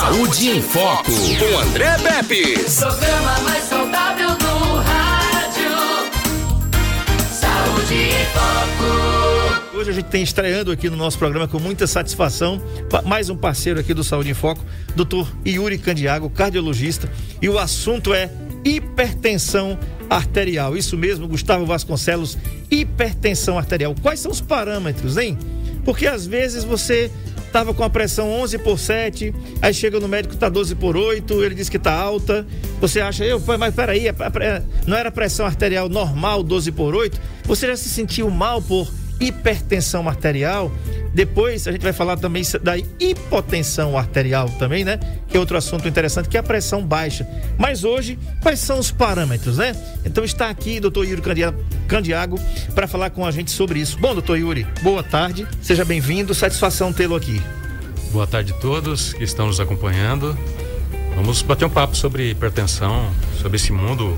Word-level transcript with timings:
Saúde 0.00 0.48
em 0.48 0.62
Foco, 0.62 1.12
com 1.12 1.58
André 1.58 1.98
Pepe. 1.98 2.54
Programa 2.74 3.38
mais 3.40 3.64
saudável 3.64 4.30
do 4.30 4.76
rádio. 4.76 5.70
Saúde 7.30 7.94
em 7.94 8.24
Foco. 8.32 9.76
Hoje 9.76 9.90
a 9.90 9.92
gente 9.92 10.06
tem 10.06 10.22
estreando 10.22 10.72
aqui 10.72 10.88
no 10.88 10.96
nosso 10.96 11.18
programa 11.18 11.46
com 11.46 11.58
muita 11.60 11.86
satisfação, 11.86 12.62
mais 13.04 13.28
um 13.28 13.36
parceiro 13.36 13.78
aqui 13.78 13.92
do 13.92 14.02
Saúde 14.02 14.30
em 14.30 14.34
Foco, 14.34 14.64
doutor 14.96 15.30
Yuri 15.46 15.76
Candiago, 15.76 16.30
cardiologista, 16.30 17.06
e 17.42 17.46
o 17.50 17.58
assunto 17.58 18.14
é 18.14 18.30
hipertensão 18.64 19.78
arterial. 20.08 20.78
Isso 20.78 20.96
mesmo, 20.96 21.28
Gustavo 21.28 21.66
Vasconcelos, 21.66 22.38
hipertensão 22.70 23.58
arterial. 23.58 23.94
Quais 24.00 24.18
são 24.18 24.32
os 24.32 24.40
parâmetros, 24.40 25.18
hein? 25.18 25.38
Porque 25.84 26.06
às 26.06 26.26
vezes 26.26 26.64
você 26.64 27.10
estava 27.50 27.74
com 27.74 27.82
a 27.82 27.90
pressão 27.90 28.30
11 28.30 28.58
por 28.58 28.78
7, 28.78 29.34
aí 29.60 29.74
chega 29.74 29.98
no 29.98 30.06
médico 30.06 30.36
tá 30.36 30.48
12 30.48 30.76
por 30.76 30.96
8, 30.96 31.44
ele 31.44 31.56
diz 31.56 31.68
que 31.68 31.80
tá 31.80 31.92
alta. 31.92 32.46
Você 32.80 33.00
acha, 33.00 33.24
eu, 33.24 33.42
mas 33.58 33.74
peraí, 33.74 34.04
não 34.86 34.96
era 34.96 35.10
pressão 35.10 35.44
arterial 35.44 35.88
normal 35.88 36.44
12 36.44 36.70
por 36.70 36.94
8? 36.94 37.20
Você 37.44 37.66
já 37.66 37.76
se 37.76 37.88
sentiu 37.88 38.30
mal 38.30 38.62
por 38.62 38.88
hipertensão 39.20 40.08
arterial. 40.08 40.72
Depois 41.12 41.68
a 41.68 41.72
gente 41.72 41.82
vai 41.82 41.92
falar 41.92 42.16
também 42.16 42.42
da 42.62 42.78
hipotensão 42.78 43.98
arterial 43.98 44.48
também, 44.58 44.84
né? 44.84 44.98
Que 45.28 45.36
é 45.36 45.40
outro 45.40 45.56
assunto 45.56 45.86
interessante, 45.86 46.28
que 46.28 46.36
é 46.36 46.40
a 46.40 46.42
pressão 46.42 46.82
baixa. 46.84 47.26
Mas 47.58 47.84
hoje, 47.84 48.18
quais 48.40 48.60
são 48.60 48.78
os 48.78 48.90
parâmetros, 48.90 49.58
né? 49.58 49.74
Então 50.04 50.24
está 50.24 50.48
aqui 50.48 50.80
doutor 50.80 51.04
Yuri 51.04 51.22
Candiago 51.86 52.38
para 52.74 52.86
falar 52.86 53.10
com 53.10 53.26
a 53.26 53.30
gente 53.30 53.50
sobre 53.50 53.80
isso. 53.80 53.98
Bom, 53.98 54.14
doutor 54.14 54.38
Yuri, 54.38 54.66
boa 54.82 55.02
tarde, 55.02 55.46
seja 55.60 55.84
bem-vindo, 55.84 56.34
satisfação 56.34 56.92
tê-lo 56.92 57.16
aqui. 57.16 57.42
Boa 58.12 58.26
tarde 58.26 58.52
a 58.52 58.56
todos 58.56 59.12
que 59.12 59.24
estão 59.24 59.46
nos 59.46 59.60
acompanhando. 59.60 60.36
Vamos 61.16 61.42
bater 61.42 61.64
um 61.64 61.70
papo 61.70 61.96
sobre 61.96 62.30
hipertensão, 62.30 63.10
sobre 63.40 63.56
esse 63.56 63.72
mundo 63.72 64.16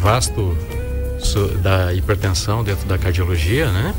vasto 0.00 0.56
da 1.62 1.92
hipertensão 1.92 2.62
dentro 2.62 2.86
da 2.86 2.98
cardiologia, 2.98 3.70
né? 3.70 3.94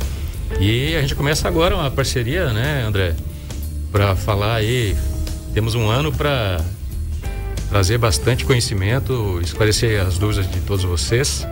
E 0.59 0.95
a 0.95 1.01
gente 1.01 1.15
começa 1.15 1.47
agora 1.47 1.75
uma 1.75 1.91
parceria, 1.91 2.51
né, 2.53 2.83
André? 2.87 3.15
Para 3.91 4.15
falar 4.15 4.55
aí, 4.55 4.95
temos 5.53 5.75
um 5.75 5.89
ano 5.89 6.11
para 6.11 6.63
trazer 7.69 7.97
bastante 7.97 8.45
conhecimento, 8.45 9.39
esclarecer 9.43 10.01
as 10.01 10.17
dúvidas 10.17 10.49
de 10.49 10.59
todos 10.61 10.85
vocês 10.85 11.45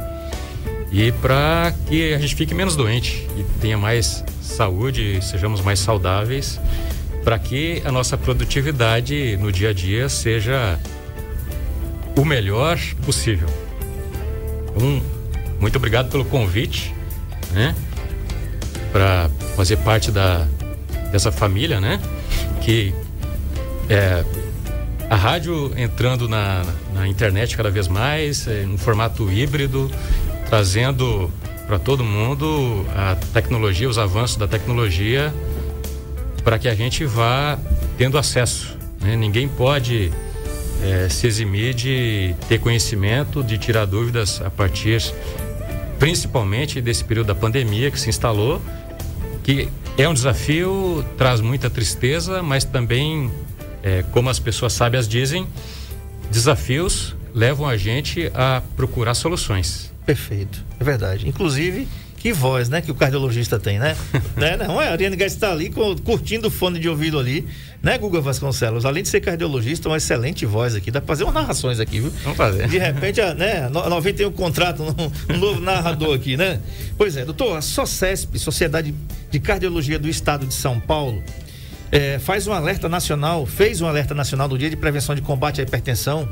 e 0.91 1.11
para 1.11 1.73
que 1.87 2.13
a 2.13 2.17
gente 2.19 2.35
fique 2.35 2.53
menos 2.53 2.75
doente 2.75 3.27
e 3.37 3.43
tenha 3.59 3.77
mais 3.77 4.23
saúde, 4.41 5.19
sejamos 5.21 5.59
mais 5.59 5.79
saudáveis, 5.79 6.59
para 7.23 7.37
que 7.37 7.81
a 7.83 7.91
nossa 7.91 8.17
produtividade 8.17 9.35
no 9.37 9.51
dia 9.51 9.71
a 9.71 9.73
dia 9.73 10.07
seja 10.07 10.79
o 12.15 12.23
melhor 12.23 12.79
possível. 13.05 13.49
Um, 14.81 15.01
muito 15.59 15.77
obrigado 15.77 16.09
pelo 16.09 16.25
convite, 16.25 16.93
né? 17.51 17.75
Para 18.91 19.29
fazer 19.55 19.77
parte 19.77 20.11
da, 20.11 20.47
dessa 21.11 21.31
família, 21.31 21.79
né? 21.79 21.99
Que 22.61 22.93
é, 23.89 24.23
a 25.09 25.15
rádio 25.15 25.71
entrando 25.77 26.27
na, 26.27 26.63
na 26.93 27.07
internet 27.07 27.55
cada 27.55 27.69
vez 27.69 27.87
mais, 27.87 28.47
é, 28.47 28.65
um 28.65 28.77
formato 28.77 29.31
híbrido, 29.31 29.91
trazendo 30.49 31.31
para 31.67 31.79
todo 31.79 32.03
mundo 32.03 32.85
a 32.95 33.15
tecnologia, 33.33 33.89
os 33.89 33.97
avanços 33.97 34.37
da 34.37 34.47
tecnologia, 34.47 35.33
para 36.43 36.59
que 36.59 36.67
a 36.67 36.75
gente 36.75 37.05
vá 37.05 37.57
tendo 37.97 38.17
acesso. 38.17 38.77
Né? 39.01 39.15
Ninguém 39.15 39.47
pode 39.47 40.11
é, 40.83 41.09
se 41.09 41.25
eximir 41.27 41.73
de 41.73 42.35
ter 42.47 42.59
conhecimento, 42.59 43.43
de 43.43 43.57
tirar 43.57 43.85
dúvidas 43.85 44.41
a 44.41 44.49
partir 44.49 45.01
principalmente 45.99 46.81
desse 46.81 47.03
período 47.03 47.27
da 47.27 47.35
pandemia 47.35 47.91
que 47.91 47.99
se 47.99 48.09
instalou, 48.09 48.61
que 49.43 49.69
é 49.97 50.07
um 50.07 50.13
desafio, 50.13 51.05
traz 51.17 51.39
muita 51.39 51.69
tristeza, 51.69 52.43
mas 52.43 52.63
também, 52.63 53.31
é, 53.81 54.03
como 54.11 54.29
as 54.29 54.39
pessoas 54.39 54.73
sábias 54.73 55.07
dizem, 55.07 55.47
desafios 56.29 57.15
levam 57.33 57.67
a 57.67 57.77
gente 57.77 58.31
a 58.33 58.61
procurar 58.75 59.13
soluções. 59.13 59.91
Perfeito, 60.05 60.63
é 60.79 60.83
verdade. 60.83 61.27
Inclusive, 61.27 61.87
que 62.17 62.33
voz, 62.33 62.69
né, 62.69 62.81
que 62.81 62.89
o 62.89 62.95
cardiologista 62.95 63.59
tem, 63.59 63.77
né? 63.77 63.95
né? 64.35 64.57
Não 64.57 64.81
é? 64.81 64.87
A 64.87 64.91
Ariane 64.93 65.15
Gás 65.15 65.33
está 65.33 65.51
ali 65.51 65.69
curtindo 66.03 66.47
o 66.47 66.51
fone 66.51 66.79
de 66.79 66.89
ouvido 66.89 67.19
ali, 67.19 67.47
né, 67.85 67.99
Guga 67.99 68.19
Vasconcelos? 68.19 68.83
Além 68.83 69.03
de 69.03 69.09
ser 69.09 69.21
cardiologista, 69.21 69.87
uma 69.87 69.97
excelente 69.97 70.43
voz 70.43 70.73
aqui. 70.73 70.89
Dá 70.89 70.99
para 70.99 71.07
fazer 71.07 71.23
umas 71.23 71.35
narrações 71.35 71.79
aqui, 71.79 71.99
viu? 71.99 72.11
Vamos 72.23 72.35
fazer. 72.35 72.67
De 72.67 72.79
repente, 72.79 73.21
a, 73.21 73.35
né, 73.35 73.69
91 73.69 74.31
contrato, 74.31 74.81
um, 74.81 75.33
um 75.35 75.37
novo 75.37 75.61
narrador 75.61 76.15
aqui, 76.15 76.35
né? 76.35 76.59
Pois 76.97 77.15
é, 77.15 77.23
doutor, 77.23 77.55
a 77.55 77.61
SOCESP, 77.61 78.39
Sociedade 78.39 78.91
de 79.29 79.39
Cardiologia 79.39 79.99
do 79.99 80.09
Estado 80.09 80.47
de 80.47 80.55
São 80.55 80.79
Paulo, 80.79 81.21
é, 81.91 82.17
faz 82.17 82.47
um 82.47 82.53
alerta 82.53 82.89
nacional, 82.89 83.45
fez 83.45 83.81
um 83.81 83.87
alerta 83.87 84.15
nacional 84.15 84.47
no 84.47 84.57
Dia 84.57 84.71
de 84.71 84.75
Prevenção 84.75 85.13
de 85.13 85.21
Combate 85.21 85.61
à 85.61 85.63
Hipertensão, 85.63 86.27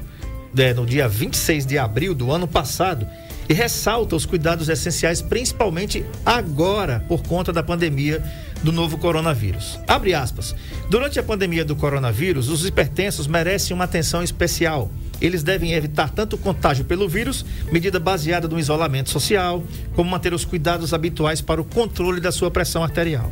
é, 0.57 0.73
no 0.73 0.87
dia 0.87 1.07
26 1.07 1.67
de 1.67 1.77
abril 1.77 2.15
do 2.15 2.31
ano 2.31 2.47
passado 2.47 3.07
e 3.47 3.53
ressalta 3.53 4.15
os 4.15 4.25
cuidados 4.25 4.69
essenciais, 4.69 5.21
principalmente 5.21 6.05
agora, 6.25 7.03
por 7.07 7.23
conta 7.23 7.51
da 7.51 7.63
pandemia 7.63 8.23
do 8.63 8.71
novo 8.71 8.97
coronavírus. 8.97 9.79
Abre 9.87 10.13
aspas. 10.13 10.55
Durante 10.89 11.19
a 11.19 11.23
pandemia 11.23 11.65
do 11.65 11.75
coronavírus, 11.75 12.49
os 12.49 12.65
hipertensos 12.65 13.27
merecem 13.27 13.75
uma 13.75 13.83
atenção 13.83 14.23
especial. 14.23 14.89
Eles 15.19 15.43
devem 15.43 15.73
evitar 15.73 16.09
tanto 16.09 16.35
o 16.35 16.39
contágio 16.39 16.85
pelo 16.85 17.07
vírus, 17.07 17.45
medida 17.71 17.99
baseada 17.99 18.47
no 18.47 18.59
isolamento 18.59 19.09
social, 19.09 19.63
como 19.95 20.09
manter 20.09 20.33
os 20.33 20.45
cuidados 20.45 20.93
habituais 20.93 21.41
para 21.41 21.61
o 21.61 21.65
controle 21.65 22.19
da 22.19 22.31
sua 22.31 22.49
pressão 22.49 22.83
arterial. 22.83 23.31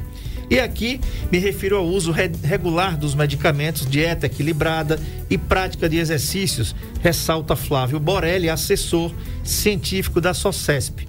E 0.51 0.59
aqui 0.59 0.99
me 1.31 1.37
refiro 1.39 1.77
ao 1.77 1.85
uso 1.85 2.11
re 2.11 2.29
regular 2.43 2.97
dos 2.97 3.15
medicamentos, 3.15 3.85
dieta 3.85 4.25
equilibrada 4.25 4.99
e 5.29 5.37
prática 5.37 5.87
de 5.87 5.97
exercícios, 5.97 6.75
ressalta 6.99 7.55
Flávio 7.55 7.97
Borelli, 8.01 8.49
assessor 8.49 9.13
científico 9.45 10.19
da 10.19 10.33
SOCESP. 10.33 11.07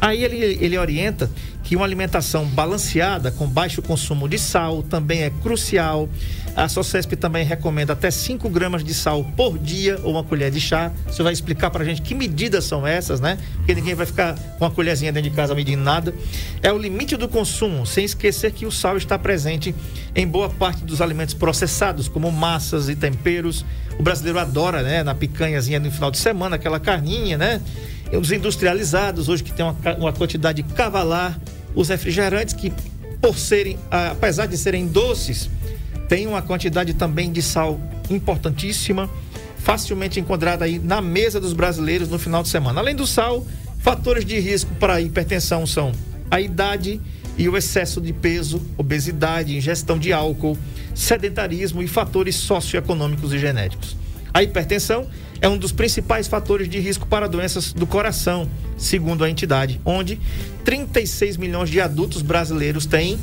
Aí 0.00 0.22
ele, 0.22 0.36
ele 0.64 0.78
orienta 0.78 1.28
que 1.64 1.74
uma 1.74 1.84
alimentação 1.84 2.44
balanceada, 2.46 3.32
com 3.32 3.48
baixo 3.48 3.82
consumo 3.82 4.28
de 4.28 4.38
sal, 4.38 4.84
também 4.84 5.24
é 5.24 5.30
crucial. 5.42 6.08
A 6.56 6.70
SOCESP 6.70 7.16
também 7.16 7.44
recomenda 7.44 7.92
até 7.92 8.10
5 8.10 8.48
gramas 8.48 8.82
de 8.82 8.94
sal 8.94 9.22
por 9.36 9.58
dia 9.58 10.00
ou 10.02 10.12
uma 10.12 10.24
colher 10.24 10.50
de 10.50 10.58
chá. 10.58 10.90
Você 11.06 11.22
vai 11.22 11.34
explicar 11.34 11.70
para 11.70 11.82
a 11.82 11.86
gente 11.86 12.00
que 12.00 12.14
medidas 12.14 12.64
são 12.64 12.86
essas, 12.86 13.20
né? 13.20 13.36
Porque 13.56 13.74
ninguém 13.74 13.94
vai 13.94 14.06
ficar 14.06 14.34
com 14.58 14.64
uma 14.64 14.70
colherzinha 14.70 15.12
dentro 15.12 15.28
de 15.28 15.36
casa 15.36 15.54
medindo 15.54 15.82
nada. 15.82 16.14
É 16.62 16.72
o 16.72 16.78
limite 16.78 17.14
do 17.14 17.28
consumo, 17.28 17.84
sem 17.84 18.06
esquecer 18.06 18.52
que 18.52 18.64
o 18.64 18.72
sal 18.72 18.96
está 18.96 19.18
presente 19.18 19.74
em 20.14 20.26
boa 20.26 20.48
parte 20.48 20.82
dos 20.82 21.02
alimentos 21.02 21.34
processados, 21.34 22.08
como 22.08 22.32
massas 22.32 22.88
e 22.88 22.96
temperos. 22.96 23.62
O 23.98 24.02
brasileiro 24.02 24.38
adora, 24.38 24.82
né? 24.82 25.02
Na 25.02 25.14
picanhazinha 25.14 25.78
no 25.78 25.90
final 25.90 26.10
de 26.10 26.16
semana, 26.16 26.56
aquela 26.56 26.80
carninha, 26.80 27.36
né? 27.36 27.60
os 28.12 28.30
industrializados, 28.30 29.28
hoje 29.28 29.42
que 29.42 29.52
tem 29.52 29.64
uma, 29.64 29.76
uma 29.98 30.12
quantidade 30.12 30.62
cavalar, 30.62 31.38
os 31.74 31.88
refrigerantes 31.88 32.54
que, 32.54 32.72
por 33.20 33.36
serem, 33.36 33.76
apesar 33.90 34.46
de 34.46 34.56
serem 34.56 34.86
doces, 34.86 35.50
tem 36.08 36.26
uma 36.26 36.42
quantidade 36.42 36.94
também 36.94 37.32
de 37.32 37.42
sal 37.42 37.80
importantíssima, 38.08 39.10
facilmente 39.58 40.20
encontrada 40.20 40.64
aí 40.64 40.78
na 40.78 41.00
mesa 41.00 41.40
dos 41.40 41.52
brasileiros 41.52 42.08
no 42.08 42.18
final 42.18 42.42
de 42.42 42.48
semana. 42.48 42.80
Além 42.80 42.94
do 42.94 43.06
sal, 43.06 43.44
fatores 43.78 44.24
de 44.24 44.38
risco 44.38 44.74
para 44.76 45.00
hipertensão 45.00 45.66
são 45.66 45.92
a 46.30 46.40
idade 46.40 47.00
e 47.38 47.48
o 47.48 47.56
excesso 47.56 48.00
de 48.00 48.12
peso, 48.12 48.62
obesidade, 48.76 49.56
ingestão 49.56 49.98
de 49.98 50.12
álcool, 50.12 50.56
sedentarismo 50.94 51.82
e 51.82 51.88
fatores 51.88 52.36
socioeconômicos 52.36 53.32
e 53.32 53.38
genéticos. 53.38 53.96
A 54.32 54.42
hipertensão 54.42 55.06
é 55.40 55.48
um 55.48 55.58
dos 55.58 55.72
principais 55.72 56.26
fatores 56.26 56.68
de 56.68 56.78
risco 56.78 57.06
para 57.06 57.28
doenças 57.28 57.72
do 57.72 57.86
coração, 57.86 58.48
segundo 58.76 59.24
a 59.24 59.30
entidade, 59.30 59.80
onde 59.84 60.20
36 60.64 61.36
milhões 61.36 61.70
de 61.70 61.80
adultos 61.80 62.22
brasileiros 62.22 62.86
têm 62.86 63.18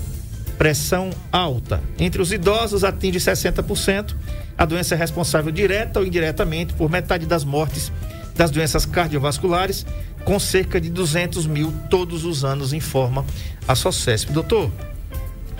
pressão 0.58 1.10
alta. 1.32 1.82
Entre 1.98 2.22
os 2.22 2.32
idosos, 2.32 2.84
atinge 2.84 3.20
60%. 3.20 4.16
A 4.58 4.66
doença 4.66 4.96
é 4.96 4.98
responsável 4.98 5.52
direta 5.52 6.00
ou 6.00 6.06
indiretamente 6.06 6.74
por 6.74 6.90
metade 6.90 7.26
das 7.26 7.44
mortes 7.44 7.92
das 8.36 8.50
doenças 8.50 8.86
cardiovasculares, 8.86 9.86
com 10.26 10.40
cerca 10.40 10.80
de 10.82 10.90
200 10.90 11.46
mil 11.46 11.74
todos 11.90 12.26
os 12.26 12.44
anos, 12.44 12.74
informa 12.74 13.26
a 13.68 13.76
SOCESP. 13.76 14.32
Doutor, 14.32 14.72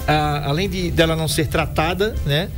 a, 0.08 0.50
além 0.50 0.70
de 0.70 0.92
dela 0.92 1.16
não 1.16 1.28
ser 1.28 1.48
tratada, 1.48 2.16
né? 2.26 2.50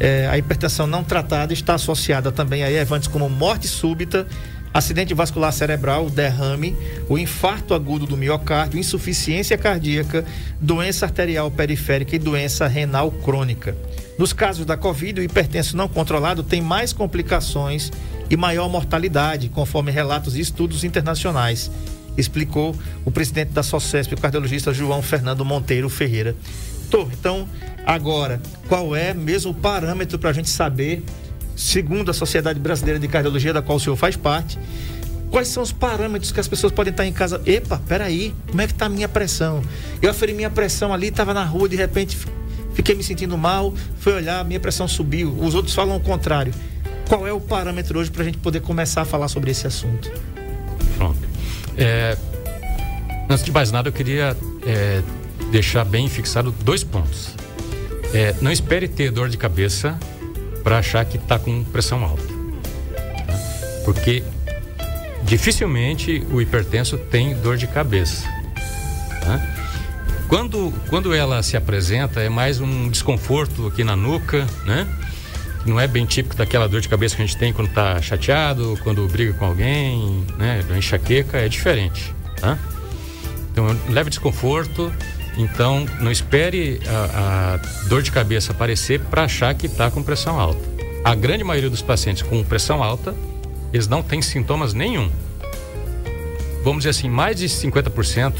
É, 0.00 0.26
a 0.26 0.36
hipertensão 0.36 0.86
não 0.86 1.04
tratada 1.04 1.52
está 1.52 1.74
associada 1.74 2.32
também 2.32 2.64
a 2.64 2.70
eventos 2.72 3.06
como 3.06 3.28
morte 3.30 3.68
súbita, 3.68 4.26
acidente 4.72 5.14
vascular 5.14 5.52
cerebral, 5.52 6.08
derrame, 6.08 6.76
o 7.08 7.18
infarto 7.18 7.74
agudo 7.74 8.06
do 8.06 8.16
miocárdio, 8.16 8.78
insuficiência 8.78 9.58
cardíaca, 9.58 10.24
doença 10.60 11.06
arterial 11.06 11.50
periférica 11.50 12.16
e 12.16 12.18
doença 12.18 12.66
renal 12.66 13.10
crônica. 13.10 13.76
Nos 14.18 14.32
casos 14.32 14.64
da 14.64 14.76
Covid, 14.76 15.20
o 15.20 15.24
hipertenso 15.24 15.76
não 15.76 15.88
controlado 15.88 16.42
tem 16.42 16.60
mais 16.60 16.92
complicações 16.92 17.90
e 18.30 18.36
maior 18.36 18.68
mortalidade, 18.68 19.48
conforme 19.48 19.90
relatos 19.90 20.36
e 20.36 20.40
estudos 20.40 20.84
internacionais, 20.84 21.70
explicou 22.16 22.74
o 23.04 23.10
presidente 23.10 23.50
da 23.50 23.62
SOCESP, 23.62 24.14
o 24.14 24.20
cardiologista 24.20 24.72
João 24.72 25.02
Fernando 25.02 25.44
Monteiro 25.44 25.88
Ferreira. 25.88 26.36
Então, 27.12 27.48
agora, 27.86 28.40
qual 28.68 28.94
é 28.94 29.14
mesmo 29.14 29.52
o 29.52 29.54
parâmetro 29.54 30.18
para 30.18 30.28
a 30.28 30.32
gente 30.32 30.50
saber, 30.50 31.02
segundo 31.56 32.10
a 32.10 32.14
Sociedade 32.14 32.58
Brasileira 32.58 32.98
de 32.98 33.08
Cardiologia, 33.08 33.52
da 33.52 33.62
qual 33.62 33.76
o 33.76 33.80
senhor 33.80 33.96
faz 33.96 34.16
parte, 34.16 34.58
quais 35.30 35.48
são 35.48 35.62
os 35.62 35.72
parâmetros 35.72 36.30
que 36.30 36.40
as 36.40 36.48
pessoas 36.48 36.72
podem 36.72 36.90
estar 36.90 37.06
em 37.06 37.12
casa? 37.12 37.40
Epa, 37.46 37.80
peraí, 37.88 38.34
como 38.48 38.60
é 38.60 38.66
que 38.66 38.72
está 38.72 38.86
a 38.86 38.88
minha 38.88 39.08
pressão? 39.08 39.62
Eu 40.00 40.10
aferi 40.10 40.32
minha 40.34 40.50
pressão 40.50 40.92
ali, 40.92 41.08
estava 41.08 41.32
na 41.32 41.44
rua, 41.44 41.68
de 41.68 41.76
repente 41.76 42.18
fiquei 42.74 42.94
me 42.94 43.02
sentindo 43.02 43.36
mal, 43.36 43.72
fui 43.98 44.12
olhar, 44.12 44.44
minha 44.44 44.60
pressão 44.60 44.86
subiu. 44.86 45.34
Os 45.38 45.54
outros 45.54 45.74
falam 45.74 45.96
o 45.96 46.00
contrário. 46.00 46.52
Qual 47.08 47.26
é 47.26 47.32
o 47.32 47.40
parâmetro 47.40 47.98
hoje 47.98 48.10
para 48.10 48.22
a 48.22 48.24
gente 48.24 48.38
poder 48.38 48.60
começar 48.60 49.02
a 49.02 49.04
falar 49.04 49.28
sobre 49.28 49.50
esse 49.50 49.66
assunto? 49.66 50.10
Pronto. 50.96 51.18
É, 51.76 52.16
antes 53.28 53.44
de 53.44 53.50
mais 53.50 53.70
nada, 53.70 53.88
eu 53.88 53.92
queria 53.92 54.36
é, 54.66 55.02
deixar 55.50 55.84
bem 55.84 56.08
fixado 56.08 56.54
dois 56.62 56.84
pontos. 56.84 57.30
É, 58.14 58.34
não 58.40 58.50
espere 58.50 58.88
ter 58.88 59.10
dor 59.10 59.28
de 59.28 59.36
cabeça 59.36 59.98
para 60.62 60.78
achar 60.78 61.04
que 61.04 61.16
está 61.16 61.38
com 61.38 61.64
pressão 61.64 62.04
alta. 62.04 62.22
Tá? 63.26 63.34
Porque 63.84 64.22
dificilmente 65.24 66.26
o 66.30 66.40
hipertenso 66.40 66.96
tem 66.96 67.34
dor 67.34 67.56
de 67.56 67.66
cabeça. 67.66 68.26
Tá? 69.22 69.40
Quando, 70.28 70.72
quando 70.88 71.12
ela 71.12 71.42
se 71.42 71.56
apresenta, 71.56 72.20
é 72.20 72.28
mais 72.28 72.60
um 72.60 72.88
desconforto 72.88 73.66
aqui 73.66 73.84
na 73.84 73.94
nuca, 73.94 74.46
né? 74.64 74.88
Não 75.66 75.78
é 75.78 75.86
bem 75.86 76.06
típico 76.06 76.34
daquela 76.34 76.66
dor 76.66 76.80
de 76.80 76.88
cabeça 76.88 77.14
que 77.14 77.22
a 77.22 77.26
gente 77.26 77.36
tem 77.36 77.52
quando 77.52 77.68
está 77.68 78.00
chateado, 78.00 78.78
quando 78.82 79.06
briga 79.08 79.32
com 79.34 79.44
alguém, 79.44 80.24
né? 80.38 80.64
Enxaqueca, 80.76 81.38
é 81.38 81.48
diferente, 81.48 82.14
tá? 82.40 82.58
Então, 83.52 83.66
leve 83.90 84.08
desconforto. 84.08 84.90
Então, 85.36 85.86
não 86.00 86.10
espere 86.10 86.80
a, 86.86 87.54
a 87.54 87.86
dor 87.88 88.02
de 88.02 88.10
cabeça 88.10 88.52
aparecer 88.52 89.00
para 89.00 89.24
achar 89.24 89.54
que 89.54 89.66
está 89.66 89.90
com 89.90 90.02
pressão 90.02 90.38
alta. 90.38 90.60
A 91.04 91.14
grande 91.14 91.42
maioria 91.42 91.70
dos 91.70 91.82
pacientes 91.82 92.22
com 92.22 92.42
pressão 92.44 92.82
alta, 92.82 93.14
eles 93.72 93.88
não 93.88 94.02
têm 94.02 94.20
sintomas 94.20 94.74
nenhum. 94.74 95.10
Vamos 96.62 96.84
dizer 96.84 96.90
assim, 96.90 97.08
mais 97.08 97.38
de 97.38 97.46
50% 97.46 98.34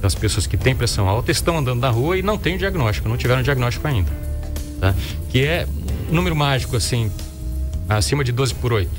das 0.00 0.14
pessoas 0.14 0.46
que 0.46 0.56
têm 0.56 0.74
pressão 0.74 1.08
alta 1.08 1.30
estão 1.30 1.58
andando 1.58 1.80
na 1.80 1.90
rua 1.90 2.16
e 2.16 2.22
não 2.22 2.38
têm 2.38 2.54
o 2.54 2.58
diagnóstico, 2.58 3.08
não 3.08 3.16
tiveram 3.16 3.42
diagnóstico 3.42 3.86
ainda. 3.86 4.10
Tá? 4.80 4.94
Que 5.30 5.44
é 5.44 5.66
um 6.10 6.14
número 6.14 6.36
mágico, 6.36 6.76
assim, 6.76 7.10
acima 7.88 8.22
de 8.22 8.32
12 8.32 8.54
por 8.54 8.72
8. 8.72 8.90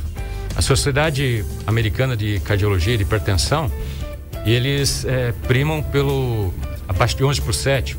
A 0.56 0.62
Sociedade 0.62 1.46
Americana 1.66 2.18
de 2.18 2.40
Cardiologia 2.42 2.96
e 2.96 2.98
de 2.98 3.04
Hipertensão, 3.04 3.72
eles 4.46 5.06
é, 5.06 5.32
primam 5.48 5.82
pelo 5.82 6.54
abaixo 6.88 7.16
de 7.18 7.24
11 7.24 7.42
por 7.42 7.54
7. 7.54 7.98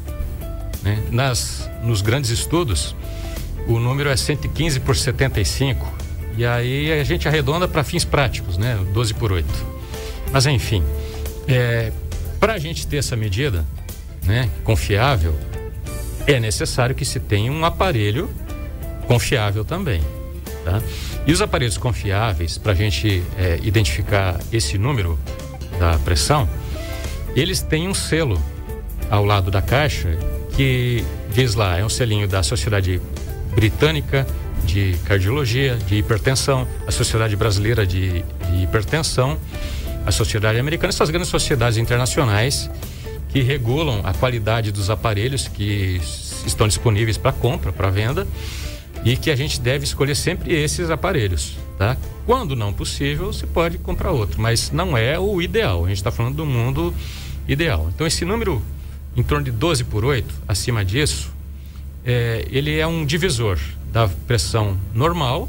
Né? 0.83 1.03
Nas, 1.11 1.69
nos 1.83 2.03
grandes 2.03 2.31
estudos, 2.31 2.95
o 3.67 3.79
número 3.79 4.09
é 4.09 4.17
115 4.17 4.81
por 4.81 4.97
75. 4.97 5.87
E 6.37 6.47
aí 6.47 6.93
a 6.93 7.05
gente 7.05 7.27
arredonda 7.27 7.67
para 7.67 7.83
fins 7.83 8.05
práticos, 8.05 8.57
né? 8.57 8.79
12 8.93 9.15
por 9.15 9.33
8. 9.33 9.49
Mas 10.33 10.47
enfim, 10.47 10.85
é, 11.47 11.93
para 12.39 12.55
a 12.55 12.59
gente 12.59 12.87
ter 12.87 12.99
essa 12.99 13.17
medida 13.17 13.65
né, 14.25 14.49
confiável, 14.63 15.35
é 16.27 16.39
necessário 16.39 16.95
que 16.95 17.05
se 17.05 17.19
tenha 17.19 17.51
um 17.51 17.65
aparelho 17.65 18.31
confiável 19.07 19.65
também. 19.65 20.03
Tá? 20.65 20.83
E 21.27 21.33
os 21.33 21.41
aparelhos 21.41 21.79
confiáveis, 21.79 22.59
para 22.59 22.73
a 22.73 22.75
gente 22.75 23.23
é, 23.37 23.59
identificar 23.63 24.39
esse 24.53 24.79
número 24.79 25.19
da 25.79 25.99
pressão, 25.99 26.49
eles 27.35 27.63
têm 27.63 27.89
um 27.89 27.95
selo 27.95 28.41
ao 29.11 29.25
lado 29.25 29.51
da 29.51 29.63
caixa 29.63 30.19
que 30.55 31.05
diz 31.33 31.55
lá, 31.55 31.79
é 31.79 31.85
um 31.85 31.89
selinho 31.89 32.27
da 32.27 32.43
Sociedade 32.43 33.01
Britânica 33.55 34.27
de 34.65 34.97
Cardiologia, 35.07 35.77
de 35.77 35.97
Hipertensão, 35.97 36.67
a 36.87 36.91
Sociedade 36.91 37.37
Brasileira 37.37 37.87
de, 37.87 38.23
de 38.23 38.63
Hipertensão 38.63 39.39
a 40.09 40.11
Sociedade 40.11 40.59
Americana, 40.59 40.89
essas 40.89 41.11
grandes 41.11 41.29
sociedades 41.29 41.77
internacionais 41.77 42.71
que 43.29 43.43
regulam 43.43 44.01
a 44.05 44.15
qualidade 44.15 44.73
dos 44.73 44.89
aparelhos 44.89 45.47
que 45.47 46.01
estão 46.47 46.67
disponíveis 46.67 47.19
para 47.19 47.31
compra, 47.31 47.71
para 47.71 47.91
venda, 47.91 48.27
e 49.05 49.19
que 49.19 49.31
a 49.31 49.37
gente 49.37 49.61
deve 49.61 49.85
escolher 49.85 50.15
sempre 50.15 50.55
esses 50.55 50.91
aparelhos, 50.91 51.59
tá? 51.77 51.95
Quando 52.25 52.57
não 52.57 52.73
possível, 52.73 53.33
você 53.33 53.47
pode 53.47 53.77
comprar 53.77 54.11
outro, 54.11 54.41
mas 54.41 54.73
não 54.73 54.97
é 54.97 55.19
o 55.19 55.43
ideal. 55.43 55.85
A 55.85 55.89
gente 55.89 55.99
está 55.99 56.11
falando 56.11 56.37
do 56.37 56.47
mundo 56.47 56.93
ideal. 57.47 57.91
Então, 57.95 58.07
esse 58.07 58.25
número 58.25 58.63
em 59.19 59.23
torno 59.25 59.45
de 59.45 59.51
12 59.51 59.83
por 59.83 60.05
8, 60.05 60.33
acima 60.47 60.85
disso, 60.85 61.33
é, 62.07 62.47
ele 62.53 62.79
é 62.79 62.87
um 62.87 63.05
divisor 63.05 63.59
da 63.93 64.07
pressão 64.07 64.79
normal 64.95 65.49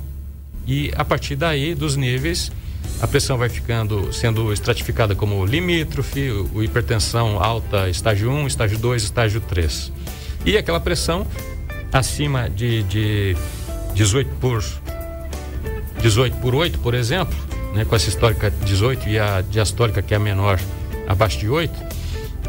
e 0.65 0.91
a 0.95 1.05
partir 1.05 1.35
daí 1.35 1.75
dos 1.75 1.95
níveis 1.95 2.51
a 2.99 3.05
pressão 3.05 3.37
vai 3.37 3.47
ficando 3.47 4.11
sendo 4.11 4.51
estratificada 4.51 5.13
como 5.13 5.45
limítrofe, 5.45 6.31
o, 6.31 6.63
hipertensão 6.63 7.41
alta 7.41 7.87
estágio 7.87 8.31
1, 8.31 8.47
estágio 8.47 8.79
2, 8.79 9.03
estágio 9.03 9.39
3. 9.41 9.91
E 10.47 10.57
aquela 10.57 10.79
pressão 10.79 11.27
acima 11.93 12.49
de, 12.49 12.81
de 12.83 13.37
18 13.93 14.31
por 14.41 14.63
18 16.01 16.37
por 16.37 16.55
8, 16.55 16.79
por 16.79 16.95
exemplo, 16.95 17.37
né, 17.75 17.85
com 17.85 17.95
essa 17.95 18.09
histórica 18.09 18.49
18 18.65 19.09
e 19.09 19.19
a 19.19 19.41
diastólica 19.41 20.01
que 20.01 20.15
é 20.15 20.17
a 20.17 20.19
menor 20.19 20.59
abaixo 21.07 21.37
de 21.37 21.47
8, 21.47 21.88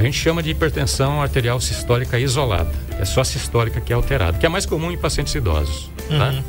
a 0.00 0.02
gente 0.02 0.18
chama 0.18 0.42
de 0.42 0.48
hipertensão 0.48 1.20
arterial 1.20 1.60
sistólica 1.60 2.18
isolada. 2.18 2.70
É 2.98 3.04
só 3.04 3.20
a 3.20 3.24
sistólica 3.24 3.82
que 3.82 3.92
é 3.92 3.96
alterada, 3.96 4.38
que 4.38 4.46
é 4.46 4.48
mais 4.48 4.64
comum 4.64 4.90
em 4.90 4.96
pacientes 4.96 5.34
idosos. 5.34 5.90
Tá? 6.08 6.30
Uhum. 6.30 6.42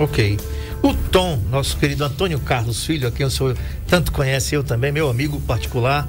Ok. 0.00 0.38
O 0.82 0.92
Tom, 0.92 1.40
nosso 1.50 1.78
querido 1.78 2.04
Antônio 2.04 2.38
Carlos 2.38 2.84
Filho, 2.84 3.08
a 3.08 3.10
quem 3.10 3.24
o 3.24 3.30
senhor 3.30 3.56
tanto 3.86 4.12
conhece, 4.12 4.54
eu 4.54 4.62
também, 4.62 4.92
meu 4.92 5.08
amigo 5.08 5.40
particular, 5.40 6.06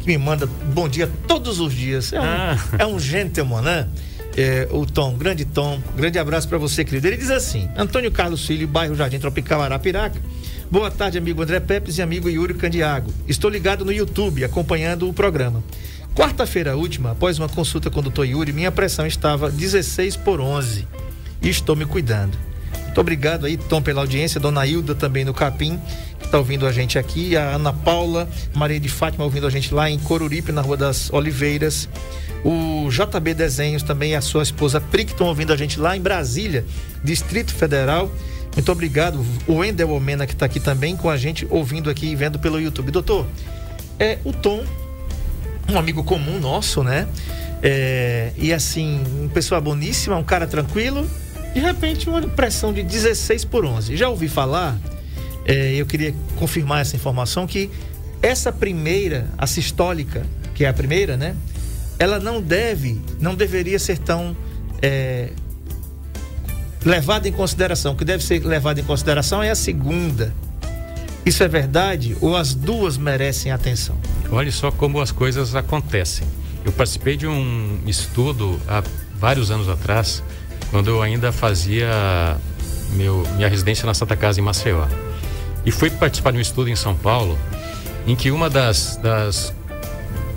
que 0.00 0.08
me 0.08 0.18
manda 0.18 0.44
bom 0.74 0.88
dia 0.88 1.08
todos 1.28 1.60
os 1.60 1.72
dias. 1.72 2.12
É 2.12 2.20
um, 2.20 2.24
ah. 2.24 2.58
é 2.80 2.84
um 2.84 2.98
gentleman, 2.98 3.62
né? 3.62 3.88
É, 4.36 4.66
o 4.72 4.84
Tom, 4.84 5.16
grande 5.16 5.44
Tom, 5.44 5.80
grande 5.96 6.18
abraço 6.18 6.48
para 6.48 6.58
você, 6.58 6.84
querido. 6.84 7.06
Ele 7.06 7.16
diz 7.16 7.30
assim: 7.30 7.70
Antônio 7.76 8.10
Carlos 8.10 8.44
Filho, 8.44 8.66
bairro 8.66 8.96
Jardim 8.96 9.20
Tropical 9.20 9.62
Arapiraca. 9.62 10.20
Boa 10.68 10.90
tarde, 10.90 11.16
amigo 11.16 11.42
André 11.42 11.60
Pepes 11.60 11.98
e 11.98 12.02
amigo 12.02 12.28
Yuri 12.28 12.54
Candiago. 12.54 13.12
Estou 13.28 13.48
ligado 13.48 13.84
no 13.84 13.92
YouTube 13.92 14.44
acompanhando 14.44 15.08
o 15.08 15.12
programa. 15.12 15.62
Quarta-feira 16.14 16.76
última, 16.76 17.12
após 17.12 17.38
uma 17.38 17.48
consulta 17.48 17.90
com 17.90 18.00
o 18.00 18.02
doutor 18.02 18.24
Yuri, 18.24 18.52
minha 18.52 18.72
pressão 18.72 19.06
estava 19.06 19.50
16 19.50 20.16
por 20.16 20.40
11 20.40 20.86
e 21.40 21.48
estou 21.48 21.74
me 21.74 21.86
cuidando. 21.86 22.36
Muito 22.84 23.00
obrigado 23.00 23.46
aí, 23.46 23.56
Tom, 23.56 23.80
pela 23.80 24.00
audiência. 24.00 24.40
Dona 24.40 24.66
Hilda 24.66 24.96
também 24.96 25.24
no 25.24 25.32
Capim, 25.32 25.80
que 26.18 26.26
está 26.26 26.38
ouvindo 26.38 26.66
a 26.66 26.72
gente 26.72 26.98
aqui. 26.98 27.36
A 27.36 27.54
Ana 27.54 27.72
Paula, 27.72 28.28
Maria 28.52 28.80
de 28.80 28.88
Fátima 28.88 29.24
ouvindo 29.24 29.46
a 29.46 29.50
gente 29.50 29.72
lá 29.72 29.88
em 29.88 29.96
Coruripe, 29.98 30.50
na 30.50 30.60
Rua 30.60 30.76
das 30.76 31.12
Oliveiras. 31.12 31.88
O 32.44 32.88
JB 32.90 33.32
Desenhos 33.34 33.84
também, 33.84 34.16
a 34.16 34.20
sua 34.20 34.42
esposa 34.42 34.80
Pricton 34.80 35.26
ouvindo 35.26 35.52
a 35.52 35.56
gente 35.56 35.78
lá 35.78 35.96
em 35.96 36.00
Brasília, 36.00 36.64
Distrito 37.04 37.54
Federal. 37.54 38.10
Muito 38.54 38.72
obrigado. 38.72 39.24
O 39.46 39.58
Wendel 39.58 39.90
Omena, 39.92 40.26
que 40.26 40.32
está 40.32 40.46
aqui 40.46 40.58
também 40.58 40.96
com 40.96 41.08
a 41.08 41.16
gente, 41.16 41.46
ouvindo 41.48 41.88
aqui 41.88 42.06
e 42.06 42.16
vendo 42.16 42.40
pelo 42.40 42.60
YouTube. 42.60 42.90
Doutor, 42.90 43.24
é 44.00 44.18
o 44.24 44.32
Tom, 44.32 44.64
um 45.70 45.78
amigo 45.78 46.02
comum 46.04 46.38
nosso, 46.38 46.82
né? 46.82 47.06
É, 47.62 48.32
e 48.36 48.52
assim, 48.52 49.02
uma 49.20 49.28
pessoa 49.28 49.60
boníssima, 49.60 50.16
um 50.16 50.24
cara 50.24 50.46
tranquilo 50.46 51.06
de 51.52 51.58
repente, 51.58 52.08
uma 52.08 52.22
pressão 52.22 52.72
de 52.72 52.82
16 52.82 53.44
por 53.44 53.64
11. 53.64 53.96
Já 53.96 54.08
ouvi 54.08 54.28
falar, 54.28 54.78
é, 55.44 55.74
eu 55.74 55.84
queria 55.84 56.14
confirmar 56.36 56.80
essa 56.80 56.94
informação, 56.94 57.46
que 57.46 57.70
essa 58.22 58.52
primeira, 58.52 59.26
a 59.36 59.46
sistólica, 59.46 60.24
que 60.54 60.64
é 60.64 60.68
a 60.68 60.72
primeira, 60.72 61.16
né? 61.16 61.34
Ela 61.98 62.18
não 62.18 62.40
deve, 62.40 63.00
não 63.20 63.34
deveria 63.34 63.78
ser 63.78 63.98
tão 63.98 64.36
é, 64.80 65.30
levada 66.84 67.28
em 67.28 67.32
consideração. 67.32 67.92
O 67.92 67.96
que 67.96 68.04
deve 68.04 68.22
ser 68.22 68.44
levada 68.44 68.80
em 68.80 68.84
consideração 68.84 69.42
é 69.42 69.50
a 69.50 69.54
segunda. 69.54 70.32
Isso 71.26 71.42
é 71.42 71.48
verdade 71.48 72.16
ou 72.20 72.36
as 72.36 72.54
duas 72.54 72.96
merecem 72.96 73.50
atenção? 73.52 73.98
Olhe 74.32 74.52
só 74.52 74.70
como 74.70 75.00
as 75.00 75.10
coisas 75.10 75.54
acontecem. 75.54 76.26
Eu 76.64 76.72
participei 76.72 77.16
de 77.16 77.26
um 77.26 77.80
estudo 77.86 78.60
há 78.68 78.82
vários 79.18 79.50
anos 79.50 79.68
atrás 79.68 80.22
quando 80.70 80.88
eu 80.88 81.02
ainda 81.02 81.32
fazia 81.32 81.88
meu, 82.92 83.24
minha 83.36 83.48
residência 83.48 83.86
na 83.86 83.94
Santa 83.94 84.16
Casa 84.16 84.40
em 84.40 84.42
Maceió. 84.42 84.86
E 85.64 85.70
fui 85.70 85.90
participar 85.90 86.30
de 86.32 86.38
um 86.38 86.40
estudo 86.40 86.70
em 86.70 86.76
São 86.76 86.94
Paulo, 86.94 87.38
em 88.06 88.14
que 88.14 88.30
uma 88.30 88.48
das, 88.48 88.96
das 88.96 89.52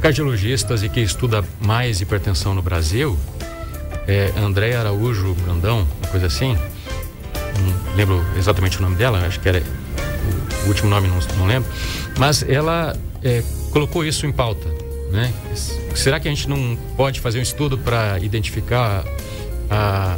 cardiologistas 0.01 0.83
e 0.83 0.89
que 0.89 0.99
estuda 0.99 1.43
mais 1.61 2.01
hipertensão 2.01 2.53
no 2.53 2.61
Brasil, 2.61 3.17
é 4.07 4.33
André 4.37 4.75
Araújo 4.75 5.33
Brandão, 5.45 5.87
coisa 6.11 6.27
assim. 6.27 6.57
Não 7.59 7.95
lembro 7.95 8.25
exatamente 8.37 8.79
o 8.79 8.81
nome 8.81 8.95
dela, 8.95 9.25
acho 9.25 9.39
que 9.39 9.47
era 9.47 9.63
o 10.65 10.67
último 10.67 10.89
nome, 10.89 11.07
não, 11.07 11.19
não, 11.37 11.45
lembro. 11.45 11.69
Mas 12.17 12.43
ela 12.43 12.97
é, 13.23 13.41
colocou 13.73 14.05
isso 14.05 14.25
em 14.25 14.31
pauta. 14.31 14.69
Né? 15.11 15.33
Será 15.95 16.19
que 16.19 16.27
a 16.27 16.31
gente 16.31 16.47
não 16.47 16.77
pode 16.95 17.19
fazer 17.19 17.39
um 17.39 17.41
estudo 17.41 17.77
para 17.77 18.19
identificar 18.19 19.03
a, 19.69 20.17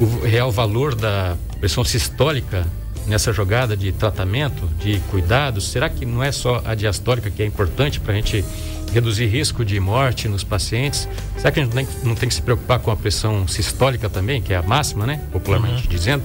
o 0.00 0.26
real 0.26 0.50
valor 0.50 0.94
da 0.94 1.36
pressão 1.58 1.84
sistólica 1.84 2.66
nessa 3.06 3.32
jogada 3.32 3.76
de 3.76 3.92
tratamento, 3.92 4.68
de 4.78 5.00
cuidados? 5.10 5.68
Será 5.70 5.88
que 5.88 6.04
não 6.04 6.22
é 6.22 6.30
só 6.32 6.62
a 6.64 6.74
diastólica 6.74 7.30
que 7.30 7.42
é 7.42 7.46
importante 7.46 7.98
para 8.00 8.12
a 8.12 8.16
gente 8.16 8.44
reduzir 8.92 9.26
risco 9.26 9.64
de 9.64 9.78
morte 9.80 10.28
nos 10.28 10.44
pacientes? 10.44 11.08
Será 11.36 11.50
que 11.50 11.60
a 11.60 11.64
gente 11.64 11.74
não 11.74 11.84
tem, 11.84 11.94
não 12.04 12.14
tem, 12.14 12.28
que 12.28 12.34
se 12.34 12.42
preocupar 12.42 12.80
com 12.80 12.90
a 12.90 12.96
pressão 12.96 13.46
sistólica 13.46 14.08
também, 14.08 14.42
que 14.42 14.52
é 14.52 14.56
a 14.56 14.62
máxima, 14.62 15.06
né? 15.06 15.22
Popularmente 15.32 15.84
uhum. 15.84 15.90
dizendo. 15.90 16.22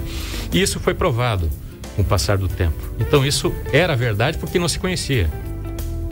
E 0.52 0.62
isso 0.62 0.80
foi 0.80 0.94
provado 0.94 1.50
com 1.96 2.02
o 2.02 2.06
passar 2.06 2.38
do 2.38 2.48
tempo. 2.48 2.78
Então 3.00 3.26
isso 3.26 3.54
era 3.72 3.96
verdade 3.96 4.38
porque 4.38 4.60
não 4.60 4.68
se 4.68 4.78
conhecia, 4.78 5.28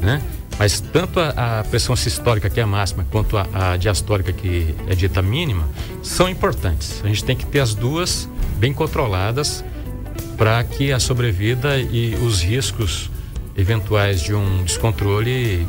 né? 0.01 0.22
Mas 0.57 0.79
tanto 0.79 1.19
a, 1.19 1.60
a 1.60 1.63
pressão 1.63 1.95
sistólica, 1.95 2.50
que 2.50 2.60
é 2.60 2.63
a 2.63 2.67
máxima, 2.67 3.05
quanto 3.10 3.38
a, 3.38 3.48
a 3.53 3.77
diastólica, 3.77 4.31
que 4.31 4.74
é 4.88 4.95
dita 4.95 5.22
mínima, 5.22 5.67
são 6.01 6.29
importantes. 6.29 7.01
A 7.03 7.07
gente 7.07 7.24
tem 7.24 7.36
que 7.36 7.45
ter 7.45 7.60
as 7.60 7.74
duas 7.74 8.29
bem 8.57 8.74
controladas 8.74 9.63
para 10.38 10.63
que 10.63 10.91
a 10.91 11.00
sobrevida 11.00 11.77
e 11.77 12.15
os 12.15 12.41
riscos 12.41 13.10
eventuais 13.55 14.22
de 14.22 14.33
um 14.33 14.63
descontrole 14.63 15.67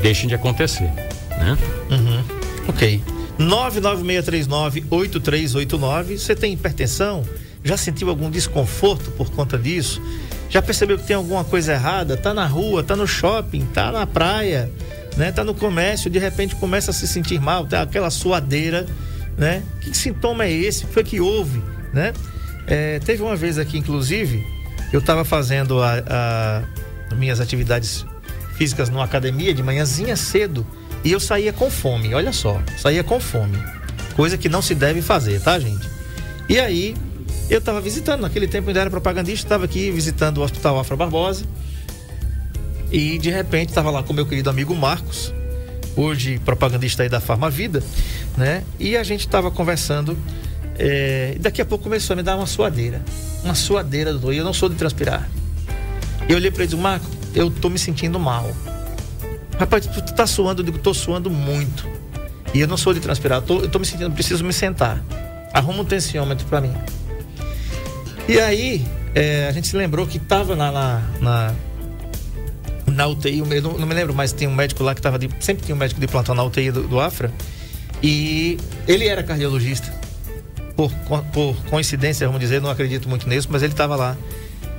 deixem 0.00 0.28
de 0.28 0.34
acontecer, 0.34 0.90
né? 1.38 1.56
Uhum. 1.90 2.24
Ok. 2.68 3.02
99639-8389. 3.38 6.18
Você 6.18 6.34
tem 6.34 6.54
hipertensão? 6.54 7.22
Já 7.62 7.76
sentiu 7.76 8.08
algum 8.08 8.30
desconforto 8.30 9.10
por 9.12 9.30
conta 9.30 9.56
disso? 9.58 10.02
Já 10.48 10.62
percebeu 10.62 10.96
que 10.98 11.04
tem 11.04 11.16
alguma 11.16 11.44
coisa 11.44 11.72
errada? 11.72 12.16
Tá 12.16 12.32
na 12.32 12.46
rua, 12.46 12.82
tá 12.82 12.94
no 12.94 13.06
shopping, 13.06 13.66
tá 13.66 13.90
na 13.90 14.06
praia, 14.06 14.70
né? 15.16 15.32
Tá 15.32 15.42
no 15.42 15.54
comércio, 15.54 16.10
de 16.10 16.18
repente 16.18 16.54
começa 16.56 16.90
a 16.90 16.94
se 16.94 17.06
sentir 17.06 17.40
mal, 17.40 17.66
tá 17.66 17.82
aquela 17.82 18.10
suadeira, 18.10 18.86
né? 19.36 19.62
Que 19.80 19.96
sintoma 19.96 20.44
é 20.44 20.52
esse? 20.52 20.84
O 20.84 20.88
que 20.88 20.94
foi 20.94 21.04
que 21.04 21.20
houve, 21.20 21.62
né? 21.92 22.12
É, 22.66 22.98
teve 23.00 23.22
uma 23.22 23.36
vez 23.36 23.58
aqui, 23.58 23.78
inclusive, 23.78 24.44
eu 24.92 25.00
estava 25.00 25.24
fazendo 25.24 25.82
a, 25.82 26.62
a, 27.10 27.14
minhas 27.14 27.40
atividades 27.40 28.04
físicas 28.56 28.88
numa 28.88 29.04
academia 29.04 29.52
de 29.52 29.62
manhãzinha 29.62 30.16
cedo 30.16 30.66
e 31.04 31.12
eu 31.12 31.20
saía 31.20 31.52
com 31.52 31.70
fome, 31.70 32.14
olha 32.14 32.32
só, 32.32 32.60
saía 32.76 33.04
com 33.04 33.20
fome. 33.20 33.58
Coisa 34.14 34.38
que 34.38 34.48
não 34.48 34.62
se 34.62 34.74
deve 34.74 35.02
fazer, 35.02 35.40
tá, 35.40 35.58
gente? 35.58 35.88
E 36.48 36.58
aí, 36.58 36.96
eu 37.48 37.58
estava 37.58 37.80
visitando, 37.80 38.22
naquele 38.22 38.48
tempo 38.48 38.68
ainda 38.68 38.80
era 38.80 38.90
propagandista, 38.90 39.46
estava 39.46 39.64
aqui 39.64 39.90
visitando 39.90 40.38
o 40.38 40.42
Hospital 40.42 40.78
Afra 40.78 40.96
Barbosa. 40.96 41.44
E 42.90 43.18
de 43.18 43.30
repente 43.30 43.70
estava 43.70 43.90
lá 43.90 44.02
com 44.02 44.12
meu 44.12 44.26
querido 44.26 44.48
amigo 44.48 44.74
Marcos, 44.74 45.32
hoje 45.96 46.38
propagandista 46.44 47.02
aí 47.02 47.08
da 47.08 47.20
Farma 47.20 47.50
Vida, 47.50 47.82
né? 48.36 48.62
E 48.78 48.96
a 48.96 49.02
gente 49.02 49.20
estava 49.20 49.50
conversando 49.50 50.16
é, 50.78 51.32
e 51.36 51.38
daqui 51.38 51.60
a 51.60 51.64
pouco 51.64 51.84
começou 51.84 52.14
a 52.14 52.16
me 52.16 52.22
dar 52.22 52.36
uma 52.36 52.46
suadeira. 52.46 53.02
Uma 53.42 53.54
suadeira, 53.54 54.12
doutor. 54.12 54.32
E 54.32 54.38
eu 54.38 54.44
não 54.44 54.52
sou 54.52 54.68
de 54.68 54.74
transpirar. 54.74 55.28
Eu 56.28 56.36
olhei 56.36 56.50
para 56.50 56.64
ele 56.64 56.72
e 56.72 56.74
disse, 56.74 56.82
Marco, 56.82 57.06
eu 57.34 57.50
tô 57.50 57.70
me 57.70 57.78
sentindo 57.78 58.18
mal. 58.18 58.50
Rapaz, 59.58 59.86
tu, 59.86 60.02
tu 60.02 60.14
tá 60.14 60.26
suando? 60.26 60.60
Eu 60.60 60.66
digo, 60.66 60.78
tô 60.78 60.92
suando 60.92 61.30
muito. 61.30 61.86
E 62.52 62.60
eu 62.60 62.68
não 62.68 62.76
sou 62.76 62.92
de 62.92 63.00
transpirar, 63.00 63.38
eu 63.38 63.42
tô, 63.42 63.60
eu 63.60 63.68
tô 63.68 63.78
me 63.78 63.86
sentindo, 63.86 64.10
preciso 64.12 64.44
me 64.44 64.52
sentar. 64.52 65.02
Arruma 65.52 65.82
um 65.82 65.84
tensiômetro 65.84 66.46
para 66.46 66.60
mim. 66.60 66.72
E 68.28 68.40
aí, 68.40 68.84
é, 69.14 69.46
a 69.48 69.52
gente 69.52 69.68
se 69.68 69.76
lembrou 69.76 70.06
que 70.06 70.18
tava 70.18 70.56
na, 70.56 70.72
na, 70.72 71.02
na, 71.20 71.54
na 72.86 73.06
UTI, 73.06 73.38
eu 73.38 73.62
não, 73.62 73.78
não, 73.78 73.86
me 73.86 73.94
lembro, 73.94 74.12
mas 74.12 74.32
tem 74.32 74.48
um 74.48 74.54
médico 74.54 74.82
lá 74.82 74.94
que 74.94 75.00
tava 75.00 75.18
de. 75.18 75.30
Sempre 75.40 75.64
tinha 75.64 75.74
um 75.74 75.78
médico 75.78 76.00
de 76.00 76.08
plantão 76.08 76.34
na 76.34 76.42
UTI 76.42 76.72
do, 76.72 76.82
do 76.82 77.00
Afra. 77.00 77.32
E 78.02 78.58
ele 78.86 79.06
era 79.06 79.22
cardiologista 79.22 79.92
por, 80.76 80.92
por 81.32 81.56
coincidência, 81.70 82.26
vamos 82.26 82.40
dizer, 82.40 82.60
não 82.60 82.68
acredito 82.68 83.08
muito 83.08 83.28
nisso, 83.28 83.48
mas 83.50 83.62
ele 83.62 83.72
estava 83.72 83.96
lá. 83.96 84.16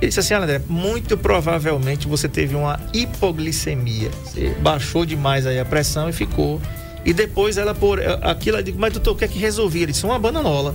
Ele 0.00 0.08
disse 0.08 0.20
assim, 0.20 0.34
André, 0.34 0.60
muito 0.68 1.16
provavelmente 1.18 2.06
você 2.06 2.28
teve 2.28 2.54
uma 2.54 2.78
hipoglicemia. 2.92 4.10
Você 4.24 4.50
baixou 4.60 5.04
demais 5.04 5.46
aí 5.46 5.58
a 5.58 5.64
pressão 5.64 6.08
e 6.08 6.12
ficou. 6.12 6.60
E 7.04 7.12
depois 7.12 7.56
ela 7.56 7.74
por 7.74 8.00
aquilo, 8.22 8.58
eu 8.58 8.62
digo, 8.62 8.78
mas 8.78 8.92
doutor, 8.92 9.12
o 9.12 9.16
que 9.16 9.24
é 9.24 9.28
que 9.28 9.38
resolvia? 9.38 9.82
Ele 9.82 9.92
disse, 9.92 10.04
uma 10.04 10.18
bananola. 10.18 10.74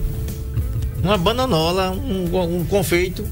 Uma 1.03 1.17
bananola, 1.17 1.91
um, 1.91 2.59
um 2.59 2.65
confeito, 2.65 3.27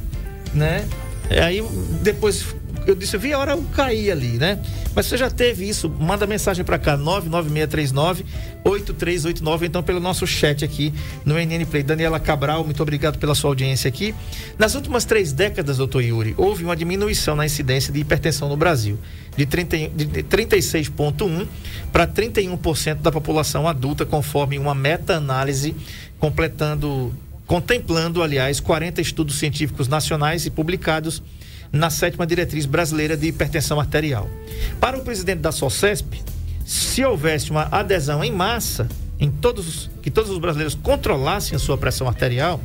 né? 0.53 0.85
Aí 1.29 1.63
depois 2.03 2.45
eu 2.85 2.95
disse, 2.95 3.15
vi 3.17 3.31
a 3.31 3.39
hora 3.39 3.51
eu 3.53 3.63
cair 3.73 4.11
ali, 4.11 4.37
né? 4.37 4.59
Mas 4.93 5.05
você 5.05 5.15
já 5.15 5.29
teve 5.29 5.67
isso, 5.67 5.89
manda 5.89 6.27
mensagem 6.27 6.65
para 6.65 6.77
cá, 6.77 6.97
99639 6.97 8.25
8389, 8.63 9.65
então 9.67 9.81
pelo 9.81 9.99
nosso 9.99 10.27
chat 10.27 10.65
aqui 10.65 10.93
no 11.25 11.35
NN 11.35 11.65
Play. 11.65 11.83
Daniela 11.83 12.19
Cabral, 12.19 12.63
muito 12.63 12.81
obrigado 12.81 13.17
pela 13.17 13.33
sua 13.33 13.51
audiência 13.51 13.87
aqui. 13.87 14.13
Nas 14.57 14.75
últimas 14.75 15.05
três 15.05 15.31
décadas, 15.31 15.77
doutor 15.77 16.01
Yuri, 16.01 16.33
houve 16.37 16.63
uma 16.63 16.75
diminuição 16.75 17.35
na 17.35 17.45
incidência 17.45 17.93
de 17.93 17.99
hipertensão 17.99 18.49
no 18.49 18.57
Brasil, 18.57 18.99
de, 19.35 19.45
30, 19.45 19.77
de 19.89 20.05
36,1% 20.23 21.47
para 21.91 22.07
31% 22.07 22.95
da 22.95 23.11
população 23.11 23.67
adulta, 23.67 24.05
conforme 24.05 24.59
uma 24.59 24.75
meta-análise 24.75 25.75
completando, 26.19 27.13
contemplando, 27.51 28.24
aliás, 28.24 28.62
40 28.62 29.01
estudos 29.01 29.38
científicos 29.38 29.89
nacionais 29.89 30.46
e 30.46 30.50
publicados 30.50 31.22
na 31.70 31.89
sétima 31.89 32.25
diretriz 32.25 32.65
brasileira 32.65 33.17
de 33.17 33.27
hipertensão 33.27 33.77
arterial. 33.77 34.29
Para 34.79 34.98
o 34.98 35.01
presidente 35.01 35.39
da 35.39 35.51
SOCESP, 35.51 36.22
se 36.65 37.03
houvesse 37.03 37.51
uma 37.51 37.67
adesão 37.70 38.24
em 38.24 38.31
massa, 38.31 38.88
em 39.20 39.29
todos, 39.29 39.91
que 40.01 40.10
todos 40.10 40.31
os 40.31 40.38
brasileiros 40.38 40.75
controlassem 40.75 41.53
a 41.53 41.60
sua 41.60 41.77
pressão 41.77 42.08
arterial, 42.08 42.58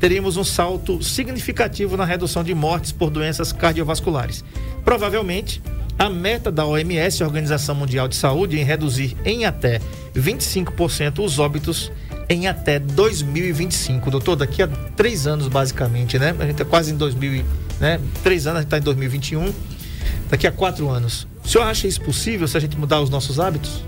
teríamos 0.00 0.38
um 0.38 0.44
salto 0.44 1.02
significativo 1.02 1.94
na 1.94 2.06
redução 2.06 2.42
de 2.42 2.54
mortes 2.54 2.92
por 2.92 3.10
doenças 3.10 3.52
cardiovasculares. 3.52 4.42
Provavelmente, 4.82 5.60
a 5.98 6.08
meta 6.08 6.50
da 6.50 6.64
OMS, 6.64 7.22
Organização 7.22 7.74
Mundial 7.74 8.08
de 8.08 8.16
Saúde, 8.16 8.58
em 8.58 8.64
reduzir 8.64 9.14
em 9.22 9.44
até 9.44 9.82
25% 10.16 11.22
os 11.22 11.38
óbitos 11.38 11.92
em 12.30 12.46
até 12.46 12.78
2025. 12.78 14.08
Doutor, 14.10 14.36
daqui 14.36 14.62
a 14.62 14.68
três 14.68 15.26
anos, 15.26 15.48
basicamente, 15.48 16.16
né? 16.16 16.34
A 16.38 16.46
gente 16.46 16.62
é 16.62 16.64
quase 16.64 16.92
em 16.92 16.96
2000 16.96 17.44
né? 17.80 17.98
Três 18.22 18.46
anos, 18.46 18.58
a 18.58 18.60
gente 18.60 18.66
está 18.68 18.78
em 18.78 18.82
2021. 18.82 19.52
Daqui 20.30 20.46
a 20.46 20.52
quatro 20.52 20.88
anos. 20.88 21.26
O 21.44 21.48
senhor 21.48 21.64
acha 21.64 21.88
isso 21.88 22.00
possível 22.00 22.46
se 22.46 22.56
a 22.56 22.60
gente 22.60 22.78
mudar 22.78 23.00
os 23.00 23.10
nossos 23.10 23.40
hábitos? 23.40 23.82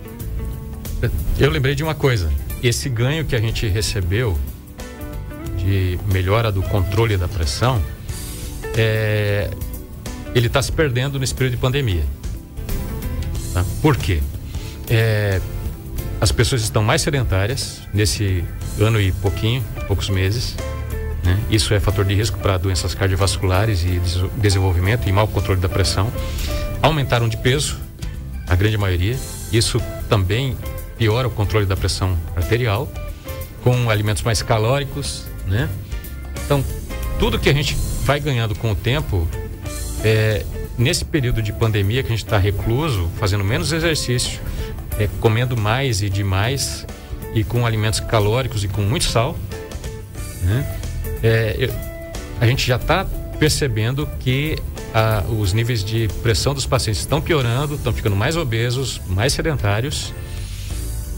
Eu 1.38 1.50
lembrei 1.50 1.75
de 1.75 1.84
uma 1.84 1.94
coisa. 1.94 2.32
Esse 2.62 2.88
ganho 2.88 3.25
que 3.25 3.37
a 3.37 3.40
gente 3.40 3.68
recebeu 3.68 4.37
de 5.56 5.99
melhora 6.12 6.50
do 6.50 6.62
controle 6.62 7.16
da 7.16 7.28
pressão, 7.28 7.80
é, 8.76 9.50
ele 10.34 10.49
está 10.49 10.61
se 10.61 10.72
perdendo 10.72 11.18
nesse 11.18 11.34
período 11.34 11.52
de 11.52 11.61
pandemia. 11.61 12.04
Tá? 13.54 13.64
Por 13.80 13.96
quê? 13.96 14.20
É, 14.88 15.40
as 16.22 16.30
pessoas 16.30 16.62
estão 16.62 16.84
mais 16.84 17.02
sedentárias 17.02 17.82
nesse 17.92 18.44
ano 18.78 19.00
e 19.00 19.10
pouquinho, 19.10 19.60
poucos 19.88 20.08
meses. 20.08 20.54
Né? 21.24 21.36
Isso 21.50 21.74
é 21.74 21.80
fator 21.80 22.04
de 22.04 22.14
risco 22.14 22.38
para 22.38 22.56
doenças 22.56 22.94
cardiovasculares 22.94 23.82
e 23.82 24.00
desenvolvimento 24.36 25.08
e 25.08 25.12
mau 25.12 25.26
controle 25.26 25.60
da 25.60 25.68
pressão. 25.68 26.12
Aumentaram 26.80 27.28
de 27.28 27.36
peso, 27.36 27.76
a 28.46 28.54
grande 28.54 28.78
maioria. 28.78 29.18
Isso 29.52 29.82
também 30.08 30.56
piora 30.96 31.26
o 31.26 31.30
controle 31.32 31.66
da 31.66 31.76
pressão 31.76 32.16
arterial, 32.36 32.88
com 33.64 33.90
alimentos 33.90 34.22
mais 34.22 34.42
calóricos, 34.42 35.24
né? 35.48 35.68
Então, 36.44 36.64
tudo 37.18 37.36
que 37.36 37.50
a 37.50 37.52
gente 37.52 37.76
vai 38.04 38.20
ganhando 38.20 38.54
com 38.54 38.70
o 38.70 38.76
tempo, 38.76 39.26
é, 40.04 40.46
nesse 40.78 41.04
período 41.04 41.42
de 41.42 41.52
pandemia 41.52 42.00
que 42.00 42.12
a 42.12 42.16
gente 42.16 42.24
está 42.24 42.38
recluso, 42.38 43.10
fazendo 43.18 43.42
menos 43.42 43.72
exercício, 43.72 44.40
é, 44.99 45.08
comendo 45.20 45.56
mais 45.56 46.02
e 46.02 46.08
demais, 46.08 46.87
e 47.34 47.42
com 47.44 47.66
alimentos 47.66 48.00
calóricos 48.00 48.62
e 48.64 48.68
com 48.68 48.82
muito 48.82 49.04
sal, 49.04 49.37
né? 50.42 50.78
é, 51.22 51.56
eu, 51.58 51.72
a 52.40 52.46
gente 52.46 52.66
já 52.66 52.76
está 52.76 53.04
percebendo 53.38 54.06
que 54.20 54.58
a, 54.92 55.25
os 55.38 55.52
níveis 55.52 55.82
de 55.82 56.08
pressão 56.22 56.54
dos 56.54 56.66
pacientes 56.66 57.00
estão 57.00 57.20
piorando, 57.20 57.75
estão 57.75 57.92
ficando 57.92 58.16
mais 58.16 58.37
obesos, 58.37 59.00
mais 59.08 59.32
sedentários, 59.32 60.12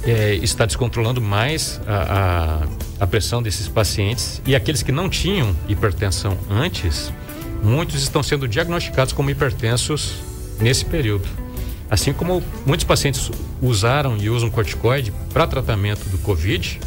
é, 0.04 0.35
está 0.35 0.66
descontrolando 0.66 1.21
mais 1.21 1.81
a, 1.87 2.62
a, 3.00 3.04
a, 3.04 3.07
pressão 3.07 3.43
desses 3.43 3.69
pacientes 3.69 4.40
e 4.47 4.54
aqueles 4.54 4.83
que 4.83 4.93
não 4.93 5.09
tinham 5.09 5.57
hipertensão 5.66 6.38
antes, 6.50 7.12
muitos 7.62 8.02
estão 8.02 8.23
sendo 8.23 8.47
diagnosticados 8.47 9.12
como 9.12 9.31
hipertensos 9.31 10.16
nesse 10.61 10.85
período. 10.85 11.26
Assim 11.91 12.12
como 12.12 12.43
muitos 12.67 12.85
pacientes 12.85 13.31
usaram 13.61 14.17
e 14.17 14.31
usam 14.31 14.50
corticoide 14.50 15.12
para 15.33 15.47
tratamento 15.47 16.09
do 16.09 16.19
Covid, 16.19 16.81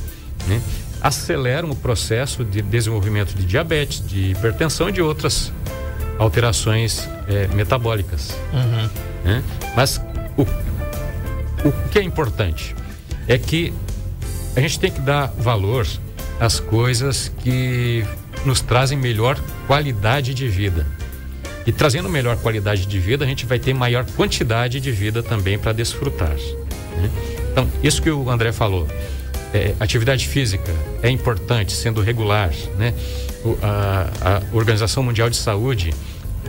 né? 0.47 0.61
aceleram 1.01 1.69
o 1.69 1.75
processo 1.75 2.43
de 2.43 2.61
desenvolvimento 2.61 3.33
de 3.35 3.45
diabetes, 3.45 4.05
de 4.05 4.31
hipertensão 4.31 4.89
e 4.89 4.91
de 4.91 5.01
outras 5.01 5.51
alterações 6.17 7.07
é, 7.27 7.47
metabólicas. 7.47 8.31
Uhum. 8.51 8.89
Né? 9.23 9.43
Mas 9.75 10.01
o, 10.35 10.43
o 10.43 11.89
que 11.91 11.99
é 11.99 12.03
importante 12.03 12.75
é 13.27 13.37
que 13.37 13.73
a 14.55 14.59
gente 14.59 14.79
tem 14.79 14.91
que 14.91 15.01
dar 15.01 15.27
valor 15.37 15.87
às 16.39 16.59
coisas 16.59 17.31
que 17.43 18.03
nos 18.45 18.61
trazem 18.61 18.97
melhor 18.97 19.39
qualidade 19.67 20.33
de 20.33 20.47
vida. 20.47 20.85
E 21.67 21.71
trazendo 21.73 22.07
melhor 22.07 22.37
qualidade 22.37 22.85
de 22.85 22.97
vida, 22.97 23.25
a 23.25 23.27
gente 23.27 23.45
vai 23.45 23.59
ter 23.59 23.73
maior 23.73 24.05
quantidade 24.15 24.79
de 24.79 24.89
vida 24.89 25.21
também 25.21 25.59
para 25.59 25.73
desfrutar. 25.73 26.33
Né? 26.95 27.11
Então, 27.51 27.69
isso 27.83 28.01
que 28.01 28.09
o 28.09 28.29
André 28.29 28.53
falou, 28.53 28.87
é, 29.53 29.75
atividade 29.77 30.29
física 30.29 30.73
é 31.03 31.09
importante, 31.09 31.73
sendo 31.73 31.99
regular. 31.99 32.51
Né? 32.77 32.93
O, 33.43 33.57
a, 33.61 34.09
a, 34.21 34.55
Organização 34.55 35.03
Mundial 35.03 35.29
de 35.29 35.35
Saúde 35.35 35.93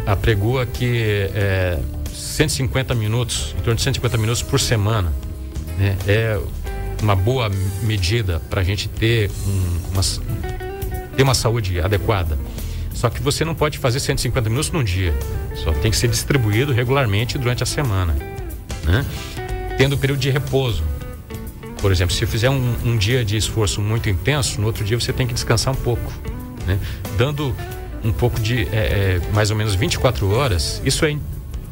apregoa 0.07 0.65
que 0.65 1.29
é, 1.35 1.81
150 2.15 2.95
minutos, 2.95 3.57
em 3.59 3.63
torno 3.63 3.75
de 3.75 3.83
150 3.83 4.17
minutos 4.19 4.43
por 4.43 4.61
semana, 4.61 5.13
né? 5.77 5.97
é 6.07 6.39
uma 7.03 7.17
boa 7.17 7.51
medida 7.83 8.41
para 8.49 8.61
a 8.61 8.65
gente 8.65 8.89
ter, 8.89 9.33
um, 9.45 9.93
uma, 9.93 10.03
ter 11.17 11.23
uma 11.25 11.35
saúde 11.35 11.81
adequada. 11.81 12.39
Só 12.99 13.09
que 13.09 13.23
você 13.23 13.45
não 13.45 13.55
pode 13.55 13.79
fazer 13.79 14.01
150 14.01 14.51
minutos 14.51 14.73
num 14.73 14.83
dia. 14.83 15.15
Só 15.55 15.73
tem 15.73 15.89
que 15.89 15.97
ser 15.97 16.09
distribuído 16.09 16.73
regularmente 16.73 17.39
durante 17.39 17.63
a 17.63 17.67
semana. 17.67 18.13
Né? 18.83 19.07
Tendo 19.79 19.97
período 19.97 20.19
de 20.19 20.29
repouso. 20.31 20.83
Por 21.81 21.93
exemplo, 21.93 22.13
se 22.13 22.27
fizer 22.27 22.51
um, 22.51 22.75
um, 22.85 22.97
dia 22.97 23.25
de 23.25 23.37
esforço 23.37 23.81
muito 23.81 24.11
intenso, 24.11 24.61
no 24.61 24.67
outro 24.67 24.85
dia 24.85 24.99
você 24.99 25.13
tem 25.13 25.29
que 25.29 25.33
descansar 25.33 25.73
um 25.73 25.77
pouco. 25.77 26.13
Né? 26.67 26.77
Dando 27.17 27.55
um 28.03 28.11
pouco 28.11 28.41
de 28.41 28.63
é, 28.73 29.21
é, 29.21 29.21
mais 29.33 29.53
ou 29.53 29.57
menos 29.57 29.77
24 29.77 30.29
horas, 30.33 30.83
isso 30.85 31.05
é, 31.05 31.17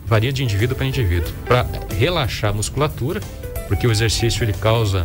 varia 0.06 0.32
de 0.32 0.44
indivíduo 0.44 0.76
para 0.76 0.86
indivíduo. 0.86 1.32
Para 1.44 1.66
relaxar 1.98 2.50
a 2.50 2.52
musculatura, 2.52 3.20
porque 3.66 3.84
o 3.84 3.90
exercício 3.90 4.44
ele 4.44 4.52
causa 4.52 5.04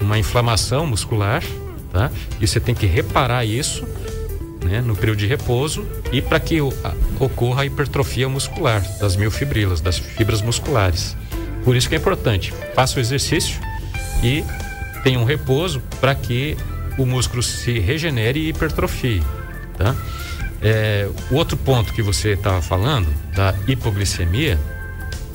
uma 0.00 0.18
inflamação 0.18 0.84
muscular, 0.84 1.44
tá? 1.92 2.10
E 2.40 2.48
você 2.48 2.58
tem 2.58 2.74
que 2.74 2.86
reparar 2.86 3.44
isso 3.44 3.86
né, 4.64 4.80
no 4.80 4.96
período 4.96 5.18
de 5.18 5.26
repouso 5.26 5.86
e 6.12 6.20
para 6.20 6.40
que 6.40 6.60
ocorra 6.60 7.62
a 7.62 7.66
hipertrofia 7.66 8.28
muscular 8.28 8.82
das 8.98 9.16
miofibrilas, 9.16 9.80
das 9.80 9.98
fibras 9.98 10.42
musculares. 10.42 11.16
Por 11.64 11.76
isso 11.76 11.88
que 11.88 11.94
é 11.94 11.98
importante, 11.98 12.52
faça 12.74 12.98
o 12.98 13.00
exercício 13.00 13.60
e 14.22 14.44
tenha 15.02 15.18
um 15.18 15.24
repouso 15.24 15.80
para 16.00 16.14
que 16.14 16.56
o 16.98 17.06
músculo 17.06 17.42
se 17.42 17.78
regenere 17.78 18.40
e 18.40 18.48
hipertrofie. 18.48 19.22
Tá? 19.76 19.94
É, 20.62 21.08
o 21.30 21.34
outro 21.34 21.56
ponto 21.56 21.92
que 21.92 22.02
você 22.02 22.30
estava 22.30 22.62
falando, 22.62 23.08
da 23.34 23.54
hipoglicemia, 23.66 24.58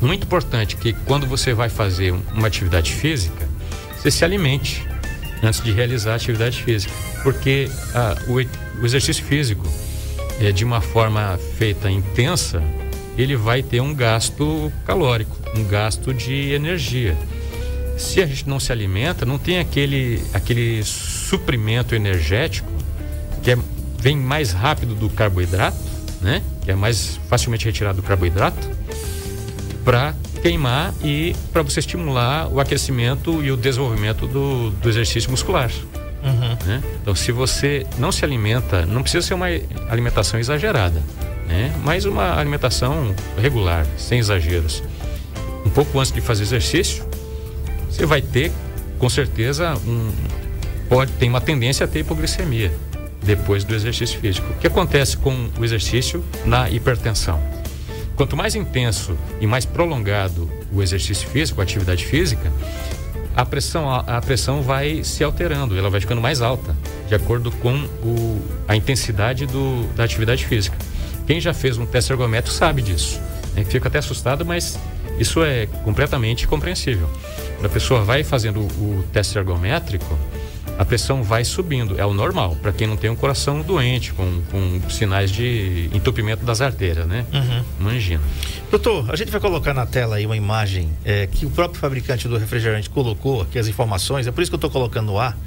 muito 0.01 0.23
importante 0.23 0.75
que 0.75 0.93
quando 1.05 1.27
você 1.27 1.53
vai 1.53 1.69
fazer 1.69 2.13
uma 2.33 2.47
atividade 2.47 2.93
física, 2.93 3.47
você 3.95 4.09
se 4.09 4.23
alimente 4.23 4.87
antes 5.43 5.61
de 5.61 5.71
realizar 5.71 6.13
a 6.13 6.15
atividade 6.15 6.61
física. 6.61 6.93
Porque 7.23 7.69
a, 7.93 8.15
o, 8.27 8.81
o, 8.81 8.85
exercício 8.85 9.23
físico, 9.23 9.67
é, 10.39 10.51
de 10.51 10.63
uma 10.63 10.81
forma 10.81 11.37
feita 11.57 11.89
intensa, 11.89 12.61
ele 13.17 13.35
vai 13.35 13.61
ter 13.61 13.81
um 13.81 13.93
gasto 13.93 14.71
calórico, 14.85 15.35
um 15.55 15.63
gasto 15.65 16.13
de 16.13 16.51
energia. 16.51 17.17
Se 17.97 18.21
a 18.21 18.25
gente 18.25 18.47
não 18.47 18.59
se 18.59 18.71
alimenta, 18.71 19.25
não 19.25 19.37
tem 19.37 19.59
aquele, 19.59 20.23
aquele 20.33 20.83
suprimento 20.83 21.93
energético 21.93 22.71
que 23.43 23.51
é, 23.51 23.57
vem 23.99 24.15
mais 24.15 24.51
rápido 24.51 24.95
do 24.95 25.09
carboidrato, 25.09 25.77
né? 26.21 26.41
que 26.63 26.71
é 26.71 26.75
mais 26.75 27.19
facilmente 27.27 27.65
retirado 27.65 28.01
do 28.01 28.07
carboidrato, 28.07 28.69
para 29.83 30.13
queimar 30.39 30.93
e 31.03 31.35
para 31.51 31.61
você 31.61 31.79
estimular 31.79 32.47
o 32.47 32.59
aquecimento 32.59 33.43
e 33.43 33.51
o 33.51 33.57
desenvolvimento 33.57 34.27
do, 34.27 34.69
do 34.71 34.89
exercício 34.89 35.29
muscular. 35.29 35.71
Uhum. 36.23 36.57
Né? 36.65 36.83
Então, 37.01 37.15
se 37.15 37.31
você 37.31 37.85
não 37.97 38.11
se 38.11 38.25
alimenta, 38.25 38.85
não 38.85 39.01
precisa 39.01 39.25
ser 39.25 39.33
uma 39.33 39.47
alimentação 39.89 40.39
exagerada, 40.39 41.01
né? 41.47 41.73
mas 41.83 42.05
uma 42.05 42.37
alimentação 42.37 43.13
regular, 43.37 43.85
sem 43.97 44.19
exageros. 44.19 44.83
Um 45.65 45.69
pouco 45.69 45.99
antes 45.99 46.11
de 46.11 46.21
fazer 46.21 46.43
exercício, 46.43 47.05
você 47.89 48.05
vai 48.05 48.21
ter, 48.21 48.51
com 48.97 49.09
certeza, 49.09 49.73
um, 49.85 50.11
pode 50.87 51.11
tem 51.13 51.29
uma 51.29 51.41
tendência 51.41 51.83
a 51.85 51.87
ter 51.87 51.99
hipoglicemia 51.99 52.71
depois 53.23 53.63
do 53.63 53.75
exercício 53.75 54.19
físico. 54.19 54.47
O 54.51 54.55
que 54.55 54.67
acontece 54.67 55.17
com 55.17 55.49
o 55.59 55.65
exercício 55.65 56.23
na 56.45 56.69
hipertensão? 56.69 57.58
Quanto 58.19 58.35
mais 58.35 58.53
intenso 58.53 59.17
e 59.39 59.47
mais 59.47 59.63
prolongado 59.63 60.51
o 60.73 60.83
exercício 60.83 61.25
físico, 61.29 61.61
a 61.61 61.63
atividade 61.63 62.05
física, 62.05 62.51
a 63.33 63.45
pressão, 63.45 63.89
a, 63.89 64.19
pressão 64.19 64.61
vai 64.61 65.05
se 65.05 65.23
alterando, 65.23 65.77
ela 65.77 65.89
vai 65.89 66.01
ficando 66.01 66.19
mais 66.19 66.41
alta, 66.41 66.75
de 67.07 67.15
acordo 67.15 67.49
com 67.49 67.73
o, 68.03 68.41
a 68.67 68.75
intensidade 68.75 69.45
do, 69.45 69.87
da 69.95 70.03
atividade 70.03 70.45
física. 70.45 70.77
Quem 71.25 71.39
já 71.39 71.53
fez 71.53 71.77
um 71.77 71.85
teste 71.85 72.11
ergométrico 72.11 72.53
sabe 72.53 72.81
disso. 72.81 73.21
Né? 73.55 73.63
Fica 73.63 73.87
até 73.87 73.99
assustado, 73.99 74.45
mas 74.45 74.77
isso 75.17 75.41
é 75.41 75.67
completamente 75.85 76.45
compreensível. 76.45 77.09
Quando 77.55 77.67
a 77.67 77.69
pessoa 77.69 78.03
vai 78.03 78.25
fazendo 78.25 78.59
o, 78.59 78.99
o 78.99 79.03
teste 79.13 79.37
ergométrico, 79.37 80.19
a 80.79 80.85
pressão 80.85 81.21
vai 81.21 81.43
subindo. 81.43 81.99
É 81.99 82.05
o 82.05 82.13
normal, 82.13 82.55
para 82.55 82.71
quem 82.71 82.87
não 82.87 82.95
tem 82.95 83.09
um 83.09 83.15
coração 83.15 83.61
doente, 83.61 84.13
com, 84.13 84.41
com 84.49 84.89
sinais 84.89 85.29
de 85.29 85.89
entupimento 85.93 86.45
das 86.45 86.61
artérias, 86.61 87.05
né? 87.05 87.25
Uhum. 87.33 87.63
Imagina. 87.81 88.23
Doutor, 88.71 89.11
a 89.11 89.15
gente 89.17 89.29
vai 89.29 89.41
colocar 89.41 89.73
na 89.73 89.85
tela 89.85 90.15
aí 90.15 90.25
uma 90.25 90.37
imagem 90.37 90.89
é, 91.03 91.27
que 91.27 91.45
o 91.45 91.49
próprio 91.49 91.81
fabricante 91.81 92.29
do 92.29 92.37
refrigerante 92.37 92.89
colocou 92.89 93.41
aqui 93.41 93.59
as 93.59 93.67
informações, 93.67 94.25
é 94.25 94.31
por 94.31 94.41
isso 94.41 94.49
que 94.49 94.55
eu 94.55 94.57
estou 94.57 94.69
colocando 94.69 95.07
no 95.07 95.19
ar. 95.19 95.37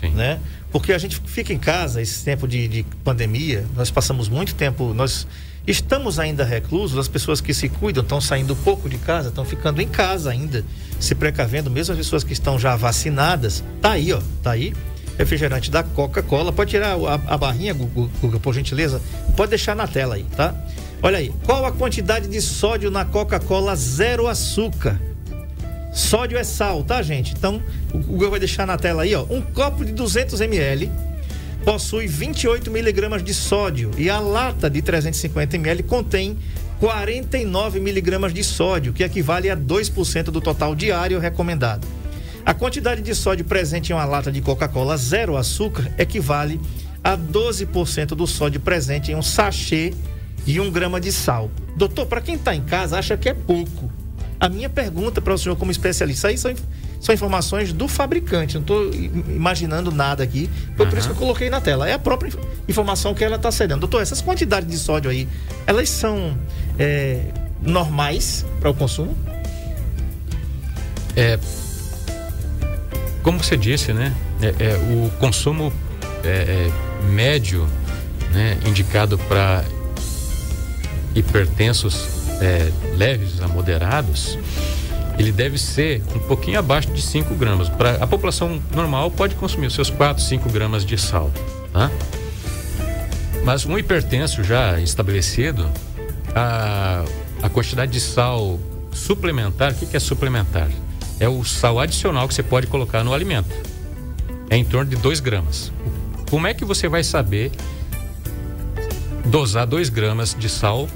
Sim. 0.00 0.08
Né? 0.12 0.40
Porque 0.72 0.94
a 0.94 0.98
gente 0.98 1.20
fica 1.26 1.52
em 1.52 1.58
casa 1.58 2.00
esse 2.00 2.24
tempo 2.24 2.48
de, 2.48 2.66
de 2.66 2.82
pandemia, 3.04 3.66
nós 3.76 3.90
passamos 3.90 4.26
muito 4.26 4.54
tempo, 4.54 4.94
nós 4.94 5.26
estamos 5.66 6.18
ainda 6.18 6.44
reclusos, 6.44 6.96
as 6.96 7.08
pessoas 7.08 7.42
que 7.42 7.52
se 7.52 7.68
cuidam 7.68 8.02
estão 8.02 8.22
saindo 8.22 8.56
pouco 8.56 8.88
de 8.88 8.96
casa, 8.96 9.28
estão 9.28 9.44
ficando 9.44 9.82
em 9.82 9.88
casa 9.88 10.30
ainda 10.30 10.64
se 10.98 11.14
precavendo, 11.14 11.70
mesmo 11.70 11.92
as 11.92 11.98
pessoas 11.98 12.24
que 12.24 12.32
estão 12.32 12.58
já 12.58 12.74
vacinadas, 12.76 13.62
tá 13.80 13.92
aí, 13.92 14.12
ó, 14.12 14.20
tá 14.42 14.52
aí. 14.52 14.74
Refrigerante 15.16 15.70
da 15.70 15.82
Coca-Cola. 15.82 16.52
Pode 16.52 16.70
tirar 16.70 16.94
a, 16.94 17.34
a 17.34 17.36
barrinha, 17.36 17.74
Guga, 17.74 18.38
por 18.38 18.54
gentileza? 18.54 19.02
Pode 19.36 19.50
deixar 19.50 19.74
na 19.74 19.86
tela 19.86 20.14
aí, 20.14 20.24
tá? 20.36 20.54
Olha 21.02 21.18
aí. 21.18 21.32
Qual 21.44 21.66
a 21.66 21.72
quantidade 21.72 22.28
de 22.28 22.40
sódio 22.40 22.90
na 22.90 23.04
Coca-Cola 23.04 23.74
zero 23.74 24.28
açúcar? 24.28 25.00
Sódio 25.92 26.38
é 26.38 26.44
sal, 26.44 26.84
tá, 26.84 27.02
gente? 27.02 27.34
Então, 27.36 27.60
o 27.92 27.98
Google 27.98 28.30
vai 28.30 28.38
deixar 28.38 28.66
na 28.66 28.76
tela 28.76 29.02
aí, 29.02 29.14
ó. 29.14 29.24
Um 29.28 29.40
copo 29.40 29.84
de 29.84 29.92
200 29.92 30.40
ml 30.40 30.90
possui 31.64 32.06
28 32.06 32.70
miligramas 32.70 33.22
de 33.22 33.34
sódio 33.34 33.90
e 33.98 34.08
a 34.08 34.20
lata 34.20 34.70
de 34.70 34.80
350 34.80 35.56
ml 35.56 35.82
contém 35.82 36.38
49 36.78 37.80
miligramas 37.80 38.32
de 38.32 38.44
sódio, 38.44 38.92
que 38.92 39.02
equivale 39.02 39.50
a 39.50 39.56
2% 39.56 40.24
do 40.24 40.40
total 40.40 40.74
diário 40.74 41.18
recomendado. 41.18 41.86
A 42.46 42.54
quantidade 42.54 43.02
de 43.02 43.14
sódio 43.14 43.44
presente 43.44 43.90
em 43.90 43.94
uma 43.94 44.04
lata 44.04 44.30
de 44.30 44.40
Coca-Cola 44.40 44.96
zero 44.96 45.36
açúcar 45.36 45.92
equivale 45.98 46.60
a 47.02 47.16
12% 47.16 48.08
do 48.08 48.26
sódio 48.26 48.60
presente 48.60 49.12
em 49.12 49.14
um 49.14 49.22
sachê 49.22 49.92
e 50.46 50.60
um 50.60 50.70
grama 50.70 51.00
de 51.00 51.12
sal. 51.12 51.50
Doutor, 51.76 52.06
para 52.06 52.20
quem 52.20 52.36
está 52.36 52.54
em 52.54 52.62
casa, 52.62 52.98
acha 52.98 53.16
que 53.16 53.28
é 53.28 53.34
pouco. 53.34 53.90
A 54.40 54.48
minha 54.48 54.68
pergunta 54.68 55.20
para 55.20 55.34
o 55.34 55.38
senhor, 55.38 55.56
como 55.56 55.70
especialista, 55.70 56.28
aí 56.28 56.38
são, 56.38 56.54
são 57.00 57.12
informações 57.12 57.72
do 57.72 57.88
fabricante, 57.88 58.54
não 58.54 58.62
estou 58.62 58.94
imaginando 58.94 59.90
nada 59.90 60.22
aqui. 60.22 60.48
Foi 60.76 60.86
uhum. 60.86 60.90
por 60.90 60.98
isso 60.98 61.08
que 61.08 61.14
eu 61.14 61.18
coloquei 61.18 61.50
na 61.50 61.60
tela. 61.60 61.88
É 61.88 61.92
a 61.92 61.98
própria 61.98 62.32
informação 62.68 63.14
que 63.14 63.24
ela 63.24 63.36
está 63.36 63.50
cedendo. 63.50 63.80
Doutor, 63.80 64.00
essas 64.00 64.22
quantidades 64.22 64.70
de 64.70 64.78
sódio 64.78 65.10
aí, 65.10 65.28
elas 65.66 65.90
são 65.90 66.38
é, 66.78 67.22
normais 67.60 68.46
para 68.60 68.70
o 68.70 68.74
consumo? 68.74 69.16
É, 71.16 71.38
como 73.22 73.42
você 73.42 73.56
disse, 73.56 73.92
né? 73.92 74.14
É, 74.40 74.46
é 74.64 74.76
o 74.76 75.10
consumo 75.18 75.72
é, 76.24 76.28
é, 76.28 76.70
médio, 77.10 77.68
né, 78.32 78.56
indicado 78.66 79.18
para 79.18 79.64
hipertensos 81.14 82.08
é, 82.40 82.70
leves 82.96 83.40
a 83.40 83.48
moderados, 83.48 84.38
ele 85.18 85.32
deve 85.32 85.58
ser 85.58 86.02
um 86.14 86.20
pouquinho 86.20 86.58
abaixo 86.58 86.90
de 86.92 87.02
5 87.02 87.34
gramas. 87.34 87.68
Para 87.68 87.96
a 87.96 88.06
população 88.06 88.62
normal 88.74 89.10
pode 89.10 89.34
consumir 89.34 89.70
seus 89.70 89.90
4, 89.90 90.22
5 90.22 90.48
gramas 90.50 90.84
de 90.84 90.96
sal, 90.96 91.32
tá? 91.72 91.90
Mas 93.44 93.64
um 93.64 93.76
hipertenso 93.76 94.44
já 94.44 94.78
estabelecido, 94.80 95.68
a, 96.38 97.04
a 97.42 97.48
quantidade 97.48 97.92
de 97.92 98.00
sal 98.00 98.58
suplementar, 98.92 99.72
o 99.72 99.74
que, 99.74 99.86
que 99.86 99.96
é 99.96 100.00
suplementar? 100.00 100.68
É 101.20 101.28
o 101.28 101.44
sal 101.44 101.80
adicional 101.80 102.28
que 102.28 102.34
você 102.34 102.42
pode 102.42 102.66
colocar 102.68 103.02
no 103.02 103.12
alimento. 103.12 103.50
é 104.50 104.56
em 104.56 104.64
torno 104.64 104.90
de 104.90 104.96
2 104.96 105.20
gramas. 105.20 105.72
Como 106.30 106.46
é 106.46 106.54
que 106.54 106.64
você 106.64 106.88
vai 106.88 107.02
saber 107.02 107.50
dosar 109.24 109.66
2 109.66 109.88
gramas 109.88 110.34
de 110.38 110.48
sal 110.48 110.88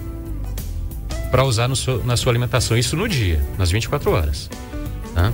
para 1.31 1.45
usar 1.45 1.75
seu, 1.75 2.05
na 2.05 2.17
sua 2.17 2.33
alimentação? 2.33 2.77
Isso 2.77 2.97
no 2.97 3.09
dia, 3.09 3.45
nas 3.59 3.71
24 3.71 4.11
horas. 4.11 4.49
Tá? 5.15 5.33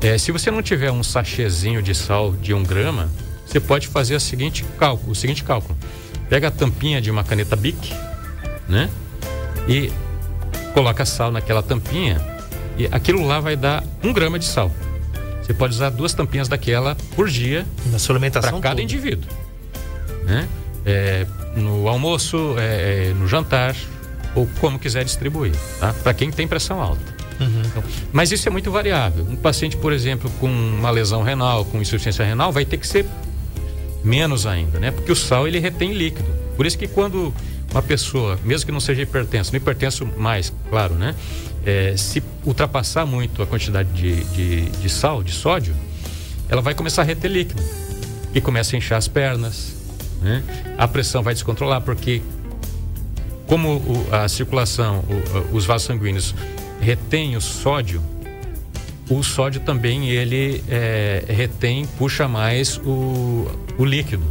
É, 0.00 0.16
se 0.16 0.32
você 0.32 0.50
não 0.50 0.62
tiver 0.62 0.90
um 0.90 1.02
sachêzinho 1.02 1.82
de 1.82 1.94
sal 1.94 2.32
de 2.32 2.54
1 2.54 2.56
um 2.56 2.62
grama, 2.62 3.08
você 3.46 3.60
pode 3.60 3.88
fazer 3.88 4.14
o 4.14 4.20
seguinte 4.20 4.64
cálculo, 4.78 5.12
o 5.12 5.14
seguinte 5.14 5.44
cálculo. 5.44 5.76
Pega 6.28 6.48
a 6.48 6.50
tampinha 6.50 7.00
de 7.00 7.10
uma 7.10 7.24
caneta 7.24 7.56
Bic, 7.56 7.92
né? 8.68 8.88
E 9.70 9.92
coloca 10.74 11.06
sal 11.06 11.30
naquela 11.30 11.62
tampinha 11.62 12.20
e 12.76 12.86
aquilo 12.90 13.24
lá 13.24 13.38
vai 13.38 13.54
dar 13.54 13.84
um 14.02 14.12
grama 14.12 14.36
de 14.36 14.44
sal. 14.44 14.70
Você 15.40 15.54
pode 15.54 15.74
usar 15.74 15.90
duas 15.90 16.12
tampinhas 16.12 16.48
daquela 16.48 16.96
por 17.14 17.28
dia 17.28 17.64
na 17.86 17.98
sua 17.98 18.14
alimentação 18.14 18.52
para 18.52 18.60
cada 18.60 18.70
toda. 18.76 18.82
indivíduo, 18.82 19.30
né? 20.24 20.48
É, 20.84 21.24
no 21.54 21.88
almoço, 21.88 22.56
é, 22.58 23.10
é, 23.10 23.14
no 23.14 23.28
jantar 23.28 23.76
ou 24.34 24.48
como 24.60 24.78
quiser 24.78 25.04
distribuir, 25.04 25.52
tá? 25.78 25.92
Para 26.02 26.14
quem 26.14 26.30
tem 26.32 26.48
pressão 26.48 26.80
alta. 26.80 27.20
Uhum. 27.38 27.62
Então, 27.64 27.82
mas 28.12 28.32
isso 28.32 28.48
é 28.48 28.50
muito 28.50 28.70
variável. 28.70 29.24
Um 29.24 29.36
paciente, 29.36 29.76
por 29.76 29.92
exemplo, 29.92 30.30
com 30.40 30.48
uma 30.48 30.90
lesão 30.90 31.22
renal, 31.22 31.64
com 31.64 31.80
insuficiência 31.80 32.24
renal, 32.24 32.50
vai 32.50 32.64
ter 32.64 32.76
que 32.76 32.86
ser 32.86 33.06
menos 34.02 34.46
ainda, 34.46 34.80
né? 34.80 34.90
Porque 34.90 35.12
o 35.12 35.16
sal 35.16 35.46
ele 35.46 35.58
retém 35.58 35.92
líquido. 35.92 36.28
Por 36.56 36.66
isso 36.66 36.76
que 36.76 36.86
quando 36.88 37.32
uma 37.72 37.82
pessoa, 37.82 38.38
mesmo 38.44 38.66
que 38.66 38.72
não 38.72 38.80
seja 38.80 39.02
hipertenso, 39.02 39.52
não 39.52 39.56
hipertenso 39.58 40.06
mais, 40.16 40.52
claro, 40.68 40.94
né? 40.94 41.14
É, 41.64 41.94
se 41.96 42.22
ultrapassar 42.44 43.06
muito 43.06 43.42
a 43.42 43.46
quantidade 43.46 43.90
de, 43.92 44.24
de, 44.24 44.70
de, 44.70 44.88
sal, 44.88 45.22
de 45.22 45.32
sódio, 45.32 45.74
ela 46.48 46.62
vai 46.62 46.74
começar 46.74 47.02
a 47.02 47.04
reter 47.04 47.30
líquido 47.30 47.62
e 48.34 48.40
começa 48.40 48.74
a 48.74 48.78
inchar 48.78 48.98
as 48.98 49.06
pernas, 49.06 49.74
né? 50.20 50.42
A 50.76 50.88
pressão 50.88 51.22
vai 51.22 51.34
descontrolar 51.34 51.80
porque 51.82 52.22
como 53.46 53.76
o, 53.76 54.06
a 54.14 54.28
circulação, 54.28 55.04
o, 55.52 55.56
os 55.56 55.64
vasos 55.64 55.86
sanguíneos 55.86 56.34
retém 56.80 57.36
o 57.36 57.40
sódio, 57.40 58.02
o 59.10 59.22
sódio 59.22 59.60
também 59.60 60.08
ele 60.08 60.62
é, 60.68 61.24
retém, 61.28 61.84
puxa 61.98 62.28
mais 62.28 62.78
o, 62.78 63.50
o 63.76 63.84
líquido. 63.84 64.24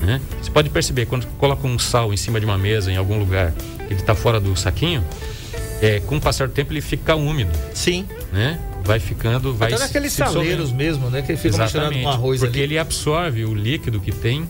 Né? 0.00 0.20
Você 0.40 0.50
pode 0.50 0.70
perceber 0.70 1.06
quando 1.06 1.26
coloca 1.38 1.66
um 1.66 1.78
sal 1.78 2.12
em 2.12 2.16
cima 2.16 2.38
de 2.38 2.46
uma 2.46 2.56
mesa 2.56 2.90
em 2.90 2.96
algum 2.96 3.18
lugar, 3.18 3.52
ele 3.86 4.00
está 4.00 4.14
fora 4.14 4.38
do 4.38 4.54
saquinho, 4.56 5.04
é, 5.82 6.00
com 6.00 6.16
o 6.16 6.20
passar 6.20 6.48
do 6.48 6.54
tempo 6.54 6.72
ele 6.72 6.80
fica 6.80 7.14
úmido. 7.14 7.50
Sim. 7.74 8.06
Né? 8.32 8.60
Vai 8.84 9.00
ficando, 9.00 9.52
vai 9.54 9.72
Até 9.72 9.82
naqueles 9.82 10.12
saleiros 10.12 10.72
mesmo, 10.72 11.10
né? 11.10 11.22
Que 11.22 11.32
ele 11.32 11.38
fica 11.38 11.58
misturando 11.58 11.98
com 11.98 12.08
arroz 12.08 12.40
Porque 12.40 12.58
ali. 12.58 12.64
ele 12.64 12.78
absorve 12.78 13.44
o 13.44 13.54
líquido 13.54 14.00
que 14.00 14.12
tem 14.12 14.46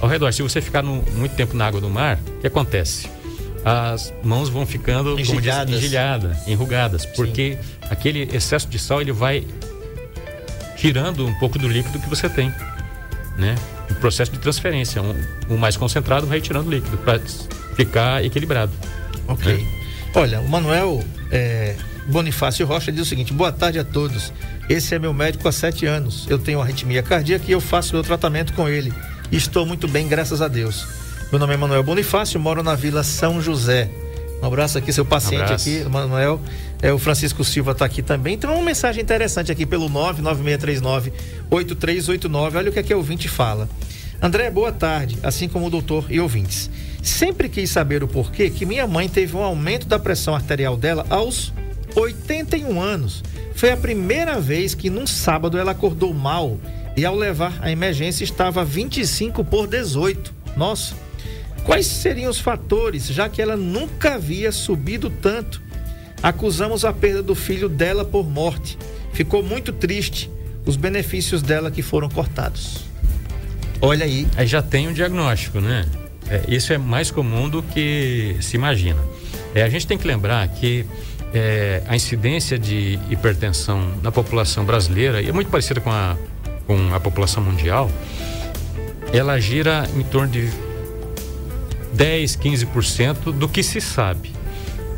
ao 0.00 0.08
redor. 0.08 0.32
Se 0.32 0.42
você 0.42 0.60
ficar 0.60 0.82
no, 0.82 1.02
muito 1.14 1.34
tempo 1.34 1.56
na 1.56 1.66
água 1.66 1.80
do 1.80 1.88
mar, 1.88 2.18
o 2.38 2.40
que 2.40 2.46
acontece? 2.46 3.08
As 3.64 4.12
mãos 4.22 4.48
vão 4.48 4.64
ficando 4.64 5.18
enrugada, 5.18 5.70
enrughadas, 5.72 6.46
enrugadas, 6.46 7.06
porque 7.06 7.58
Sim. 7.60 7.88
aquele 7.90 8.28
excesso 8.32 8.68
de 8.68 8.78
sal 8.78 9.00
ele 9.00 9.12
vai 9.12 9.44
tirando 10.76 11.26
um 11.26 11.34
pouco 11.34 11.58
do 11.58 11.66
líquido 11.68 11.98
que 11.98 12.08
você 12.08 12.28
tem, 12.28 12.52
né? 13.36 13.56
Um 13.90 13.94
processo 13.94 14.32
de 14.32 14.38
transferência, 14.38 15.00
um, 15.00 15.14
um 15.50 15.56
mais 15.56 15.76
concentrado 15.76 16.26
vai 16.26 16.40
tirando 16.40 16.70
líquido 16.70 16.96
para 16.98 17.20
ficar 17.76 18.24
equilibrado. 18.24 18.72
Ok. 19.28 19.52
Né? 19.52 19.66
Olha, 20.14 20.40
o 20.40 20.48
Manuel 20.48 21.04
é, 21.30 21.76
Bonifácio 22.06 22.66
Rocha 22.66 22.90
diz 22.90 23.02
o 23.02 23.04
seguinte: 23.04 23.32
boa 23.32 23.52
tarde 23.52 23.78
a 23.78 23.84
todos. 23.84 24.32
Esse 24.68 24.94
é 24.94 24.98
meu 24.98 25.12
médico 25.12 25.46
há 25.48 25.52
sete 25.52 25.86
anos. 25.86 26.26
Eu 26.28 26.38
tenho 26.38 26.60
arritmia 26.60 27.02
cardíaca 27.02 27.44
e 27.46 27.52
eu 27.52 27.60
faço 27.60 27.94
meu 27.94 28.02
tratamento 28.02 28.52
com 28.52 28.68
ele. 28.68 28.92
Estou 29.30 29.64
muito 29.66 29.86
bem, 29.86 30.08
graças 30.08 30.42
a 30.42 30.48
Deus. 30.48 30.86
Meu 31.30 31.38
nome 31.38 31.54
é 31.54 31.56
Manuel 31.56 31.82
Bonifácio, 31.82 32.38
moro 32.38 32.62
na 32.62 32.74
Vila 32.74 33.02
São 33.02 33.40
José. 33.40 33.90
Um 34.42 34.46
abraço 34.46 34.76
aqui, 34.78 34.92
seu 34.92 35.04
paciente 35.04 35.50
um 35.50 35.54
aqui, 35.54 35.84
Manuel. 35.90 36.40
É, 36.82 36.92
o 36.92 36.98
Francisco 36.98 37.42
Silva 37.42 37.72
está 37.72 37.84
aqui 37.84 38.02
também. 38.02 38.34
Então, 38.34 38.54
uma 38.54 38.62
mensagem 38.62 39.02
interessante 39.02 39.50
aqui 39.50 39.64
pelo 39.64 39.88
99639-8389. 41.50 42.56
Olha 42.56 42.70
o 42.70 42.72
que 42.72 42.78
é 42.78 42.82
que 42.82 42.94
o 42.94 42.98
ouvinte 42.98 43.28
fala. 43.28 43.68
André, 44.20 44.50
boa 44.50 44.72
tarde, 44.72 45.18
assim 45.22 45.48
como 45.48 45.66
o 45.66 45.70
doutor 45.70 46.06
e 46.10 46.20
ouvintes. 46.20 46.70
Sempre 47.02 47.48
quis 47.48 47.70
saber 47.70 48.02
o 48.02 48.08
porquê 48.08 48.50
que 48.50 48.66
minha 48.66 48.86
mãe 48.86 49.08
teve 49.08 49.36
um 49.36 49.42
aumento 49.42 49.86
da 49.86 49.98
pressão 49.98 50.34
arterial 50.34 50.76
dela 50.76 51.06
aos 51.08 51.52
81 51.94 52.80
anos. 52.80 53.22
Foi 53.54 53.70
a 53.70 53.76
primeira 53.76 54.40
vez 54.40 54.74
que 54.74 54.90
num 54.90 55.06
sábado 55.06 55.56
ela 55.56 55.72
acordou 55.72 56.12
mal 56.12 56.58
e 56.96 57.04
ao 57.04 57.14
levar 57.14 57.58
a 57.60 57.70
emergência 57.70 58.24
estava 58.24 58.64
25 58.64 59.44
por 59.44 59.66
18. 59.66 60.34
Nossa, 60.56 60.94
quais 61.66 61.86
seriam 61.86 62.30
os 62.30 62.40
fatores, 62.40 63.08
já 63.08 63.28
que 63.28 63.42
ela 63.42 63.56
nunca 63.56 64.14
havia 64.14 64.50
subido 64.52 65.10
tanto? 65.10 65.60
Acusamos 66.22 66.84
a 66.84 66.92
perda 66.92 67.22
do 67.22 67.34
filho 67.34 67.68
dela 67.68 68.04
por 68.04 68.26
morte. 68.26 68.78
Ficou 69.12 69.42
muito 69.42 69.72
triste 69.72 70.30
os 70.64 70.76
benefícios 70.76 71.42
dela 71.42 71.70
que 71.70 71.82
foram 71.82 72.08
cortados. 72.08 72.84
Olha 73.80 74.04
aí. 74.04 74.26
Aí 74.36 74.46
já 74.46 74.62
tem 74.62 74.88
um 74.88 74.92
diagnóstico, 74.92 75.60
né? 75.60 75.84
É, 76.28 76.42
isso 76.48 76.72
é 76.72 76.78
mais 76.78 77.10
comum 77.10 77.48
do 77.48 77.62
que 77.62 78.36
se 78.40 78.56
imagina. 78.56 79.00
É, 79.54 79.62
a 79.62 79.68
gente 79.68 79.86
tem 79.86 79.98
que 79.98 80.06
lembrar 80.06 80.46
que 80.48 80.86
é, 81.34 81.82
a 81.86 81.94
incidência 81.94 82.58
de 82.58 82.98
hipertensão 83.10 83.92
na 84.02 84.10
população 84.10 84.64
brasileira 84.64 85.20
e 85.20 85.28
é 85.28 85.32
muito 85.32 85.50
parecida 85.50 85.80
com 85.80 85.90
a 85.90 86.16
com 86.66 86.92
a 86.94 87.00
população 87.00 87.42
mundial, 87.42 87.90
ela 89.12 89.38
gira 89.38 89.88
em 89.96 90.02
torno 90.02 90.32
de 90.32 90.50
10, 91.96 92.36
15% 92.36 93.32
do 93.32 93.48
que 93.48 93.62
se 93.62 93.80
sabe. 93.80 94.32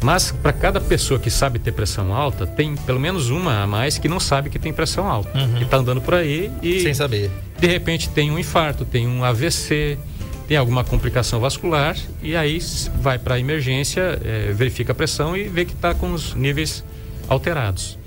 Mas 0.03 0.31
para 0.31 0.53
cada 0.53 0.81
pessoa 0.81 1.19
que 1.19 1.31
sabe 1.31 1.59
ter 1.59 1.73
pressão 1.73 2.15
alta, 2.15 2.47
tem 2.47 2.77
pelo 2.77 3.01
menos 3.01 3.31
uma 3.31 3.63
a 3.63 3.67
mais 3.67 3.99
que 3.99 4.09
não 4.09 4.21
sabe 4.21 4.49
que 4.49 4.59
tem 4.59 4.73
pressão 4.73 5.09
alta. 5.09 5.37
Uhum. 5.37 5.55
Que 5.55 5.65
está 5.65 5.79
andando 5.79 6.01
por 6.01 6.15
aí 6.15 6.53
e. 6.63 6.81
Sem 6.81 6.95
saber. 6.95 7.31
De 7.59 7.67
repente 7.67 8.09
tem 8.11 8.31
um 8.31 8.39
infarto, 8.39 8.85
tem 8.85 9.09
um 9.09 9.25
AVC, 9.25 9.99
tem 10.47 10.57
alguma 10.57 10.85
complicação 10.85 11.41
vascular 11.41 11.97
e 12.23 12.37
aí 12.37 12.59
vai 13.01 13.19
para 13.19 13.35
a 13.35 13.41
emergência, 13.41 14.21
é, 14.25 14.53
verifica 14.53 14.93
a 14.93 14.95
pressão 14.95 15.37
e 15.37 15.49
vê 15.49 15.65
que 15.65 15.73
está 15.73 15.95
com 15.95 16.13
os 16.13 16.35
níveis 16.35 16.85
alterados. 17.29 17.99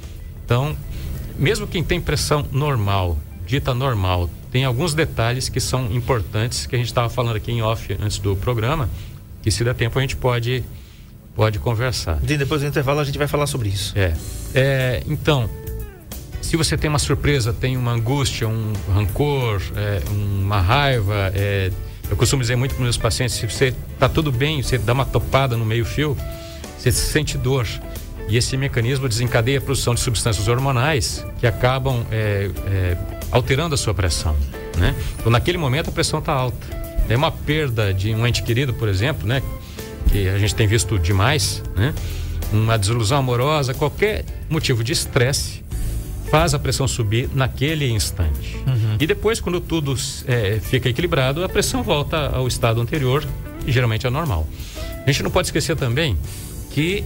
Então, 0.45 0.75
mesmo 1.37 1.67
quem 1.67 1.83
tem 1.83 1.99
pressão 1.99 2.45
normal 2.51 3.17
dita 3.51 3.73
normal. 3.73 4.29
Tem 4.51 4.65
alguns 4.65 4.93
detalhes 4.93 5.47
que 5.47 5.59
são 5.59 5.85
importantes 5.91 6.65
que 6.65 6.75
a 6.75 6.77
gente 6.77 6.87
estava 6.87 7.09
falando 7.09 7.37
aqui 7.37 7.51
em 7.51 7.61
off 7.61 7.95
antes 8.01 8.19
do 8.19 8.35
programa, 8.35 8.89
que 9.41 9.49
se 9.49 9.63
der 9.63 9.73
tempo 9.73 9.97
a 9.97 10.01
gente 10.01 10.15
pode 10.15 10.63
pode 11.33 11.59
conversar. 11.59 12.19
E 12.21 12.37
depois 12.37 12.61
do 12.61 12.67
intervalo 12.67 12.99
a 12.99 13.03
gente 13.05 13.17
vai 13.17 13.27
falar 13.27 13.47
sobre 13.47 13.69
isso. 13.69 13.97
É. 13.97 14.13
é 14.53 15.03
então, 15.07 15.49
se 16.41 16.57
você 16.57 16.77
tem 16.77 16.89
uma 16.89 16.99
surpresa, 16.99 17.53
tem 17.53 17.77
uma 17.77 17.91
angústia, 17.91 18.47
um 18.47 18.73
rancor, 18.93 19.61
é, 19.77 20.01
uma 20.11 20.59
raiva, 20.59 21.31
é, 21.33 21.71
eu 22.09 22.17
costumo 22.17 22.41
dizer 22.41 22.57
muito 22.57 22.75
para 22.75 22.83
meus 22.83 22.97
pacientes, 22.97 23.37
se 23.37 23.45
você 23.49 23.73
está 23.93 24.09
tudo 24.09 24.33
bem, 24.33 24.61
você 24.61 24.77
dá 24.77 24.91
uma 24.91 25.05
topada 25.05 25.55
no 25.55 25.63
meio 25.63 25.85
fio, 25.85 26.17
você 26.77 26.91
sente 26.91 27.37
dor. 27.37 27.65
E 28.27 28.35
esse 28.35 28.57
mecanismo 28.57 29.07
desencadeia 29.07 29.59
a 29.59 29.61
produção 29.61 29.95
de 29.95 30.01
substâncias 30.01 30.47
hormonais 30.49 31.25
que 31.39 31.47
acabam 31.47 32.05
é, 32.11 32.49
é, 32.67 32.97
alterando 33.31 33.75
a 33.75 33.77
sua 33.77 33.93
pressão. 33.93 34.35
Né? 34.77 34.95
Então, 35.19 35.31
naquele 35.31 35.57
momento, 35.57 35.89
a 35.89 35.91
pressão 35.91 36.19
está 36.19 36.33
alta. 36.33 36.67
É 37.09 37.15
uma 37.15 37.31
perda 37.31 37.93
de 37.93 38.13
um 38.13 38.25
ente 38.25 38.43
querido, 38.43 38.73
por 38.73 38.87
exemplo, 38.87 39.27
né? 39.27 39.41
que 40.11 40.27
a 40.27 40.37
gente 40.37 40.53
tem 40.53 40.67
visto 40.67 40.99
demais, 40.99 41.63
né? 41.75 41.93
uma 42.51 42.77
desilusão 42.77 43.19
amorosa, 43.19 43.73
qualquer 43.73 44.25
motivo 44.49 44.83
de 44.83 44.91
estresse 44.91 45.63
faz 46.29 46.53
a 46.53 46.59
pressão 46.59 46.87
subir 46.87 47.29
naquele 47.33 47.89
instante. 47.89 48.55
Uhum. 48.65 48.97
E 48.99 49.05
depois, 49.05 49.39
quando 49.39 49.59
tudo 49.59 49.95
é, 50.25 50.59
fica 50.61 50.87
equilibrado, 50.87 51.43
a 51.43 51.49
pressão 51.49 51.83
volta 51.83 52.29
ao 52.29 52.47
estado 52.47 52.79
anterior, 52.79 53.25
e 53.65 53.71
geralmente 53.71 54.07
é 54.07 54.09
normal. 54.09 54.47
A 55.05 55.11
gente 55.11 55.23
não 55.23 55.31
pode 55.31 55.47
esquecer 55.47 55.75
também 55.75 56.17
que 56.71 57.03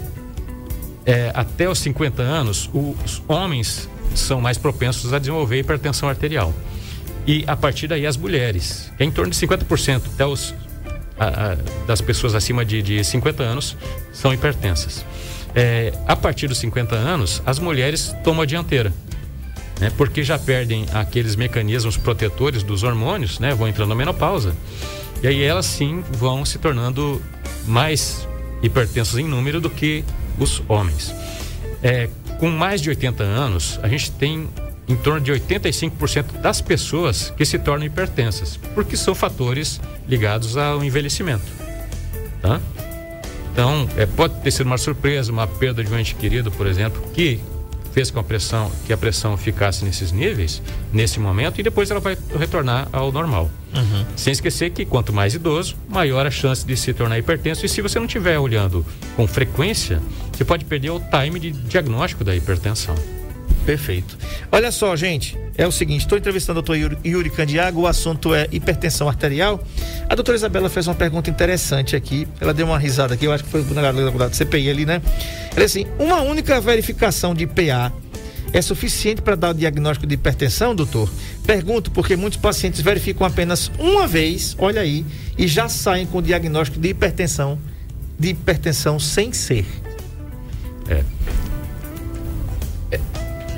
é, 1.06 1.32
até 1.34 1.70
os 1.70 1.80
50 1.80 2.22
anos, 2.22 2.70
os 2.74 3.22
homens 3.28 3.90
são 4.14 4.42
mais 4.42 4.58
propensos 4.58 5.14
a 5.14 5.20
desenvolver 5.20 5.60
hipertensão 5.60 6.08
arterial. 6.08 6.54
E 7.28 7.44
a 7.48 7.56
partir 7.56 7.88
daí 7.88 8.06
as 8.06 8.18
mulheres, 8.18 8.92
é 9.00 9.04
em 9.04 9.12
torno 9.12 9.32
de 9.32 9.38
50% 9.38 10.02
até 10.14 10.26
os, 10.26 10.54
a, 11.18 11.28
a, 11.28 11.56
das 11.88 12.02
pessoas 12.02 12.36
acima 12.36 12.64
de, 12.64 12.82
de 12.82 13.04
50 13.04 13.42
anos 13.42 13.76
são 14.14 14.34
hipertensas. 14.34 15.06
É, 15.56 15.94
a 16.06 16.16
partir 16.16 16.48
dos 16.48 16.58
50 16.60 16.96
anos, 16.96 17.42
as 17.46 17.60
mulheres 17.60 18.14
tomam 18.24 18.42
a 18.44 18.46
dianteira. 18.46 18.94
Né, 19.80 19.92
porque 19.98 20.24
já 20.24 20.40
perdem 20.40 20.86
aqueles 20.94 21.36
mecanismos 21.36 21.98
protetores 21.98 22.64
dos 22.64 22.84
hormônios, 22.84 23.40
né, 23.40 23.54
vão 23.54 23.68
entrando 23.68 23.90
na 23.90 23.96
menopausa. 23.96 24.56
E 25.22 25.28
aí 25.28 25.42
elas 25.42 25.66
sim 25.66 26.04
vão 26.12 26.46
se 26.46 26.58
tornando 26.60 27.22
mais 27.66 28.28
hipertensas 28.62 29.18
em 29.18 29.26
número 29.26 29.60
do 29.60 29.70
que 29.70 30.04
os 30.40 30.62
homens. 30.68 31.14
É, 31.84 32.10
com 32.40 32.50
mais 32.50 32.82
de 32.82 32.90
80 32.90 33.24
anos, 33.24 33.80
a 33.82 33.88
gente 33.88 34.12
tem 34.12 34.48
em 34.88 34.96
torno 34.96 35.20
de 35.20 35.32
85% 35.32 36.42
das 36.42 36.62
pessoas 36.62 37.34
que 37.36 37.46
se 37.46 37.58
tornam 37.58 37.86
hipertensas, 37.86 38.58
porque 38.74 38.96
são 38.96 39.16
fatores 39.16 39.82
ligados 40.08 40.58
ao 40.58 40.84
envelhecimento. 40.84 41.46
Tá? 42.42 42.62
Então, 43.52 43.90
é, 43.98 44.06
pode 44.06 44.36
ter 44.42 44.52
sido 44.52 44.68
uma 44.68 44.78
surpresa, 44.78 45.32
uma 45.32 45.48
perda 45.48 45.84
de 45.84 45.92
um 45.92 45.98
ente 45.98 46.14
querido, 46.16 46.52
por 46.52 46.68
exemplo, 46.68 47.02
que 47.14 47.40
fez 47.96 48.12
com 48.12 48.20
a 48.20 48.24
pressão, 48.24 48.70
que 48.86 48.92
a 48.92 48.98
pressão 48.98 49.38
ficasse 49.38 49.86
nesses 49.86 50.12
níveis, 50.12 50.62
nesse 50.92 51.18
momento, 51.18 51.62
e 51.62 51.64
depois 51.64 51.90
ela 51.90 52.02
vai 52.02 52.18
retornar 52.38 52.90
ao 52.92 53.10
normal. 53.10 53.50
Uhum. 53.74 54.06
Sem 54.18 54.34
esquecer 54.34 54.72
que 54.72 54.84
quanto 54.84 55.14
mais 55.14 55.34
idoso, 55.34 55.78
maior 55.88 56.28
a 56.28 56.30
chance 56.30 56.66
de 56.68 56.76
se 56.76 56.94
tornar 56.94 57.18
hipertenso. 57.18 57.66
E 57.66 57.70
se 57.70 57.82
você 57.82 57.98
não 57.98 58.06
estiver 58.06 58.38
olhando 58.38 58.86
com 59.16 59.26
frequência, 59.26 60.02
você 60.30 60.44
pode 60.44 60.66
perder 60.66 60.90
o 60.90 61.00
time 61.00 61.40
de 61.40 61.52
diagnóstico 61.52 62.26
da 62.26 62.36
hipertensão. 62.36 62.96
Perfeito. 63.66 64.18
Olha 64.52 64.72
só, 64.72 64.96
gente, 64.96 65.38
é 65.58 65.66
o 65.66 65.72
seguinte, 65.72 66.02
estou 66.02 66.18
entrevistando 66.18 66.60
o 66.60 66.62
doutor 66.62 67.00
Yuri, 67.04 67.30
Candiago, 67.32 67.82
o 67.82 67.88
assunto 67.88 68.34
é 68.34 68.48
hipertensão 68.52 69.10
arterial. 69.10 69.62
A 70.08 70.14
doutora 70.14 70.38
Isabela 70.38 70.70
fez 70.70 70.88
uma 70.88 70.94
pergunta 70.94 71.30
interessante 71.30 71.96
aqui, 71.96 72.28
ela 72.40 72.54
deu 72.54 72.68
uma 72.68 72.78
risada 72.78 73.16
aqui, 73.16 73.26
eu 73.26 73.34
acho 73.34 73.44
que 73.44 73.50
foi 73.50 73.66
na 73.74 73.92
da 73.92 74.30
CPI 74.32 74.70
ali, 74.70 74.86
né? 74.86 75.02
Ela 75.56 75.66
disse 75.66 75.80
assim, 75.80 75.90
uma 75.98 76.22
única 76.22 76.62
verificação 76.62 77.34
de 77.34 77.48
PA 77.48 77.92
é 78.54 78.62
suficiente 78.62 79.22
para 79.22 79.36
dar 79.36 79.50
o 79.50 79.54
diagnóstico 79.54 80.06
de 80.06 80.14
hipertensão, 80.14 80.76
doutor? 80.76 81.10
Pergunto 81.46 81.90
porque 81.92 82.16
muitos 82.16 82.40
pacientes 82.40 82.82
verificam 82.82 83.26
apenas 83.26 83.72
uma 83.80 84.08
vez, 84.08 84.56
olha 84.60 84.82
aí, 84.82 85.06
e 85.38 85.48
já 85.48 85.68
saem 85.68 86.06
com 86.06 86.20
o 86.20 86.22
diagnóstico 86.22 86.80
de 86.80 86.90
hipertensão, 86.90 87.60
de 88.18 88.30
hipertensão 88.30 89.00
sem 89.00 89.34
ser. 89.34 89.66
É. 90.88 91.04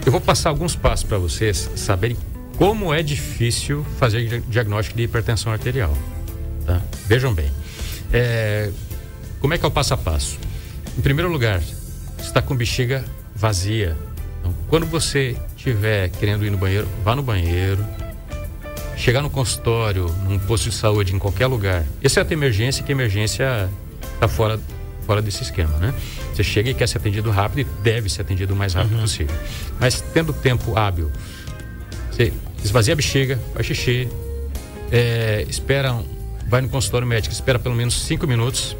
Eu 0.07 0.11
vou 0.11 0.21
passar 0.21 0.51
alguns 0.51 0.73
passos 0.73 1.03
para 1.03 1.17
vocês 1.17 1.69
saberem 1.75 2.15
como 2.57 2.93
é 2.93 3.03
difícil 3.03 3.85
fazer 3.99 4.41
diagnóstico 4.47 4.95
de 4.95 5.03
hipertensão 5.03 5.51
arterial. 5.51 5.93
Tá? 6.65 6.81
Vejam 7.07 7.33
bem. 7.33 7.51
É, 8.13 8.71
como 9.41 9.53
é 9.53 9.57
que 9.57 9.65
é 9.65 9.67
o 9.67 9.71
passo 9.71 9.93
a 9.93 9.97
passo? 9.97 10.39
Em 10.97 11.01
primeiro 11.01 11.29
lugar, 11.29 11.61
está 12.19 12.41
com 12.41 12.55
bexiga 12.55 13.03
vazia. 13.35 13.97
Então, 14.39 14.55
quando 14.69 14.85
você 14.85 15.35
estiver 15.57 16.07
querendo 16.11 16.45
ir 16.45 16.51
no 16.51 16.57
banheiro, 16.57 16.87
vá 17.03 17.13
no 17.13 17.21
banheiro. 17.21 17.85
Chegar 18.95 19.21
no 19.21 19.29
consultório, 19.29 20.05
num 20.23 20.39
posto 20.39 20.69
de 20.69 20.75
saúde, 20.75 21.13
em 21.13 21.19
qualquer 21.19 21.47
lugar. 21.47 21.83
Exceto 22.01 22.31
emergência, 22.31 22.81
que 22.81 22.93
emergência 22.93 23.69
está 24.13 24.29
fora, 24.29 24.57
fora 25.05 25.21
desse 25.21 25.43
esquema, 25.43 25.77
né? 25.79 25.93
Você 26.37 26.43
chega 26.43 26.69
e 26.69 26.73
quer 26.75 26.87
ser 26.87 26.99
atendido 26.99 27.31
rápido 27.31 27.61
e 27.61 27.81
deve 27.81 28.09
ser 28.09 28.21
atendido 28.21 28.53
o 28.53 28.55
mais 28.55 28.75
rápido 28.75 28.93
uhum. 28.93 29.01
possível. 29.01 29.35
Mas 29.79 30.01
tendo 30.13 30.31
tempo 30.31 30.77
hábil, 30.77 31.11
você 32.11 32.31
esvazia 32.63 32.93
a 32.93 32.95
bexiga, 32.95 33.39
faz 33.55 33.65
xixi, 33.65 34.07
é, 34.91 35.43
espera, 35.49 35.99
vai 36.47 36.61
no 36.61 36.69
consultório 36.69 37.07
médico, 37.07 37.33
espera 37.33 37.57
pelo 37.57 37.73
menos 37.73 37.99
cinco 38.03 38.27
minutos 38.27 38.77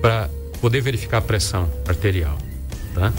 para 0.00 0.30
poder 0.60 0.80
verificar 0.82 1.18
a 1.18 1.20
pressão 1.20 1.68
arterial. 1.88 2.38
Tá? 2.94 3.12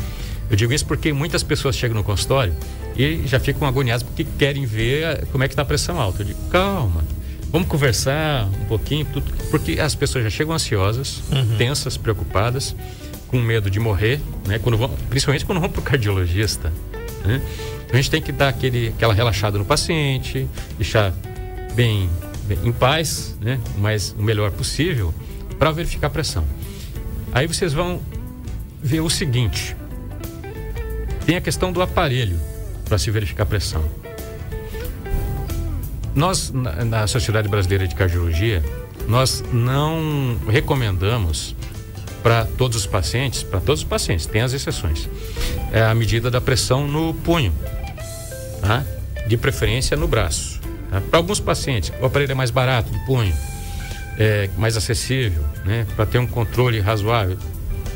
Eu 0.50 0.56
digo 0.56 0.72
isso 0.72 0.86
porque 0.86 1.12
muitas 1.12 1.44
pessoas 1.44 1.76
chegam 1.76 1.98
no 1.98 2.04
consultório 2.04 2.56
e 2.96 3.24
já 3.26 3.42
ficam 3.42 3.68
agoniadas 3.68 4.04
porque 4.04 4.24
querem 4.24 4.66
ver 4.66 5.26
como 5.34 5.44
é 5.44 5.50
que 5.50 5.54
está 5.54 5.64
a 5.64 5.66
pressão 5.66 6.00
alta. 6.00 6.22
Eu 6.22 6.28
digo, 6.28 6.40
calma, 6.50 7.04
vamos 7.52 7.68
conversar 7.68 8.46
um 8.46 8.66
pouquinho, 8.70 9.06
porque 9.50 9.82
as 9.82 9.96
pessoas 9.96 10.24
já 10.24 10.30
chegam 10.30 10.54
ansiosas, 10.54 11.22
uhum. 11.30 11.58
tensas, 11.58 11.98
preocupadas 11.98 12.74
com 13.32 13.40
medo 13.40 13.72
de 13.72 13.80
morrer, 13.80 14.20
né? 14.46 14.60
Quando 14.60 14.78
vão, 14.78 14.90
principalmente 15.10 15.46
quando 15.46 15.62
vão 15.62 15.70
para 15.70 15.80
o 15.80 15.84
cardiologista. 15.84 16.72
Né? 17.24 17.42
Então 17.86 17.94
a 17.94 17.96
gente 17.96 18.12
tem 18.12 18.22
que 18.22 18.32
dar 18.32 18.50
aquele, 18.50 18.90
aquela 18.90 19.14
relaxada 19.14 19.58
no 19.58 19.64
paciente, 19.64 20.48
deixar 20.78 21.14
bem, 21.74 22.10
bem 22.44 22.60
em 22.66 22.72
paz, 22.74 23.38
né? 23.42 23.58
Mas 23.78 24.14
o 24.20 24.22
melhor 24.22 24.52
possível 24.52 25.14
para 25.58 25.72
verificar 25.72 26.08
a 26.08 26.10
pressão. 26.10 26.46
Aí 27.32 27.48
vocês 27.48 27.72
vão 27.72 28.02
ver 28.84 29.00
o 29.00 29.10
seguinte: 29.10 29.76
tem 31.26 31.38
a 31.38 31.42
questão 31.42 31.72
do 31.72 31.82
aparelho 31.82 32.38
para 32.84 32.98
se 32.98 33.10
verificar 33.10 33.44
a 33.44 33.46
pressão. 33.46 33.84
Nós, 36.14 36.52
na, 36.52 36.84
na 36.84 37.08
Sociedade 37.08 37.48
Brasileira 37.48 37.88
de 37.88 37.96
Cardiologia, 37.96 38.62
nós 39.08 39.42
não 39.54 40.38
recomendamos 40.50 41.56
para 42.22 42.46
todos 42.46 42.78
os 42.78 42.86
pacientes, 42.86 43.44
para 43.44 43.60
todos 43.60 43.82
os 43.82 43.88
pacientes, 43.88 44.26
tem 44.26 44.42
as 44.42 44.54
exceções. 44.54 45.10
É 45.72 45.82
a 45.82 45.94
medida 45.94 46.30
da 46.30 46.40
pressão 46.40 46.88
no 46.88 47.14
punho, 47.14 47.54
tá? 48.62 48.86
de 49.28 49.38
preferência 49.38 49.98
no 49.98 50.08
braço. 50.08 50.60
Tá? 50.90 51.02
Para 51.02 51.20
alguns 51.20 51.40
pacientes, 51.40 51.92
o 52.00 52.06
aparelho 52.06 52.32
é 52.32 52.36
mais 52.36 52.52
barato 52.52 52.92
do 52.92 53.00
punho, 53.06 53.34
é 54.18 54.50
mais 54.58 54.78
acessível, 54.78 55.44
né? 55.66 55.86
para 55.96 56.06
ter 56.06 56.20
um 56.20 56.28
controle 56.28 56.80
razoável. 56.80 57.38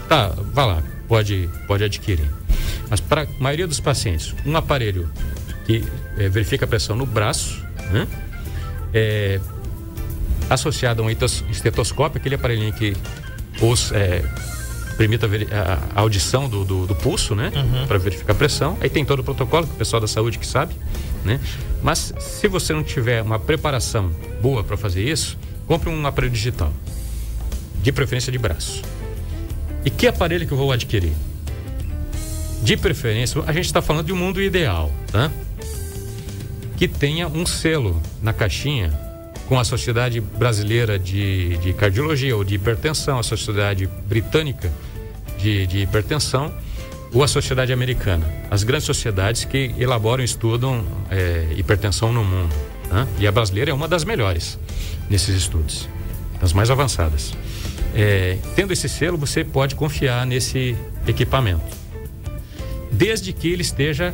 Tá, 0.09 0.33
vá 0.53 0.65
lá, 0.65 0.83
pode, 1.07 1.49
pode 1.67 1.83
adquirir. 1.83 2.29
Mas 2.89 2.99
para 2.99 3.23
a 3.23 3.27
maioria 3.39 3.67
dos 3.67 3.79
pacientes, 3.79 4.35
um 4.45 4.55
aparelho 4.55 5.09
que 5.65 5.83
é, 6.17 6.29
verifica 6.29 6.65
a 6.65 6.67
pressão 6.67 6.95
no 6.95 7.05
braço, 7.05 7.63
né? 7.91 8.07
É, 8.93 9.39
associado 10.49 11.01
a 11.01 11.05
um 11.05 11.09
estetoscópio, 11.09 12.19
aquele 12.19 12.35
aparelhinho 12.35 12.71
que 12.71 12.95
os, 13.61 13.91
é, 13.91 14.23
permita 14.97 15.27
a, 15.27 16.01
audição 16.01 16.49
do, 16.49 16.65
do, 16.65 16.87
do, 16.87 16.95
pulso, 16.95 17.35
né? 17.35 17.51
Uhum. 17.55 17.87
Para 17.87 17.97
verificar 17.97 18.33
a 18.33 18.35
pressão. 18.35 18.77
Aí 18.81 18.89
tem 18.89 19.05
todo 19.05 19.19
o 19.19 19.23
protocolo, 19.23 19.67
que 19.67 19.73
o 19.73 19.77
pessoal 19.77 20.01
da 20.01 20.07
saúde 20.07 20.37
que 20.39 20.47
sabe, 20.47 20.75
né? 21.23 21.39
Mas 21.81 22.13
se 22.19 22.47
você 22.47 22.73
não 22.73 22.83
tiver 22.83 23.21
uma 23.21 23.39
preparação 23.39 24.11
boa 24.41 24.63
para 24.63 24.77
fazer 24.77 25.03
isso, 25.03 25.37
compre 25.67 25.89
um 25.89 26.05
aparelho 26.05 26.33
digital. 26.33 26.71
De 27.81 27.91
preferência 27.91 28.31
de 28.31 28.37
braço. 28.37 28.81
E 29.83 29.89
que 29.89 30.07
aparelho 30.07 30.47
que 30.47 30.53
eu 30.53 30.57
vou 30.57 30.71
adquirir? 30.71 31.13
De 32.63 32.75
preferência, 32.75 33.43
a 33.45 33.51
gente 33.51 33.65
está 33.65 33.81
falando 33.81 34.07
de 34.07 34.13
um 34.13 34.15
mundo 34.15 34.41
ideal, 34.41 34.91
tá? 35.11 35.31
Que 36.77 36.87
tenha 36.87 37.27
um 37.27 37.45
selo 37.45 38.01
na 38.21 38.33
caixinha 38.33 39.04
com 39.47 39.59
a 39.59 39.63
Sociedade 39.63 40.19
Brasileira 40.19 40.97
de, 40.97 41.57
de 41.57 41.73
Cardiologia 41.73 42.35
ou 42.35 42.43
de 42.43 42.55
Hipertensão, 42.55 43.19
a 43.19 43.23
Sociedade 43.23 43.87
Britânica 44.07 44.71
de, 45.37 45.67
de 45.67 45.79
Hipertensão 45.79 46.51
ou 47.13 47.23
a 47.23 47.27
Sociedade 47.27 47.71
Americana. 47.71 48.25
As 48.49 48.63
grandes 48.63 48.85
sociedades 48.85 49.45
que 49.45 49.73
elaboram 49.77 50.21
e 50.21 50.25
estudam 50.25 50.83
é, 51.09 51.47
hipertensão 51.55 52.11
no 52.11 52.23
mundo. 52.23 52.53
Né? 52.91 53.07
E 53.19 53.27
a 53.27 53.31
brasileira 53.31 53.71
é 53.71 53.73
uma 53.73 53.87
das 53.87 54.03
melhores 54.03 54.59
nesses 55.09 55.35
estudos, 55.35 55.87
das 56.41 56.51
mais 56.51 56.69
avançadas. 56.69 57.33
É, 57.95 58.37
tendo 58.55 58.73
esse 58.73 58.89
selo, 58.89 59.17
você 59.17 59.43
pode 59.43 59.75
confiar 59.75 60.25
nesse 60.25 60.75
equipamento, 61.07 61.63
desde 62.91 63.31
que 63.31 63.47
ele 63.47 63.61
esteja 63.61 64.13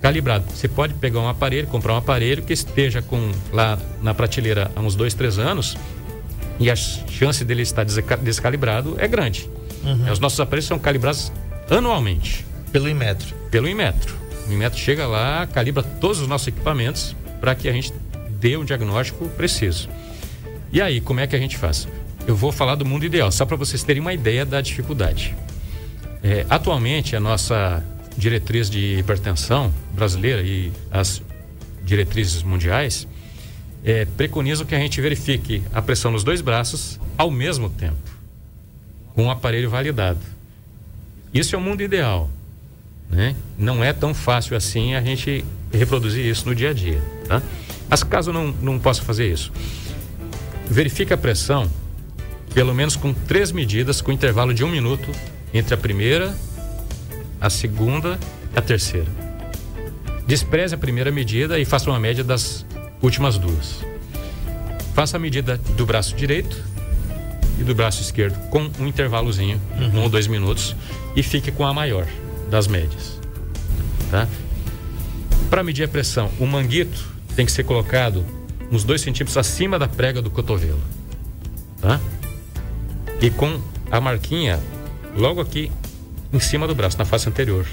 calibrado. 0.00 0.44
Você 0.50 0.68
pode 0.68 0.94
pegar 0.94 1.20
um 1.20 1.28
aparelho, 1.28 1.66
comprar 1.66 1.94
um 1.94 1.96
aparelho 1.96 2.42
que 2.42 2.52
esteja 2.52 3.02
com 3.02 3.32
lá 3.52 3.78
na 4.02 4.14
prateleira 4.14 4.70
há 4.74 4.80
uns 4.80 4.94
dois, 4.94 5.14
três 5.14 5.38
anos 5.38 5.76
e 6.58 6.70
a 6.70 6.76
chance 6.76 7.44
dele 7.44 7.62
estar 7.62 7.84
descalibrado 7.84 8.96
é 8.98 9.06
grande. 9.06 9.48
Uhum. 9.84 10.10
Os 10.10 10.18
nossos 10.18 10.40
aparelhos 10.40 10.66
são 10.66 10.78
calibrados 10.78 11.32
anualmente. 11.70 12.44
Pelo 12.72 12.88
Inmetro. 12.88 13.34
Pelo 13.50 13.68
Inmetro. 13.68 14.14
O 14.48 14.52
Inmetro 14.52 14.78
chega 14.78 15.06
lá, 15.06 15.46
calibra 15.46 15.82
todos 15.82 16.20
os 16.20 16.28
nossos 16.28 16.48
equipamentos 16.48 17.14
para 17.40 17.54
que 17.54 17.68
a 17.68 17.72
gente 17.72 17.92
dê 18.40 18.56
um 18.56 18.64
diagnóstico 18.64 19.28
preciso. 19.30 19.88
E 20.72 20.82
aí, 20.82 21.00
como 21.00 21.20
é 21.20 21.26
que 21.26 21.34
a 21.34 21.38
gente 21.38 21.56
faz? 21.56 21.88
Eu 22.26 22.36
vou 22.36 22.52
falar 22.52 22.74
do 22.74 22.84
mundo 22.84 23.04
ideal, 23.04 23.32
só 23.32 23.46
para 23.46 23.56
vocês 23.56 23.82
terem 23.82 24.02
uma 24.02 24.12
ideia 24.12 24.44
da 24.44 24.60
dificuldade. 24.60 25.34
É, 26.22 26.44
atualmente, 26.50 27.16
a 27.16 27.20
nossa 27.20 27.82
diretriz 28.18 28.68
de 28.68 28.98
hipertensão 28.98 29.72
brasileira 29.92 30.42
e 30.42 30.72
as 30.90 31.22
diretrizes 31.84 32.42
mundiais 32.42 33.06
é, 33.84 34.04
preconizam 34.04 34.66
que 34.66 34.74
a 34.74 34.78
gente 34.78 35.00
verifique 35.00 35.62
a 35.72 35.80
pressão 35.80 36.10
nos 36.10 36.24
dois 36.24 36.40
braços 36.40 36.98
ao 37.16 37.30
mesmo 37.30 37.70
tempo, 37.70 37.96
com 39.14 39.26
o 39.26 39.30
aparelho 39.30 39.70
validado. 39.70 40.18
Isso 41.32 41.54
é 41.54 41.58
o 41.58 41.60
mundo 41.60 41.80
ideal. 41.80 42.28
Né? 43.08 43.36
Não 43.56 43.82
é 43.82 43.92
tão 43.92 44.12
fácil 44.12 44.56
assim 44.56 44.94
a 44.94 45.00
gente 45.00 45.44
reproduzir 45.72 46.26
isso 46.26 46.46
no 46.46 46.54
dia 46.54 46.70
a 46.70 46.72
dia. 46.72 47.00
Tá? 47.26 47.40
Mas 47.88 48.02
caso 48.02 48.32
não, 48.32 48.48
não 48.60 48.78
possa 48.78 49.02
fazer 49.02 49.32
isso, 49.32 49.52
verifique 50.68 51.12
a 51.12 51.16
pressão 51.16 51.70
pelo 52.52 52.74
menos 52.74 52.96
com 52.96 53.12
três 53.12 53.52
medidas 53.52 54.00
com 54.00 54.10
intervalo 54.10 54.52
de 54.52 54.64
um 54.64 54.68
minuto 54.68 55.10
entre 55.54 55.74
a 55.74 55.76
primeira 55.76 56.36
a 57.40 57.50
segunda 57.50 58.18
e 58.54 58.58
a 58.58 58.62
terceira. 58.62 59.06
Despreze 60.26 60.74
a 60.74 60.78
primeira 60.78 61.10
medida 61.10 61.58
e 61.58 61.64
faça 61.64 61.88
uma 61.90 61.98
média 61.98 62.22
das 62.22 62.66
últimas 63.02 63.38
duas. 63.38 63.84
Faça 64.94 65.16
a 65.16 65.20
medida 65.20 65.58
do 65.76 65.86
braço 65.86 66.14
direito 66.14 66.62
e 67.58 67.64
do 67.64 67.74
braço 67.74 68.02
esquerdo 68.02 68.38
com 68.50 68.70
um 68.78 68.86
intervalozinho, 68.86 69.60
uhum. 69.78 70.00
um 70.00 70.02
ou 70.02 70.08
dois 70.08 70.26
minutos, 70.26 70.76
e 71.16 71.22
fique 71.22 71.50
com 71.50 71.64
a 71.64 71.72
maior 71.72 72.06
das 72.50 72.66
médias. 72.66 73.20
Tá? 74.10 74.28
Para 75.50 75.62
medir 75.62 75.84
a 75.84 75.88
pressão, 75.88 76.30
o 76.38 76.46
manguito 76.46 77.08
tem 77.34 77.46
que 77.46 77.52
ser 77.52 77.64
colocado 77.64 78.24
uns 78.70 78.84
2 78.84 79.00
centímetros 79.00 79.36
acima 79.36 79.78
da 79.78 79.88
prega 79.88 80.20
do 80.20 80.30
cotovelo. 80.30 80.80
Tá? 81.80 82.00
E 83.20 83.30
com 83.30 83.60
a 83.90 84.00
marquinha 84.00 84.60
logo 85.16 85.40
aqui 85.40 85.70
em 86.32 86.40
cima 86.40 86.66
do 86.66 86.74
braço, 86.74 86.98
na 86.98 87.04
face 87.04 87.28
anterior 87.28 87.66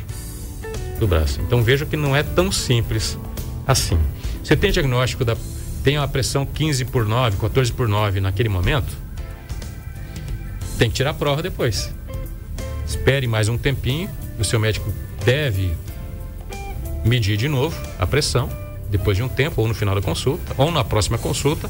do 1.00 1.08
braço. 1.08 1.42
Então 1.42 1.62
veja 1.62 1.86
que 1.86 1.98
não 1.98 2.16
é 2.16 2.24
tão 2.24 2.52
simples 2.52 3.18
assim. 3.68 3.98
Você 4.44 4.56
tem 4.56 4.72
diagnóstico 4.72 5.26
da. 5.26 5.36
Tem 5.84 5.98
uma 5.98 6.08
pressão 6.08 6.46
15 6.46 6.86
por 6.86 7.06
9, 7.06 7.38
14 7.38 7.72
por 7.74 7.88
9 7.88 8.20
naquele 8.20 8.50
momento? 8.50 8.92
Tem 10.78 10.90
que 10.90 10.96
tirar 10.96 11.12
a 11.12 11.14
prova 11.14 11.42
depois. 11.44 11.94
Espere 12.88 13.28
mais 13.28 13.50
um 13.50 13.58
tempinho, 13.58 14.10
o 14.40 14.44
seu 14.44 14.60
médico 14.60 14.92
deve 15.24 15.72
medir 17.04 17.38
de 17.38 17.48
novo 17.48 17.76
a 18.00 18.08
pressão, 18.08 18.50
depois 18.90 19.16
de 19.18 19.24
um 19.24 19.28
tempo, 19.28 19.62
ou 19.62 19.68
no 19.68 19.74
final 19.74 19.96
da 19.96 20.02
consulta, 20.02 20.54
ou 20.58 20.72
na 20.72 20.84
próxima 20.84 21.18
consulta, 21.18 21.70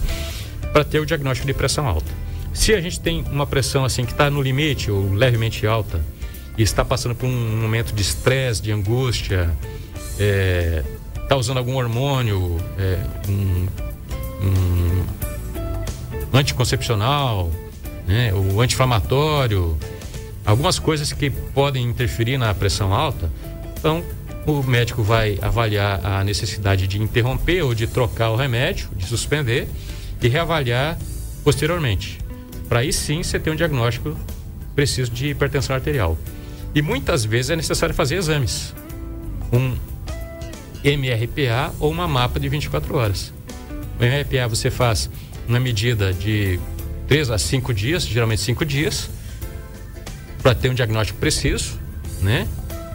para 0.71 0.83
ter 0.83 0.99
o 0.99 1.05
diagnóstico 1.05 1.47
de 1.47 1.53
pressão 1.53 1.87
alta. 1.87 2.11
Se 2.53 2.73
a 2.73 2.81
gente 2.81 2.99
tem 2.99 3.23
uma 3.31 3.45
pressão 3.45 3.83
assim 3.83 4.05
que 4.05 4.11
está 4.11 4.29
no 4.29 4.41
limite 4.41 4.89
ou 4.89 5.13
levemente 5.13 5.67
alta 5.67 6.01
e 6.57 6.63
está 6.63 6.85
passando 6.85 7.15
por 7.15 7.25
um 7.27 7.57
momento 7.61 7.93
de 7.93 8.01
estresse, 8.01 8.61
de 8.61 8.71
angústia, 8.71 9.51
está 10.11 10.23
é, 10.23 10.83
tá 11.27 11.35
usando 11.35 11.57
algum 11.57 11.75
hormônio, 11.75 12.57
é, 12.77 12.99
um, 13.29 13.67
um 16.33 16.37
anticoncepcional, 16.37 17.51
né, 18.07 18.33
o 18.33 18.61
anti-inflamatório, 18.61 19.77
algumas 20.45 20.79
coisas 20.79 21.11
que 21.11 21.29
podem 21.29 21.85
interferir 21.85 22.37
na 22.37 22.53
pressão 22.53 22.93
alta, 22.93 23.31
então 23.77 24.03
o 24.45 24.61
médico 24.61 25.01
vai 25.01 25.39
avaliar 25.41 26.05
a 26.05 26.23
necessidade 26.23 26.87
de 26.87 27.01
interromper 27.01 27.63
ou 27.63 27.73
de 27.73 27.87
trocar 27.87 28.29
o 28.29 28.35
remédio, 28.35 28.89
de 28.95 29.05
suspender 29.05 29.67
e 30.21 30.27
reavaliar 30.27 30.97
posteriormente. 31.43 32.19
Para 32.69 32.79
aí 32.79 32.93
sim 32.93 33.23
você 33.23 33.39
ter 33.39 33.49
um 33.49 33.55
diagnóstico 33.55 34.15
preciso 34.75 35.11
de 35.11 35.27
hipertensão 35.29 35.75
arterial. 35.75 36.17
E 36.75 36.81
muitas 36.81 37.23
vezes 37.23 37.51
é 37.51 37.55
necessário 37.55 37.95
fazer 37.95 38.15
exames. 38.15 38.75
Um 39.51 39.77
MRPA 40.83 41.73
ou 41.79 41.89
uma 41.89 42.05
mapa 42.05 42.37
de 42.37 42.49
24 42.49 42.97
horas. 42.97 43.33
O 43.97 44.03
MRPA 44.03 44.45
você 44.49 44.69
faz 44.69 45.09
uma 45.47 45.57
medida 45.57 46.13
de 46.13 46.59
3 47.07 47.31
a 47.31 47.37
5 47.37 47.73
dias, 47.73 48.05
geralmente 48.05 48.41
5 48.41 48.65
dias, 48.65 49.09
para 50.43 50.53
ter 50.53 50.69
um 50.69 50.73
diagnóstico 50.73 51.17
preciso, 51.17 51.79
né? 52.21 52.45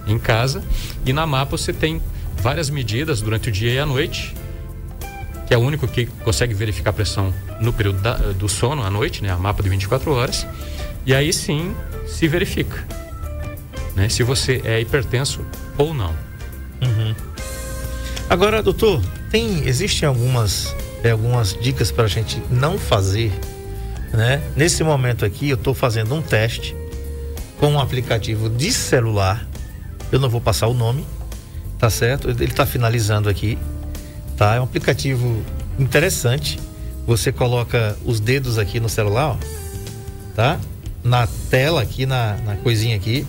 Em 0.07 0.19
casa. 0.19 0.63
E 1.07 1.13
na 1.15 1.27
mapa 1.27 1.57
você 1.57 1.73
tem 1.73 2.03
várias 2.37 2.69
medidas 2.69 3.23
durante 3.23 3.49
o 3.49 3.53
dia 3.53 3.73
e 3.73 3.79
a 3.79 3.87
noite, 3.87 4.35
que 5.47 5.55
é 5.55 5.57
o 5.57 5.61
único 5.61 5.89
que 5.89 6.05
consegue 6.23 6.53
verificar 6.53 6.91
a 6.91 6.93
pressão 6.93 7.33
no 7.63 7.73
período 7.73 8.03
da, 8.03 8.15
do 8.33 8.47
sono 8.47 8.83
à 8.83 8.91
noite, 8.91 9.23
né? 9.23 9.31
A 9.31 9.39
mapa 9.39 9.63
de 9.63 9.71
24 9.71 10.13
horas. 10.13 10.47
E 11.07 11.15
aí 11.15 11.33
sim 11.33 11.75
se 12.07 12.29
verifica 12.29 13.00
né? 13.95 14.09
Se 14.09 14.23
você 14.23 14.61
é 14.65 14.81
hipertenso 14.81 15.45
ou 15.77 15.93
não. 15.93 16.15
Uhum. 16.83 17.15
Agora, 18.29 18.63
doutor, 18.63 19.03
tem 19.31 19.67
existem 19.67 20.09
algumas 20.09 20.75
é, 21.03 21.11
algumas 21.11 21.57
dicas 21.61 21.91
para 21.91 22.05
a 22.05 22.09
gente 22.09 22.43
não 22.51 22.79
fazer, 22.79 23.33
né? 24.13 24.43
Nesse 24.57 24.85
momento 24.85 25.25
aqui, 25.25 25.51
eu 25.51 25.57
estou 25.57 25.75
fazendo 25.75 26.15
um 26.15 26.23
teste 26.23 26.77
com 27.59 27.73
um 27.73 27.81
aplicativo 27.81 28.49
de 28.49 28.73
celular. 28.73 29.47
Eu 30.11 30.19
não 30.19 30.29
vou 30.29 30.41
passar 30.41 30.67
o 30.67 30.75
nome, 30.75 31.07
tá 31.79 31.89
certo? 31.91 32.31
Ele 32.31 32.45
está 32.45 32.67
finalizando 32.67 33.29
aqui, 33.29 33.59
tá? 34.37 34.57
É 34.57 34.61
um 34.61 34.65
aplicativo 34.65 35.43
interessante. 35.79 36.59
Você 37.07 37.33
coloca 37.33 37.97
os 38.05 38.21
dedos 38.21 38.59
aqui 38.59 38.79
no 38.79 38.89
celular, 38.89 39.33
ó, 39.33 39.37
tá? 40.35 40.61
Na 41.03 41.27
tela 41.49 41.83
aqui, 41.83 42.07
na, 42.07 42.37
na 42.45 42.57
coisinha 42.57 42.97
aqui, 42.97 43.27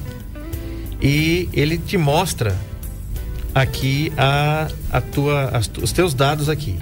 e 1.02 1.50
ele 1.52 1.78
te 1.78 1.98
mostra 1.98 2.56
aqui 3.56 4.14
a, 4.16 4.68
a 4.92 5.02
tua, 5.02 5.46
as, 5.50 5.70
os 5.82 5.92
teus 5.92 6.14
dados 6.14 6.48
aqui. 6.48 6.78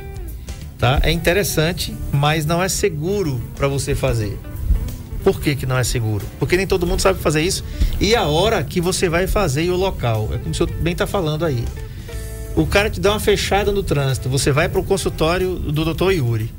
Tá? 0.78 1.00
É 1.04 1.12
interessante, 1.12 1.96
mas 2.12 2.46
não 2.46 2.62
é 2.62 2.70
seguro 2.70 3.42
para 3.56 3.68
você 3.68 3.96
fazer. 3.96 4.38
Por 5.24 5.42
que, 5.42 5.56
que 5.56 5.66
não 5.66 5.78
é 5.78 5.84
seguro? 5.84 6.26
Porque 6.40 6.56
nem 6.56 6.66
todo 6.66 6.88
mundo 6.88 7.02
sabe 7.02 7.20
fazer 7.20 7.42
isso. 7.42 7.64
E 8.00 8.16
a 8.16 8.24
hora 8.24 8.64
que 8.64 8.80
você 8.80 9.10
vai 9.10 9.28
fazer 9.28 9.64
e 9.64 9.70
o 9.70 9.76
local. 9.76 10.30
É 10.32 10.38
como 10.38 10.52
o 10.52 10.54
senhor 10.54 10.72
bem 10.72 10.94
está 10.94 11.06
falando 11.06 11.44
aí. 11.44 11.66
O 12.56 12.66
cara 12.66 12.90
te 12.90 13.00
dá 13.00 13.12
uma 13.12 13.20
fechada 13.20 13.72
no 13.72 13.84
trânsito. 13.84 14.30
Você 14.30 14.52
vai 14.52 14.70
para 14.70 14.80
o 14.80 14.84
consultório 14.84 15.56
do 15.56 15.84
doutor 15.84 16.14
Yuri. 16.14 16.50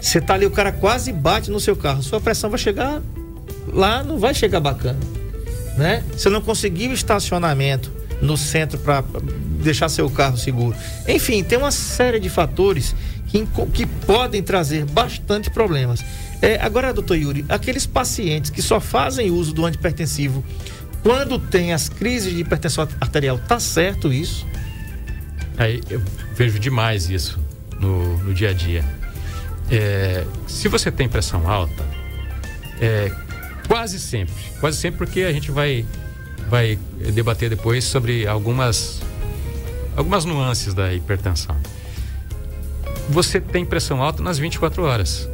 Você 0.00 0.20
tá 0.20 0.34
ali, 0.34 0.44
o 0.44 0.50
cara 0.50 0.72
quase 0.72 1.12
bate 1.12 1.48
no 1.48 1.60
seu 1.60 1.76
carro. 1.76 2.02
Sua 2.02 2.20
pressão 2.20 2.50
vai 2.50 2.58
chegar 2.58 3.00
lá, 3.72 4.02
não 4.02 4.18
vai 4.18 4.34
chegar 4.34 4.58
bacana 4.58 4.98
né? 5.76 6.04
Você 6.12 6.28
não 6.28 6.40
conseguiu 6.40 6.92
estacionamento 6.92 7.90
no 8.20 8.36
centro 8.36 8.78
para 8.78 9.04
deixar 9.62 9.88
seu 9.88 10.08
carro 10.08 10.36
seguro. 10.36 10.76
Enfim, 11.08 11.42
tem 11.42 11.58
uma 11.58 11.70
série 11.70 12.20
de 12.20 12.30
fatores 12.30 12.94
que, 13.26 13.46
que 13.72 13.86
podem 13.86 14.42
trazer 14.42 14.84
bastante 14.84 15.50
problemas. 15.50 16.04
É, 16.40 16.60
agora, 16.60 16.92
doutor 16.92 17.16
Yuri, 17.16 17.44
aqueles 17.48 17.86
pacientes 17.86 18.50
que 18.50 18.62
só 18.62 18.80
fazem 18.80 19.30
uso 19.30 19.52
do 19.52 19.64
antipertensivo 19.64 20.44
quando 21.02 21.38
tem 21.38 21.72
as 21.72 21.88
crises 21.88 22.32
de 22.32 22.40
hipertensão 22.40 22.88
arterial, 23.00 23.38
tá 23.38 23.58
certo 23.58 24.12
isso? 24.12 24.46
Aí 25.58 25.82
eu 25.90 26.00
vejo 26.34 26.58
demais 26.58 27.10
isso 27.10 27.40
no, 27.80 28.18
no 28.18 28.32
dia 28.32 28.50
a 28.50 28.52
dia. 28.52 28.84
É, 29.70 30.24
se 30.46 30.68
você 30.68 30.90
tem 30.92 31.08
pressão 31.08 31.48
alta, 31.48 31.84
é, 32.80 33.10
Quase 33.66 33.98
sempre. 33.98 34.34
Quase 34.60 34.76
sempre 34.78 34.98
porque 34.98 35.22
a 35.22 35.32
gente 35.32 35.50
vai, 35.50 35.86
vai 36.48 36.78
debater 37.12 37.48
depois 37.48 37.84
sobre 37.84 38.26
algumas, 38.26 39.00
algumas 39.96 40.24
nuances 40.24 40.74
da 40.74 40.92
hipertensão. 40.92 41.56
Você 43.08 43.40
tem 43.40 43.64
pressão 43.64 44.02
alta 44.02 44.22
nas 44.22 44.38
24 44.38 44.82
horas. 44.84 45.28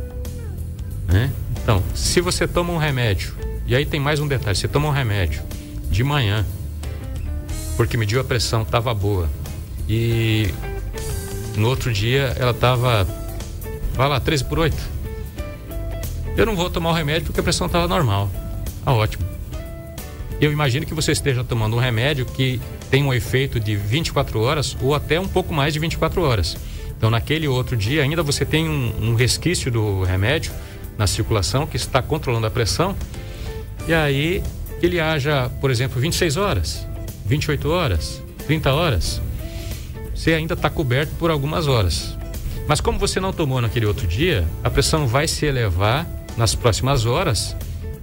Né? 1.07 1.33
Então, 1.63 1.83
se 1.95 2.21
você 2.21 2.47
toma 2.47 2.73
um 2.73 2.79
remédio, 2.79 3.35
e 3.67 3.75
aí 3.75 3.85
tem 3.85 4.01
mais 4.01 4.21
um 4.21 4.27
detalhe: 4.27 4.57
você 4.57 4.69
toma 4.69 4.89
um 4.89 4.93
remédio 4.93 5.43
de 5.91 6.03
manhã, 6.03 6.45
porque 7.77 7.97
mediu 7.97 8.21
a 8.21 8.25
pressão, 8.25 8.63
estava 8.63 8.93
boa, 8.95 9.29
e 9.89 10.53
no 11.57 11.69
outro 11.69 11.93
dia 11.93 12.35
ela 12.39 12.53
estava, 12.53 13.07
vai 13.95 14.09
lá, 14.09 14.21
13 14.21 14.45
por 14.45 14.59
8 14.59 14.98
eu 16.39 16.47
não 16.47 16.55
vou 16.55 16.71
tomar 16.71 16.91
o 16.91 16.93
remédio 16.93 17.25
porque 17.27 17.41
a 17.41 17.43
pressão 17.43 17.67
estava 17.67 17.89
normal. 17.89 18.31
Ah, 18.87 18.95
ótimo. 18.95 19.27
Eu 20.41 20.53
imagino 20.53 20.87
que 20.87 20.95
você 20.95 21.11
esteja 21.11 21.43
tomando 21.43 21.75
um 21.75 21.81
remédio 21.81 22.25
que 22.25 22.61
tem 22.89 23.03
um 23.03 23.13
efeito 23.13 23.59
de 23.59 23.75
24 23.75 24.41
horas 24.41 24.77
ou 24.81 24.95
até 24.95 25.19
um 25.19 25.27
pouco 25.27 25.53
mais 25.53 25.75
de 25.75 25.81
24 25.81 26.23
horas. 26.23 26.57
Então, 26.97 27.11
naquele 27.11 27.49
outro 27.49 27.77
dia, 27.77 28.05
ainda 28.05 28.23
você 28.23 28.45
tem 28.45 28.69
um, 28.69 29.11
um 29.11 29.15
resquício 29.17 29.69
do 29.69 30.05
remédio 30.05 30.53
na 30.97 31.09
circulação 31.09 31.67
que 31.67 31.77
está 31.77 32.01
controlando 32.01 32.47
a 32.47 32.51
pressão. 32.51 32.95
E 33.89 33.93
aí, 33.93 34.41
ele 34.81 35.01
haja, 35.01 35.51
por 35.61 35.73
exemplo, 35.73 36.01
26 36.01 36.37
horas, 36.37 36.87
28 37.27 37.69
horas, 37.69 38.23
30 38.47 38.73
horas. 38.73 39.21
Você 40.15 40.35
ainda 40.35 40.55
está 40.55 40.71
coberto 40.71 41.13
por 41.19 41.33
algumas 41.33 41.67
horas. 41.67 42.17
Mas 42.69 42.81
como 42.81 42.97
você 42.97 43.19
não 43.19 43.33
tomou 43.33 43.61
naquele 43.61 43.87
outro 43.87 44.07
dia, 44.07 44.47
a 44.63 44.71
pressão 44.71 45.05
vai 45.05 45.27
se 45.27 45.45
elevar 45.45 46.07
nas 46.39 46.55
próximas 46.55 47.05
horas 47.05 47.55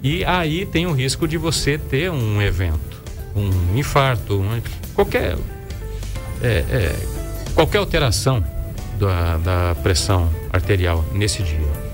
e 0.04 0.24
aí 0.24 0.68
tem 0.68 0.86
o 0.86 0.92
risco 0.92 1.28
de 1.28 1.38
você 1.38 1.80
ter 1.80 2.12
um 2.12 2.40
evento, 2.40 3.02
um 3.36 3.76
infarto, 3.76 4.40
um, 4.40 4.62
qualquer 4.94 5.36
é, 6.44 6.48
é, 6.48 6.96
qualquer 7.56 7.80
alteração 7.80 8.46
da, 9.00 9.38
da 9.38 9.76
pressão 9.82 10.30
arterial 10.54 11.04
nesse 11.12 11.42
dia. 11.42 11.86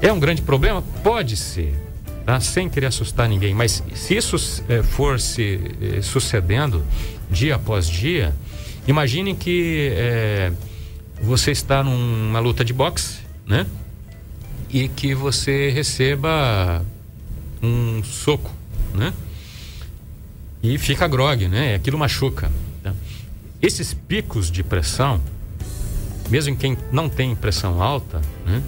É 0.00 0.12
um 0.12 0.20
grande 0.20 0.42
problema? 0.42 0.82
Pode 1.02 1.36
ser, 1.36 1.74
tá? 2.24 2.38
sem 2.38 2.68
querer 2.68 2.86
assustar 2.86 3.28
ninguém, 3.28 3.54
mas 3.54 3.82
se 3.94 4.16
isso 4.16 4.62
é, 4.68 4.82
for 4.82 5.18
se 5.18 5.58
é, 5.80 6.02
sucedendo 6.02 6.84
dia 7.30 7.56
após 7.56 7.88
dia, 7.88 8.32
imagine 8.86 9.34
que 9.34 9.90
é, 9.96 10.52
você 11.20 11.50
está 11.50 11.82
numa 11.82 12.38
luta 12.38 12.64
de 12.64 12.72
boxe, 12.72 13.18
né? 13.46 13.66
E 14.72 14.88
que 14.88 15.14
você 15.14 15.68
receba 15.68 16.84
um 17.62 18.02
soco, 18.02 18.50
né? 18.94 19.12
E 20.62 20.78
fica 20.78 21.06
grogue, 21.06 21.48
né? 21.48 21.74
Aquilo 21.74 21.98
machuca. 21.98 22.50
Tá? 22.82 22.94
Esses 23.60 23.92
picos 23.92 24.50
de 24.50 24.62
pressão, 24.62 25.20
mesmo 26.30 26.54
em 26.54 26.56
quem 26.56 26.78
não 26.90 27.08
tem 27.08 27.34
pressão 27.34 27.82
alta, 27.82 28.20
né? 28.46 28.62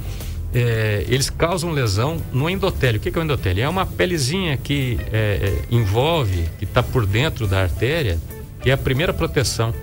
É, 0.52 1.05
eles 1.09 1.30
causam 1.30 1.72
lesão 1.72 2.22
no 2.32 2.48
endotélio. 2.48 3.00
O 3.00 3.02
que 3.02 3.09
é 3.09 3.20
o 3.20 3.24
endotélio? 3.24 3.64
É 3.64 3.68
uma 3.68 3.84
pelezinha 3.84 4.57
que 4.57 5.00
é, 5.12 5.64
é, 5.70 5.74
envolve, 5.74 6.44
que 6.59 6.64
está 6.64 6.80
por 6.80 7.07
dentro 7.07 7.48
da 7.48 7.62
artéria, 7.62 8.20
que 8.62 8.70
é 8.70 8.72
a 8.72 8.78
primeira 8.78 9.12
proteção. 9.12 9.74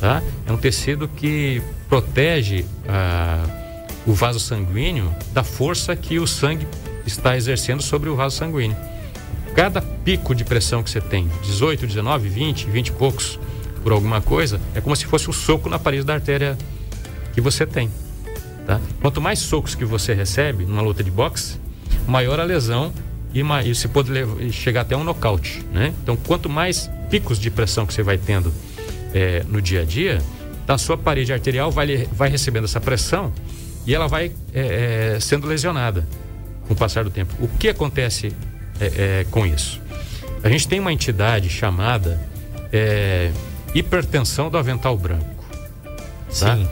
tá? 0.00 0.22
É 0.46 0.52
um 0.52 0.56
tecido 0.56 1.06
que 1.08 1.60
protege 1.90 2.64
ah, 2.88 3.65
o 4.06 4.12
vaso 4.12 4.38
sanguíneo 4.38 5.12
da 5.32 5.42
força 5.42 5.96
que 5.96 6.18
o 6.18 6.26
sangue 6.26 6.66
está 7.04 7.36
exercendo 7.36 7.82
sobre 7.82 8.08
o 8.08 8.14
vaso 8.14 8.36
sanguíneo. 8.36 8.76
Cada 9.54 9.80
pico 9.80 10.34
de 10.34 10.44
pressão 10.44 10.82
que 10.82 10.90
você 10.90 11.00
tem, 11.00 11.28
18, 11.42 11.86
19, 11.86 12.28
20, 12.28 12.70
20 12.70 12.88
e 12.88 12.92
poucos 12.92 13.38
por 13.82 13.92
alguma 13.92 14.20
coisa, 14.20 14.60
é 14.74 14.80
como 14.80 14.94
se 14.94 15.06
fosse 15.06 15.28
um 15.30 15.32
soco 15.32 15.68
na 15.68 15.78
parede 15.78 16.04
da 16.04 16.14
artéria 16.14 16.56
que 17.32 17.40
você 17.40 17.66
tem. 17.66 17.90
Tá? 18.66 18.80
Quanto 19.00 19.20
mais 19.20 19.38
socos 19.38 19.74
que 19.74 19.84
você 19.84 20.12
recebe 20.12 20.64
numa 20.64 20.82
luta 20.82 21.02
de 21.02 21.10
boxe, 21.10 21.56
maior 22.06 22.38
a 22.38 22.44
lesão 22.44 22.92
e, 23.32 23.40
e 23.40 23.74
você 23.74 23.88
pode 23.88 24.10
levar, 24.10 24.36
chegar 24.50 24.82
até 24.82 24.96
um 24.96 25.04
nocaute. 25.04 25.64
Né? 25.72 25.94
Então, 26.02 26.16
quanto 26.16 26.48
mais 26.48 26.90
picos 27.10 27.38
de 27.38 27.50
pressão 27.50 27.86
que 27.86 27.94
você 27.94 28.02
vai 28.02 28.18
tendo 28.18 28.52
é, 29.14 29.44
no 29.48 29.62
dia 29.62 29.82
a 29.82 29.84
dia, 29.84 30.20
a 30.66 30.76
sua 30.76 30.98
parede 30.98 31.32
arterial 31.32 31.70
vai, 31.70 32.08
vai 32.12 32.28
recebendo 32.28 32.64
essa 32.64 32.80
pressão 32.80 33.32
e 33.86 33.94
ela 33.94 34.08
vai 34.08 34.32
é, 34.52 35.14
é, 35.14 35.20
sendo 35.20 35.46
lesionada 35.46 36.06
com 36.66 36.74
o 36.74 36.76
passar 36.76 37.04
do 37.04 37.10
tempo. 37.10 37.34
O 37.38 37.46
que 37.46 37.68
acontece 37.68 38.32
é, 38.80 39.20
é, 39.20 39.26
com 39.30 39.46
isso? 39.46 39.80
A 40.42 40.48
gente 40.48 40.66
tem 40.66 40.80
uma 40.80 40.92
entidade 40.92 41.48
chamada 41.48 42.20
é, 42.72 43.30
hipertensão 43.74 44.50
do 44.50 44.58
avental 44.58 44.96
branco. 44.98 45.44
Tá? 46.38 46.56
Sim. 46.56 46.68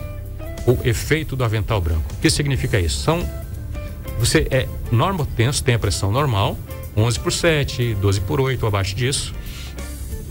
O 0.66 0.78
efeito 0.86 1.36
do 1.36 1.44
avental 1.44 1.80
branco. 1.80 2.04
O 2.14 2.20
que 2.20 2.28
significa 2.28 2.80
isso? 2.80 3.00
São 3.00 3.24
você 4.18 4.46
é 4.50 4.68
normotenso, 4.92 5.62
tem 5.62 5.74
a 5.74 5.78
pressão 5.78 6.10
normal, 6.10 6.56
11 6.96 7.18
por 7.20 7.32
7, 7.32 7.94
12 7.94 8.20
por 8.20 8.40
8, 8.40 8.64
abaixo 8.66 8.94
disso. 8.94 9.34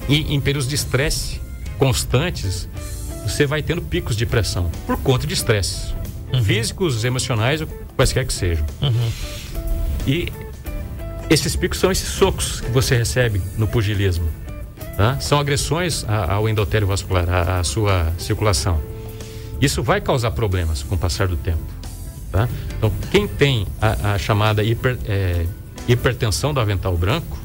E 0.08 0.34
em 0.34 0.40
períodos 0.40 0.68
de 0.68 0.76
estresse 0.76 1.40
constantes, 1.78 2.68
você 3.24 3.46
vai 3.46 3.62
tendo 3.62 3.82
picos 3.82 4.16
de 4.16 4.26
pressão 4.26 4.70
por 4.86 4.98
conta 4.98 5.28
de 5.28 5.34
estresse 5.34 5.94
uhum. 6.34 6.44
físicos, 6.44 7.06
emocionais, 7.06 7.64
quaisquer 7.96 8.26
que 8.26 8.34
sejam. 8.34 8.66
Uhum. 8.82 9.12
E 10.08 10.32
esses 11.30 11.56
picos 11.56 11.80
são 11.80 11.92
esses 11.92 12.10
socos 12.10 12.62
que 12.62 12.72
você 12.72 12.98
recebe 12.98 13.42
no 13.58 13.68
pugilismo. 13.68 14.28
Tá? 14.98 15.20
São 15.20 15.40
agressões 15.40 16.06
ao 16.08 16.48
endotélio 16.48 16.88
vascular, 16.88 17.28
à, 17.30 17.64
sua 17.64 18.12
circulação. 18.18 18.80
Isso 19.62 19.82
vai 19.82 20.02
causar 20.02 20.32
problemas 20.32 20.84
com 20.84 20.96
o 20.96 20.98
passar 20.98 21.28
do 21.28 21.38
tempo. 21.38 21.64
Tá? 22.32 22.50
Então, 22.78 22.92
quem 23.12 23.28
tem 23.28 23.66
a, 23.82 24.14
a 24.14 24.18
chamada 24.18 24.64
hiper, 24.64 24.98
é, 25.06 25.46
hipertensão 25.88 26.54
do 26.54 26.60
avental 26.60 26.96
branco, 26.98 27.38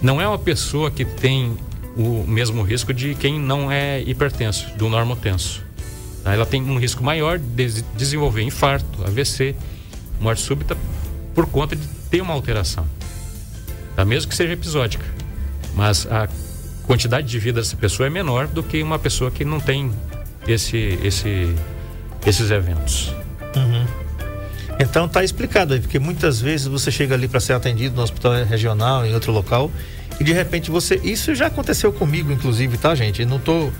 não 0.00 0.20
é 0.20 0.28
uma 0.28 0.38
pessoa 0.38 0.90
que 0.90 1.04
tem 1.04 1.56
o 1.96 2.24
mesmo 2.26 2.62
risco 2.62 2.94
de 2.94 3.14
quem 3.16 3.40
não 3.40 3.72
é 3.72 4.00
hipertenso, 4.02 4.72
do 4.76 4.88
normotenso. 4.88 5.67
Tá? 6.28 6.34
Ela 6.34 6.44
tem 6.44 6.62
um 6.62 6.78
risco 6.78 7.02
maior 7.02 7.38
de 7.38 7.82
desenvolver 7.96 8.42
infarto, 8.42 9.02
AVC, 9.02 9.54
morte 10.20 10.42
súbita, 10.42 10.76
por 11.34 11.46
conta 11.46 11.74
de 11.74 11.86
ter 12.10 12.20
uma 12.20 12.34
alteração. 12.34 12.86
Tá? 13.96 14.04
Mesmo 14.04 14.28
que 14.28 14.36
seja 14.36 14.52
episódica. 14.52 15.04
Mas 15.74 16.06
a 16.06 16.28
quantidade 16.86 17.26
de 17.26 17.38
vida 17.38 17.62
dessa 17.62 17.76
pessoa 17.76 18.06
é 18.06 18.10
menor 18.10 18.46
do 18.46 18.62
que 18.62 18.82
uma 18.82 18.98
pessoa 18.98 19.30
que 19.30 19.42
não 19.42 19.58
tem 19.58 19.90
esse, 20.46 20.98
esse, 21.02 21.54
esses 22.26 22.50
eventos. 22.50 23.08
Uhum. 23.56 23.86
Então 24.78 25.06
está 25.06 25.24
explicado 25.24 25.72
aí, 25.72 25.80
porque 25.80 25.98
muitas 25.98 26.42
vezes 26.42 26.66
você 26.66 26.90
chega 26.90 27.14
ali 27.14 27.26
para 27.26 27.40
ser 27.40 27.54
atendido 27.54 27.96
no 27.96 28.02
hospital 28.02 28.44
regional, 28.44 29.06
em 29.06 29.14
outro 29.14 29.32
local, 29.32 29.72
e 30.20 30.24
de 30.24 30.32
repente 30.32 30.70
você. 30.70 31.00
Isso 31.02 31.34
já 31.34 31.46
aconteceu 31.46 31.90
comigo, 31.90 32.30
inclusive, 32.30 32.76
tá, 32.76 32.94
gente? 32.94 33.22
Eu 33.22 33.28
não 33.28 33.38
estou 33.38 33.72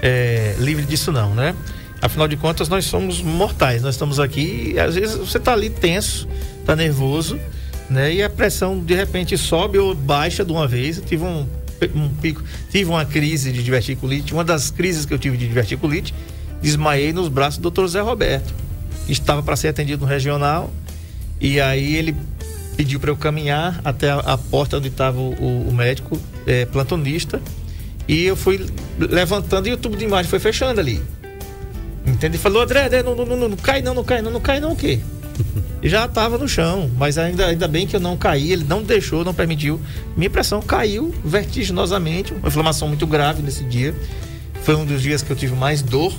é, 0.00 0.54
livre 0.58 0.84
disso, 0.84 1.10
não, 1.10 1.34
né? 1.34 1.54
Afinal 2.00 2.28
de 2.28 2.36
contas, 2.36 2.68
nós 2.68 2.84
somos 2.84 3.22
mortais, 3.22 3.82
nós 3.82 3.94
estamos 3.94 4.20
aqui 4.20 4.72
e 4.74 4.78
às 4.78 4.94
vezes 4.94 5.16
você 5.16 5.38
está 5.38 5.52
ali 5.52 5.70
tenso, 5.70 6.28
está 6.60 6.76
nervoso, 6.76 7.38
né? 7.88 8.12
E 8.12 8.22
a 8.22 8.28
pressão 8.28 8.78
de 8.78 8.94
repente 8.94 9.36
sobe 9.38 9.78
ou 9.78 9.94
baixa 9.94 10.44
de 10.44 10.52
uma 10.52 10.68
vez. 10.68 10.98
Eu 10.98 11.04
tive 11.04 11.24
um, 11.24 11.46
um 11.94 12.08
pico, 12.20 12.42
tive 12.70 12.90
uma 12.90 13.04
crise 13.04 13.52
de 13.52 13.62
diverticulite, 13.62 14.32
uma 14.32 14.44
das 14.44 14.70
crises 14.70 15.06
que 15.06 15.14
eu 15.14 15.18
tive 15.18 15.36
de 15.36 15.46
diverticulite, 15.46 16.14
desmaiei 16.60 17.12
nos 17.12 17.28
braços 17.28 17.58
do 17.58 17.70
Dr. 17.70 17.86
Zé 17.86 18.00
Roberto. 18.00 18.52
Estava 19.08 19.42
para 19.42 19.56
ser 19.56 19.68
atendido 19.68 20.02
no 20.04 20.06
regional 20.06 20.70
e 21.40 21.60
aí 21.60 21.96
ele 21.96 22.16
pediu 22.76 23.00
para 23.00 23.10
eu 23.10 23.16
caminhar 23.16 23.80
até 23.84 24.10
a, 24.10 24.18
a, 24.18 24.38
porta 24.38 24.76
onde 24.76 24.88
estava 24.88 25.18
o, 25.18 25.68
o, 25.68 25.72
médico 25.72 26.20
é, 26.46 26.66
plantonista 26.66 27.40
e 28.06 28.24
eu 28.24 28.36
fui 28.36 28.66
levantando 28.98 29.66
e 29.68 29.72
o 29.72 29.76
tubo 29.76 29.96
de 29.96 30.04
imagem 30.04 30.28
foi 30.28 30.38
fechando 30.38 30.80
ali. 30.80 31.02
Entende? 32.06 32.36
Ele 32.36 32.38
falou, 32.38 32.62
André, 32.62 32.86
André 32.86 33.02
não, 33.02 33.14
não, 33.14 33.26
não, 33.26 33.48
não, 33.48 33.56
cai 33.56 33.82
não, 33.82 33.94
não 33.94 34.04
cai 34.04 34.22
não, 34.22 34.30
não 34.30 34.40
cai 34.40 34.60
não 34.60 34.72
o 34.72 34.76
quê? 34.76 35.00
E 35.82 35.88
já 35.88 36.06
estava 36.06 36.38
no 36.38 36.48
chão, 36.48 36.90
mas 36.96 37.18
ainda, 37.18 37.46
ainda 37.46 37.68
bem 37.68 37.86
que 37.86 37.94
eu 37.94 38.00
não 38.00 38.16
caí, 38.16 38.50
ele 38.50 38.64
não 38.64 38.82
deixou, 38.82 39.24
não 39.24 39.34
permitiu. 39.34 39.80
Minha 40.16 40.30
pressão 40.30 40.60
caiu 40.62 41.14
vertiginosamente, 41.22 42.32
uma 42.32 42.48
inflamação 42.48 42.88
muito 42.88 43.06
grave 43.06 43.42
nesse 43.42 43.62
dia. 43.62 43.94
Foi 44.62 44.74
um 44.74 44.86
dos 44.86 45.02
dias 45.02 45.22
que 45.22 45.30
eu 45.30 45.36
tive 45.36 45.54
mais 45.54 45.82
dor, 45.82 46.12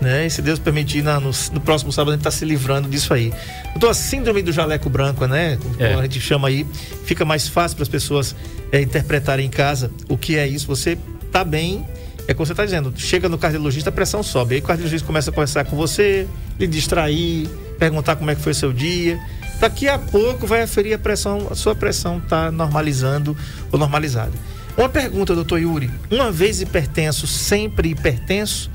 né? 0.00 0.26
E 0.26 0.30
se 0.30 0.42
Deus 0.42 0.58
permitir, 0.58 1.02
na, 1.02 1.18
no, 1.18 1.30
no, 1.52 1.60
próximo 1.60 1.90
sábado 1.90 2.10
a 2.10 2.12
gente 2.12 2.20
está 2.20 2.30
se 2.30 2.44
livrando 2.44 2.88
disso 2.88 3.14
aí. 3.14 3.32
Então, 3.74 3.88
a 3.88 3.94
síndrome 3.94 4.42
do 4.42 4.52
jaleco 4.52 4.90
branco, 4.90 5.26
né? 5.26 5.58
Como 5.60 5.82
é. 5.82 5.94
a 5.94 6.02
gente 6.02 6.20
chama 6.20 6.48
aí, 6.48 6.66
fica 7.04 7.24
mais 7.24 7.48
fácil 7.48 7.76
para 7.76 7.82
as 7.82 7.88
pessoas 7.88 8.36
é, 8.70 8.80
interpretarem 8.80 9.46
em 9.46 9.50
casa 9.50 9.90
o 10.08 10.18
que 10.18 10.36
é 10.36 10.46
isso. 10.46 10.66
Você 10.66 10.98
tá 11.32 11.42
bem 11.42 11.84
é 12.28 12.34
como 12.34 12.46
você 12.46 12.52
está 12.52 12.64
dizendo, 12.64 12.92
chega 12.96 13.28
no 13.28 13.36
cardiologista, 13.36 13.90
a 13.90 13.92
pressão 13.92 14.22
sobe. 14.22 14.54
Aí 14.54 14.60
o 14.60 14.64
cardiologista 14.64 15.06
começa 15.06 15.30
a 15.30 15.32
conversar 15.32 15.64
com 15.64 15.76
você, 15.76 16.26
lhe 16.58 16.66
distrair, 16.66 17.48
perguntar 17.78 18.16
como 18.16 18.30
é 18.30 18.34
que 18.34 18.40
foi 18.40 18.54
seu 18.54 18.72
dia. 18.72 19.18
Daqui 19.60 19.88
a 19.88 19.98
pouco 19.98 20.46
vai 20.46 20.62
aferir 20.62 20.94
a 20.94 20.98
pressão, 20.98 21.48
a 21.50 21.54
sua 21.54 21.74
pressão 21.74 22.18
está 22.18 22.50
normalizando 22.50 23.36
ou 23.70 23.78
normalizada. 23.78 24.32
Uma 24.76 24.88
pergunta, 24.88 25.34
doutor 25.34 25.60
Yuri. 25.60 25.90
Uma 26.10 26.30
vez 26.30 26.60
hipertenso, 26.60 27.26
sempre 27.26 27.90
hipertenso, 27.90 28.70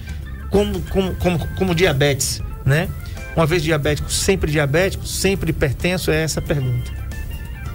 como, 0.50 0.82
como, 0.84 1.16
como, 1.16 1.48
como 1.56 1.76
diabetes, 1.76 2.42
né? 2.66 2.88
Uma 3.36 3.46
vez 3.46 3.64
diabético, 3.64 4.12
sempre 4.12 4.52
diabético, 4.52 5.06
sempre 5.06 5.52
hipertenso? 5.52 6.12
É 6.12 6.24
essa 6.24 6.40
a 6.40 6.44
pergunta. 6.44 6.92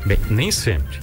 Bem, 0.05 0.19
nem 0.31 0.51
sempre. 0.51 1.01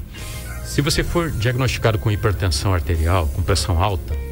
Se 0.65 0.81
você 0.81 1.03
for 1.03 1.31
diagnosticado 1.31 1.97
com 1.97 2.11
hipertensão 2.11 2.73
arterial, 2.73 3.27
com 3.27 3.41
pressão 3.41 3.81
alta, 3.81 4.28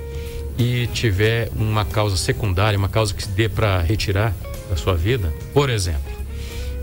e 0.57 0.87
tiver 0.87 1.49
uma 1.55 1.85
causa 1.85 2.17
secundária, 2.17 2.77
uma 2.77 2.89
causa 2.89 3.13
que 3.13 3.23
se 3.23 3.29
dê 3.29 3.47
para 3.47 3.81
retirar 3.81 4.33
da 4.69 4.75
sua 4.75 4.95
vida, 4.95 5.33
por 5.53 5.69
exemplo, 5.69 6.11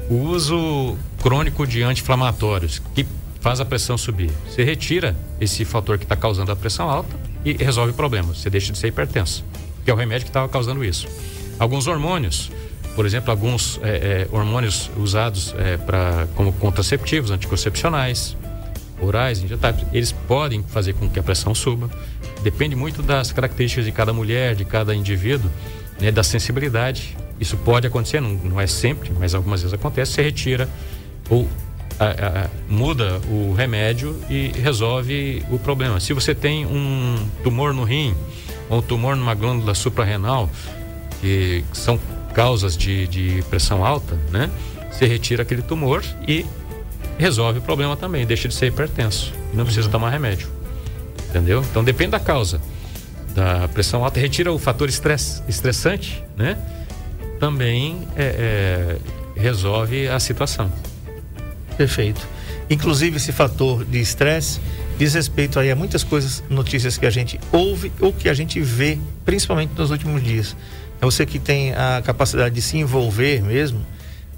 o 0.08 0.14
uso 0.14 0.96
crônico 1.22 1.66
de 1.66 1.82
anti-inflamatórios, 1.82 2.80
que 2.94 3.06
faz 3.40 3.60
a 3.60 3.64
pressão 3.64 3.98
subir. 3.98 4.30
Você 4.48 4.64
retira 4.64 5.14
esse 5.40 5.64
fator 5.64 5.98
que 5.98 6.04
está 6.04 6.16
causando 6.16 6.50
a 6.52 6.56
pressão 6.56 6.88
alta 6.88 7.14
e 7.44 7.52
resolve 7.52 7.92
o 7.92 7.94
problema. 7.94 8.34
Você 8.34 8.48
deixa 8.48 8.72
de 8.72 8.78
ser 8.78 8.88
hipertenso, 8.88 9.44
que 9.84 9.90
é 9.90 9.94
o 9.94 9.96
remédio 9.96 10.24
que 10.24 10.30
estava 10.30 10.48
causando 10.48 10.84
isso. 10.84 11.06
Alguns 11.58 11.86
hormônios, 11.86 12.50
por 12.94 13.04
exemplo, 13.04 13.30
alguns 13.30 13.78
é, 13.82 13.88
é, 13.88 14.28
hormônios 14.32 14.90
usados 14.96 15.54
é, 15.58 15.78
como 16.34 16.52
contraceptivos, 16.54 17.30
anticoncepcionais, 17.30 18.36
orais, 19.04 19.42
injetáveis, 19.42 19.86
eles 19.92 20.12
podem 20.12 20.62
fazer 20.62 20.94
com 20.94 21.08
que 21.08 21.18
a 21.18 21.22
pressão 21.22 21.54
suba. 21.54 21.90
Depende 22.42 22.76
muito 22.76 23.02
das 23.02 23.32
características 23.32 23.84
de 23.84 23.92
cada 23.92 24.12
mulher, 24.12 24.54
de 24.54 24.64
cada 24.64 24.94
indivíduo, 24.94 25.50
né, 26.00 26.10
da 26.10 26.22
sensibilidade. 26.22 27.16
Isso 27.40 27.56
pode 27.56 27.86
acontecer, 27.86 28.20
não, 28.20 28.30
não 28.30 28.60
é 28.60 28.66
sempre, 28.66 29.10
mas 29.18 29.34
algumas 29.34 29.62
vezes 29.62 29.74
acontece. 29.74 30.12
Você 30.12 30.22
retira 30.22 30.68
ou 31.28 31.48
a, 31.98 32.04
a, 32.44 32.50
muda 32.68 33.20
o 33.30 33.54
remédio 33.54 34.18
e 34.28 34.48
resolve 34.48 35.44
o 35.50 35.58
problema. 35.58 36.00
Se 36.00 36.12
você 36.12 36.34
tem 36.34 36.66
um 36.66 37.28
tumor 37.42 37.72
no 37.72 37.84
rim 37.84 38.14
ou 38.68 38.78
um 38.78 38.82
tumor 38.82 39.16
numa 39.16 39.34
glândula 39.34 39.74
suprarrenal, 39.74 40.50
que 41.20 41.64
são 41.72 41.98
causas 42.34 42.76
de, 42.76 43.06
de 43.06 43.44
pressão 43.48 43.84
alta, 43.84 44.18
né? 44.30 44.50
Você 44.90 45.06
retira 45.06 45.42
aquele 45.42 45.62
tumor 45.62 46.04
e 46.26 46.44
resolve 47.18 47.58
o 47.58 47.62
problema 47.62 47.96
também, 47.96 48.26
deixa 48.26 48.48
de 48.48 48.54
ser 48.54 48.66
hipertenso. 48.66 49.32
Não 49.52 49.64
precisa 49.64 49.86
uhum. 49.86 49.92
tomar 49.92 50.10
remédio. 50.10 50.48
Entendeu? 51.28 51.64
Então 51.70 51.82
depende 51.82 52.12
da 52.12 52.20
causa. 52.20 52.60
Da 53.34 53.66
pressão 53.68 54.04
alta, 54.04 54.20
retira 54.20 54.52
o 54.52 54.58
fator 54.58 54.88
estress, 54.88 55.42
estressante, 55.48 56.22
né? 56.36 56.56
Também 57.40 58.06
é, 58.16 58.98
é, 59.36 59.40
resolve 59.40 60.08
a 60.08 60.20
situação. 60.20 60.70
Perfeito. 61.76 62.26
Inclusive 62.70 63.16
esse 63.16 63.32
fator 63.32 63.84
de 63.84 64.00
estresse 64.00 64.60
diz 64.96 65.14
respeito 65.14 65.58
aí 65.58 65.70
a 65.70 65.76
muitas 65.76 66.04
coisas, 66.04 66.42
notícias 66.48 66.96
que 66.96 67.04
a 67.04 67.10
gente 67.10 67.38
ouve 67.52 67.92
ou 68.00 68.12
que 68.12 68.28
a 68.28 68.34
gente 68.34 68.60
vê, 68.60 68.98
principalmente 69.24 69.72
nos 69.76 69.90
últimos 69.90 70.22
dias. 70.22 70.56
É 71.00 71.04
você 71.04 71.26
que 71.26 71.38
tem 71.38 71.72
a 71.74 72.00
capacidade 72.04 72.54
de 72.54 72.62
se 72.62 72.78
envolver 72.78 73.42
mesmo, 73.42 73.80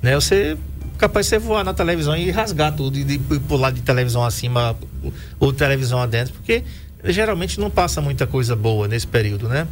né? 0.03 0.15
Você 0.15 0.57
capaz 0.97 1.27
de 1.27 1.31
você 1.31 1.39
voar 1.39 1.65
na 1.65 1.75
televisão 1.75 2.17
e 2.17 2.31
rasgar 2.31 2.75
tudo 2.75 2.99
e, 2.99 3.05
de, 3.05 3.15
e 3.15 3.41
pular 3.41 3.71
de 3.71 3.81
televisão 3.83 4.25
acima 4.25 4.77
ou 5.39 5.53
televisão 5.53 6.01
adentro, 6.01 6.35
porque 6.35 6.65
geralmente 7.05 7.61
não 7.61 7.71
passa 7.71 8.01
muita 8.01 8.27
coisa 8.27 8.57
boa 8.57 8.89
nesse 8.89 9.07
período, 9.07 9.49
né? 9.49 9.67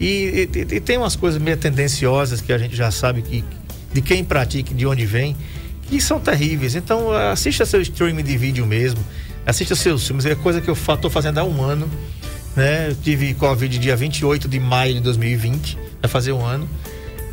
E, 0.00 0.48
e, 0.52 0.58
e, 0.58 0.80
tem 0.80 0.98
umas 0.98 1.14
coisas 1.14 1.40
meio 1.40 1.56
tendenciosas 1.56 2.40
que 2.40 2.52
a 2.52 2.58
gente 2.58 2.74
já 2.74 2.90
sabe 2.90 3.22
que 3.22 3.44
de 3.92 4.00
quem 4.00 4.24
pratica, 4.24 4.74
de 4.74 4.86
onde 4.86 5.04
vem, 5.04 5.36
que 5.88 6.00
são 6.00 6.18
terríveis. 6.18 6.74
Então 6.74 7.12
assista 7.12 7.64
seu 7.66 7.80
streaming 7.80 8.24
de 8.24 8.36
vídeo 8.36 8.66
mesmo, 8.66 9.00
assista 9.46 9.76
seus 9.76 10.06
filmes, 10.06 10.26
é 10.26 10.34
coisa 10.34 10.60
que 10.60 10.68
eu 10.68 10.74
estou 10.74 11.10
fazendo 11.10 11.38
há 11.38 11.44
um 11.44 11.62
ano. 11.62 11.88
Né? 12.56 12.90
Eu 12.90 12.96
tive 12.96 13.32
Covid 13.34 13.78
dia 13.78 13.96
28 13.96 14.48
de 14.48 14.58
maio 14.58 14.94
de 14.94 15.00
2020, 15.00 15.78
vai 16.00 16.10
fazer 16.10 16.32
um 16.32 16.44
ano, 16.44 16.68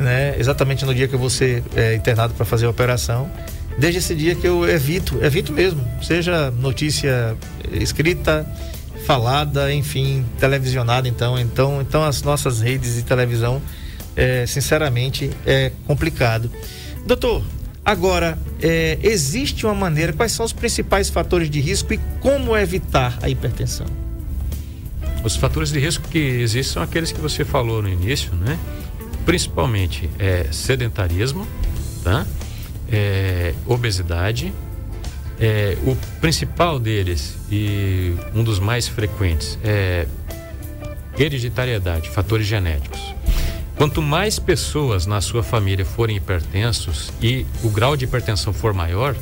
né? 0.00 0.34
Exatamente 0.38 0.84
no 0.84 0.94
dia 0.94 1.06
que 1.06 1.14
eu 1.14 1.18
vou 1.18 1.30
ser 1.30 1.62
é, 1.76 1.94
internado 1.94 2.34
para 2.34 2.44
fazer 2.44 2.66
a 2.66 2.70
operação. 2.70 3.30
Desde 3.78 3.98
esse 3.98 4.14
dia 4.14 4.34
que 4.34 4.46
eu 4.46 4.68
evito, 4.68 5.22
evito 5.24 5.52
mesmo, 5.52 5.82
seja 6.02 6.50
notícia 6.50 7.36
escrita, 7.72 8.46
falada, 9.06 9.72
enfim, 9.72 10.24
televisionada, 10.38 11.08
então, 11.08 11.38
então, 11.38 11.80
então 11.80 12.04
as 12.04 12.22
nossas 12.22 12.60
redes 12.60 12.96
de 12.96 13.02
televisão, 13.02 13.62
é, 14.16 14.44
sinceramente, 14.46 15.30
é 15.46 15.72
complicado. 15.86 16.50
Doutor, 17.06 17.42
agora, 17.84 18.38
é, 18.60 18.98
existe 19.02 19.64
uma 19.64 19.74
maneira, 19.74 20.12
quais 20.12 20.32
são 20.32 20.44
os 20.44 20.52
principais 20.52 21.08
fatores 21.08 21.48
de 21.48 21.60
risco 21.60 21.94
e 21.94 22.00
como 22.20 22.56
evitar 22.56 23.18
a 23.22 23.28
hipertensão? 23.28 23.86
Os 25.22 25.36
fatores 25.36 25.70
de 25.70 25.78
risco 25.78 26.08
que 26.08 26.18
existem 26.18 26.74
são 26.74 26.82
aqueles 26.82 27.12
que 27.12 27.20
você 27.20 27.44
falou 27.44 27.82
no 27.82 27.88
início, 27.88 28.32
né? 28.34 28.58
Principalmente 29.24 30.08
é, 30.18 30.46
sedentarismo, 30.50 31.46
tá? 32.02 32.26
É, 32.90 33.54
obesidade, 33.66 34.52
é, 35.38 35.76
o 35.84 35.96
principal 36.20 36.78
deles 36.78 37.36
e 37.50 38.14
um 38.34 38.42
dos 38.42 38.58
mais 38.58 38.88
frequentes 38.88 39.58
é 39.62 40.06
hereditariedade, 41.18 42.10
fatores 42.10 42.46
genéticos. 42.46 43.14
Quanto 43.76 44.02
mais 44.02 44.38
pessoas 44.38 45.06
na 45.06 45.20
sua 45.20 45.42
família 45.42 45.84
forem 45.84 46.16
hipertensos 46.16 47.12
e 47.22 47.46
o 47.62 47.70
grau 47.70 47.96
de 47.96 48.04
hipertensão 48.04 48.52
for 48.52 48.74
maior, 48.74 49.14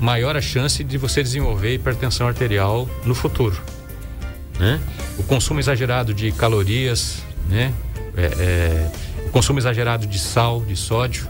maior 0.00 0.36
a 0.36 0.40
chance 0.40 0.82
de 0.82 0.98
você 0.98 1.22
desenvolver 1.22 1.74
hipertensão 1.74 2.26
arterial 2.26 2.88
no 3.04 3.14
futuro 3.14 3.60
né? 4.62 4.80
O 5.18 5.22
consumo 5.24 5.58
exagerado 5.60 6.14
de 6.14 6.30
calorias, 6.32 7.22
né? 7.48 7.72
É, 8.16 8.24
é, 8.24 8.90
consumo 9.32 9.58
exagerado 9.58 10.06
de 10.06 10.18
sal, 10.18 10.60
de 10.62 10.76
sódio 10.76 11.26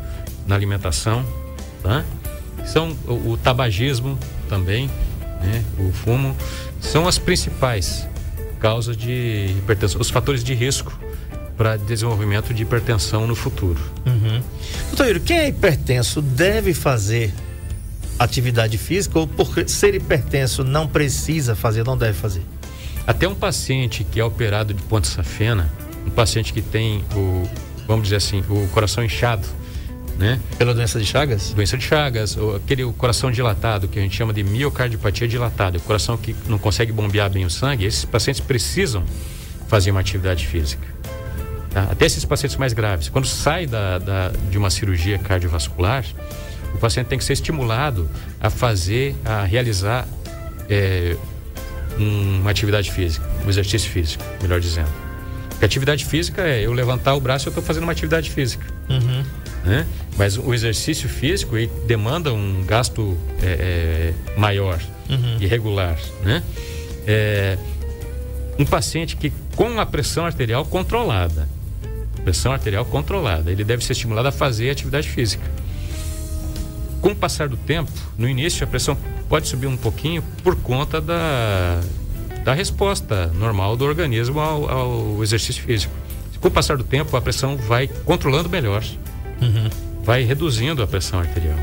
na 0.47 0.55
alimentação, 0.55 1.25
tá? 1.83 2.05
São 2.67 2.97
o, 3.07 3.31
o 3.31 3.37
tabagismo 3.37 4.19
também, 4.49 4.91
né? 5.41 5.65
O 5.79 5.93
fumo 5.93 6.37
são 6.81 7.07
as 7.09 7.19
principais 7.19 8.07
causas 8.61 8.97
de 8.97 9.55
hipertensão, 9.59 10.01
os 10.01 10.11
fatores 10.11 10.45
de 10.45 10.55
risco 10.55 10.97
para 11.57 11.77
desenvolvimento 11.77 12.53
de 12.53 12.63
hipertensão 12.63 13.27
no 13.27 13.35
futuro. 13.35 13.81
Uhum. 14.07 14.43
Doutor 14.97 15.21
quem 15.21 15.39
é 15.39 15.49
hipertenso 15.49 16.21
deve 16.21 16.75
fazer 16.75 17.33
atividade 18.19 18.79
física 18.79 19.19
ou 19.19 19.27
por 19.27 19.69
ser 19.69 19.95
hipertenso 19.95 20.65
não 20.65 20.87
precisa 20.87 21.55
fazer, 21.55 21.85
não 21.85 21.97
deve 21.97 22.15
fazer? 22.15 22.43
Até 23.07 23.27
um 23.27 23.35
paciente 23.35 24.05
que 24.05 24.21
é 24.21 24.25
operado 24.25 24.73
de 24.73 24.83
ponte 24.83 25.09
safena, 25.09 25.71
um 26.07 26.11
paciente 26.11 26.53
que 26.53 26.63
tem 26.63 27.05
o, 27.15 27.49
vamos 27.87 28.05
dizer 28.05 28.17
assim, 28.17 28.43
o 28.49 28.69
coração 28.69 29.05
inchado, 29.05 29.47
né? 30.19 30.39
Pela 30.59 30.75
doença 30.75 30.99
de 30.99 31.07
Chagas? 31.07 31.53
Doença 31.53 31.77
de 31.77 31.85
Chagas, 31.85 32.37
ou 32.37 32.57
aquele 32.57 32.85
o 32.85 32.93
coração 32.93 33.31
dilatado, 33.31 33.89
que 33.89 33.99
a 33.99 34.03
gente 34.03 34.17
chama 34.17 34.33
de 34.33 34.45
miocardiopatia 34.45 35.27
dilatada, 35.27 35.79
o 35.79 35.81
coração 35.81 36.17
que 36.17 36.35
não 36.47 36.59
consegue 36.59 36.93
bombear 36.93 37.31
bem 37.31 37.45
o 37.45 37.51
sangue, 37.51 37.85
esses 37.85 38.05
pacientes 38.05 38.41
precisam 38.41 39.05
fazer 39.69 39.91
uma 39.91 40.01
atividade 40.01 40.47
física. 40.47 40.87
Tá? 41.71 41.89
Até 41.91 42.07
esses 42.07 42.25
pacientes 42.25 42.57
mais 42.57 42.73
graves. 42.73 43.09
Quando 43.09 43.27
sai 43.27 43.67
da, 43.67 43.99
da, 43.99 44.33
de 44.51 44.59
uma 44.59 44.71
cirurgia 44.71 45.19
cardiovascular, 45.19 46.05
o 46.75 46.79
paciente 46.79 47.07
tem 47.07 47.19
que 47.19 47.25
ser 47.25 47.33
estimulado 47.33 48.09
a 48.41 48.51
fazer, 48.51 49.15
a 49.25 49.45
realizar 49.45 50.07
é, 50.69 51.17
uma 51.97 52.51
atividade 52.51 52.91
física, 52.93 53.27
um 53.45 53.49
exercício 53.49 53.91
físico, 53.91 54.23
melhor 54.41 54.61
dizendo. 54.61 55.12
Porque 55.63 55.67
atividade 55.67 56.05
física 56.05 56.43
é 56.43 56.67
eu 56.67 56.73
levantar 56.73 57.15
o 57.15 57.21
braço 57.21 57.47
e 57.47 57.49
eu 57.49 57.51
estou 57.51 57.63
fazendo 57.63 57.85
uma 57.85 57.93
atividade 57.93 58.29
física. 58.29 58.67
Uhum. 58.91 59.25
Né? 59.65 59.87
Mas 60.19 60.37
o 60.37 60.53
exercício 60.53 61.09
físico 61.09 61.55
demanda 61.87 62.33
um 62.33 62.65
gasto 62.65 63.17
é, 63.41 63.47
é, 63.47 64.15
maior, 64.37 64.81
uhum. 65.09 65.37
irregular. 65.41 65.97
Né? 66.25 66.43
É, 67.07 67.57
um 68.59 68.65
paciente 68.65 69.15
que 69.17 69.33
com 69.55 69.79
a 69.79 69.87
pressão 69.87 70.27
arterial 70.27 70.65
controlada, 70.65 71.49
pressão 72.25 72.51
arterial 72.51 72.85
controlada, 72.85 73.53
ele 73.53 73.63
deve 73.63 73.85
ser 73.85 73.93
estimulado 73.93 74.27
a 74.27 74.33
fazer 74.33 74.69
atividade 74.69 75.09
física. 75.09 75.49
Com 77.01 77.11
o 77.11 77.15
passar 77.15 77.49
do 77.49 77.57
tempo, 77.57 77.93
no 78.19 78.29
início 78.29 78.65
a 78.65 78.67
pressão 78.67 78.99
pode 79.29 79.47
subir 79.47 79.69
um 79.69 79.77
pouquinho 79.77 80.25
por 80.43 80.57
conta 80.57 81.01
da, 81.01 81.81
da 82.45 82.55
resposta 82.55 83.27
normal 83.35 83.77
do 83.77 83.85
organismo 83.85 84.41
ao, 84.41 84.69
ao 84.69 85.23
exercício 85.23 85.63
físico. 85.63 85.93
Com 86.41 86.49
o 86.49 86.51
passar 86.51 86.77
do 86.77 86.83
tempo, 86.83 87.17
a 87.17 87.21
pressão 87.21 87.57
vai 87.57 87.87
controlando 87.87 88.49
melhor, 88.49 88.83
uhum. 89.41 89.71
vai 90.03 90.25
reduzindo 90.25 90.83
a 90.83 90.87
pressão 90.89 91.21
arterial, 91.21 91.57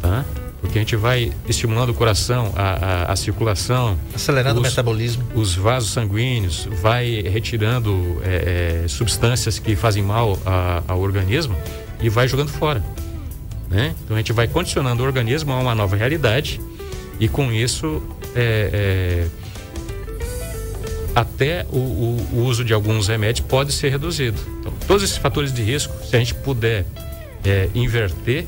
tá? 0.00 0.24
Porque 0.60 0.78
a 0.78 0.82
gente 0.82 0.94
vai 0.94 1.32
estimulando 1.48 1.88
o 1.88 1.94
coração, 1.94 2.52
a, 2.54 3.06
a, 3.08 3.12
a 3.12 3.16
circulação, 3.16 3.98
acelerando 4.14 4.60
os, 4.60 4.66
o 4.66 4.70
metabolismo, 4.70 5.24
os 5.34 5.56
vasos 5.56 5.90
sanguíneos, 5.90 6.68
vai 6.70 7.22
retirando 7.22 8.20
é, 8.22 8.82
é, 8.84 8.88
substâncias 8.88 9.58
que 9.58 9.74
fazem 9.74 10.02
mal 10.02 10.38
a, 10.46 10.82
ao 10.86 11.00
organismo 11.00 11.56
e 12.00 12.08
vai 12.08 12.28
jogando 12.28 12.50
fora. 12.50 12.84
Né? 13.68 13.94
Então 14.04 14.16
a 14.16 14.20
gente 14.20 14.32
vai 14.32 14.46
condicionando 14.46 15.02
o 15.02 15.06
organismo 15.06 15.52
a 15.52 15.58
uma 15.58 15.74
nova 15.74 15.96
realidade 15.96 16.60
e 17.18 17.26
com 17.26 17.50
isso 17.50 18.02
é, 18.34 18.70
é, 18.72 19.26
até 21.20 21.66
o, 21.70 21.76
o, 21.76 22.28
o, 22.32 22.44
uso 22.46 22.64
de 22.64 22.72
alguns 22.72 23.08
remédios 23.08 23.46
pode 23.46 23.72
ser 23.72 23.90
reduzido. 23.90 24.40
Então, 24.58 24.72
todos 24.86 25.02
esses 25.02 25.18
fatores 25.18 25.52
de 25.52 25.62
risco, 25.62 25.94
se 26.04 26.16
a 26.16 26.18
gente 26.18 26.34
puder 26.34 26.86
é, 27.44 27.68
inverter 27.74 28.46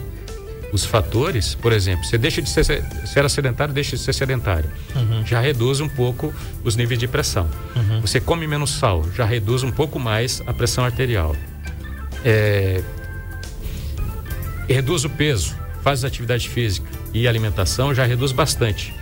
os 0.72 0.86
fatores, 0.86 1.54
por 1.54 1.70
exemplo, 1.70 2.02
você 2.04 2.16
deixa 2.16 2.40
de 2.40 2.48
ser, 2.48 2.64
se 2.64 3.18
era 3.18 3.28
sedentário, 3.28 3.74
deixa 3.74 3.94
de 3.94 4.02
ser 4.02 4.14
sedentário. 4.14 4.70
Uhum. 4.96 5.26
Já 5.26 5.38
reduz 5.38 5.80
um 5.80 5.88
pouco 5.88 6.32
os 6.64 6.74
níveis 6.74 6.98
de 6.98 7.06
pressão. 7.06 7.46
Uhum. 7.76 8.00
Você 8.00 8.18
come 8.18 8.46
menos 8.46 8.70
sal, 8.70 9.04
já 9.14 9.26
reduz 9.26 9.62
um 9.62 9.70
pouco 9.70 9.98
mais 9.98 10.42
a 10.46 10.54
pressão 10.54 10.82
arterial. 10.82 11.36
É, 12.24 12.82
reduz 14.66 15.04
o 15.04 15.10
peso, 15.10 15.54
faz 15.82 16.06
atividade 16.06 16.48
física 16.48 16.88
e 17.12 17.28
alimentação, 17.28 17.94
já 17.94 18.06
reduz 18.06 18.32
bastante 18.32 18.94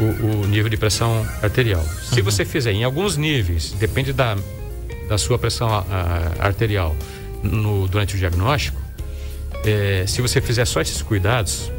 o, 0.00 0.42
o 0.42 0.46
nível 0.46 0.68
de 0.68 0.76
pressão 0.76 1.26
arterial. 1.42 1.84
Se 2.02 2.20
uhum. 2.20 2.24
você 2.24 2.44
fizer 2.44 2.72
em 2.72 2.84
alguns 2.84 3.16
níveis, 3.16 3.72
depende 3.72 4.12
da, 4.12 4.36
da 5.08 5.18
sua 5.18 5.38
pressão 5.38 5.68
a, 5.68 5.84
a, 5.88 6.46
arterial 6.46 6.94
no, 7.42 7.86
durante 7.88 8.14
o 8.14 8.18
diagnóstico, 8.18 8.80
é, 9.64 10.04
se 10.06 10.20
você 10.20 10.40
fizer 10.40 10.64
só 10.64 10.80
esses 10.80 11.00
cuidados, 11.00 11.70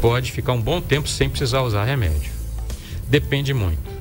pode 0.00 0.32
ficar 0.32 0.52
um 0.52 0.60
bom 0.60 0.80
tempo 0.80 1.08
sem 1.08 1.28
precisar 1.28 1.62
usar 1.62 1.84
remédio. 1.84 2.32
Depende 3.08 3.52
muito 3.52 3.94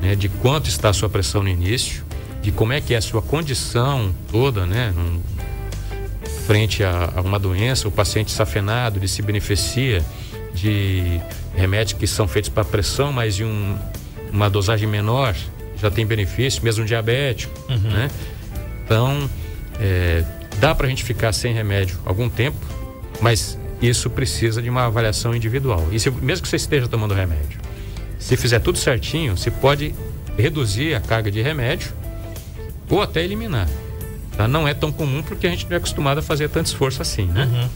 né, 0.00 0.14
de 0.16 0.28
quanto 0.28 0.68
está 0.68 0.88
a 0.88 0.92
sua 0.92 1.08
pressão 1.08 1.42
no 1.42 1.48
início, 1.48 2.04
de 2.42 2.50
como 2.50 2.72
é 2.72 2.80
que 2.80 2.94
é 2.94 2.96
a 2.96 3.02
sua 3.02 3.20
condição 3.20 4.14
toda, 4.30 4.64
né? 4.64 4.94
Frente 6.46 6.82
a, 6.82 7.12
a 7.16 7.20
uma 7.20 7.38
doença, 7.38 7.86
o 7.86 7.92
paciente 7.92 8.30
safenado, 8.32 8.98
ele 8.98 9.06
se 9.06 9.22
beneficia 9.22 10.04
de 10.54 11.20
remédios 11.54 11.98
que 11.98 12.06
são 12.06 12.26
feitos 12.26 12.48
para 12.48 12.64
pressão, 12.64 13.12
mas 13.12 13.38
em 13.38 13.44
um, 13.44 13.78
uma 14.32 14.48
dosagem 14.48 14.88
menor 14.88 15.34
já 15.76 15.90
tem 15.90 16.04
benefício, 16.04 16.62
mesmo 16.62 16.84
diabético, 16.84 17.52
uhum. 17.70 17.78
né? 17.78 18.10
Então, 18.84 19.30
é, 19.80 20.24
dá 20.58 20.74
para 20.74 20.86
a 20.86 20.90
gente 20.90 21.04
ficar 21.04 21.32
sem 21.32 21.54
remédio 21.54 21.98
algum 22.04 22.28
tempo, 22.28 22.58
mas 23.20 23.58
isso 23.80 24.10
precisa 24.10 24.60
de 24.60 24.68
uma 24.68 24.86
avaliação 24.86 25.34
individual. 25.34 25.88
E 25.90 25.98
se, 25.98 26.10
mesmo 26.10 26.42
que 26.42 26.48
você 26.48 26.56
esteja 26.56 26.86
tomando 26.86 27.14
remédio, 27.14 27.58
se 28.18 28.36
fizer 28.36 28.58
tudo 28.58 28.78
certinho, 28.78 29.36
você 29.36 29.50
pode 29.50 29.94
reduzir 30.36 30.94
a 30.94 31.00
carga 31.00 31.30
de 31.30 31.40
remédio 31.40 31.92
ou 32.88 33.00
até 33.00 33.24
eliminar. 33.24 33.68
Tá? 34.36 34.46
Não 34.46 34.68
é 34.68 34.74
tão 34.74 34.92
comum 34.92 35.22
porque 35.22 35.46
a 35.46 35.50
gente 35.50 35.66
não 35.66 35.74
é 35.74 35.76
acostumado 35.76 36.18
a 36.18 36.22
fazer 36.22 36.48
tanto 36.48 36.66
esforço 36.66 37.00
assim, 37.00 37.26
né? 37.26 37.44
Uhum. 37.44 37.68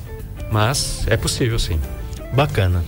Mas 0.50 1.04
é 1.06 1.16
possível 1.16 1.58
sim 1.58 1.80
bacana. 2.36 2.82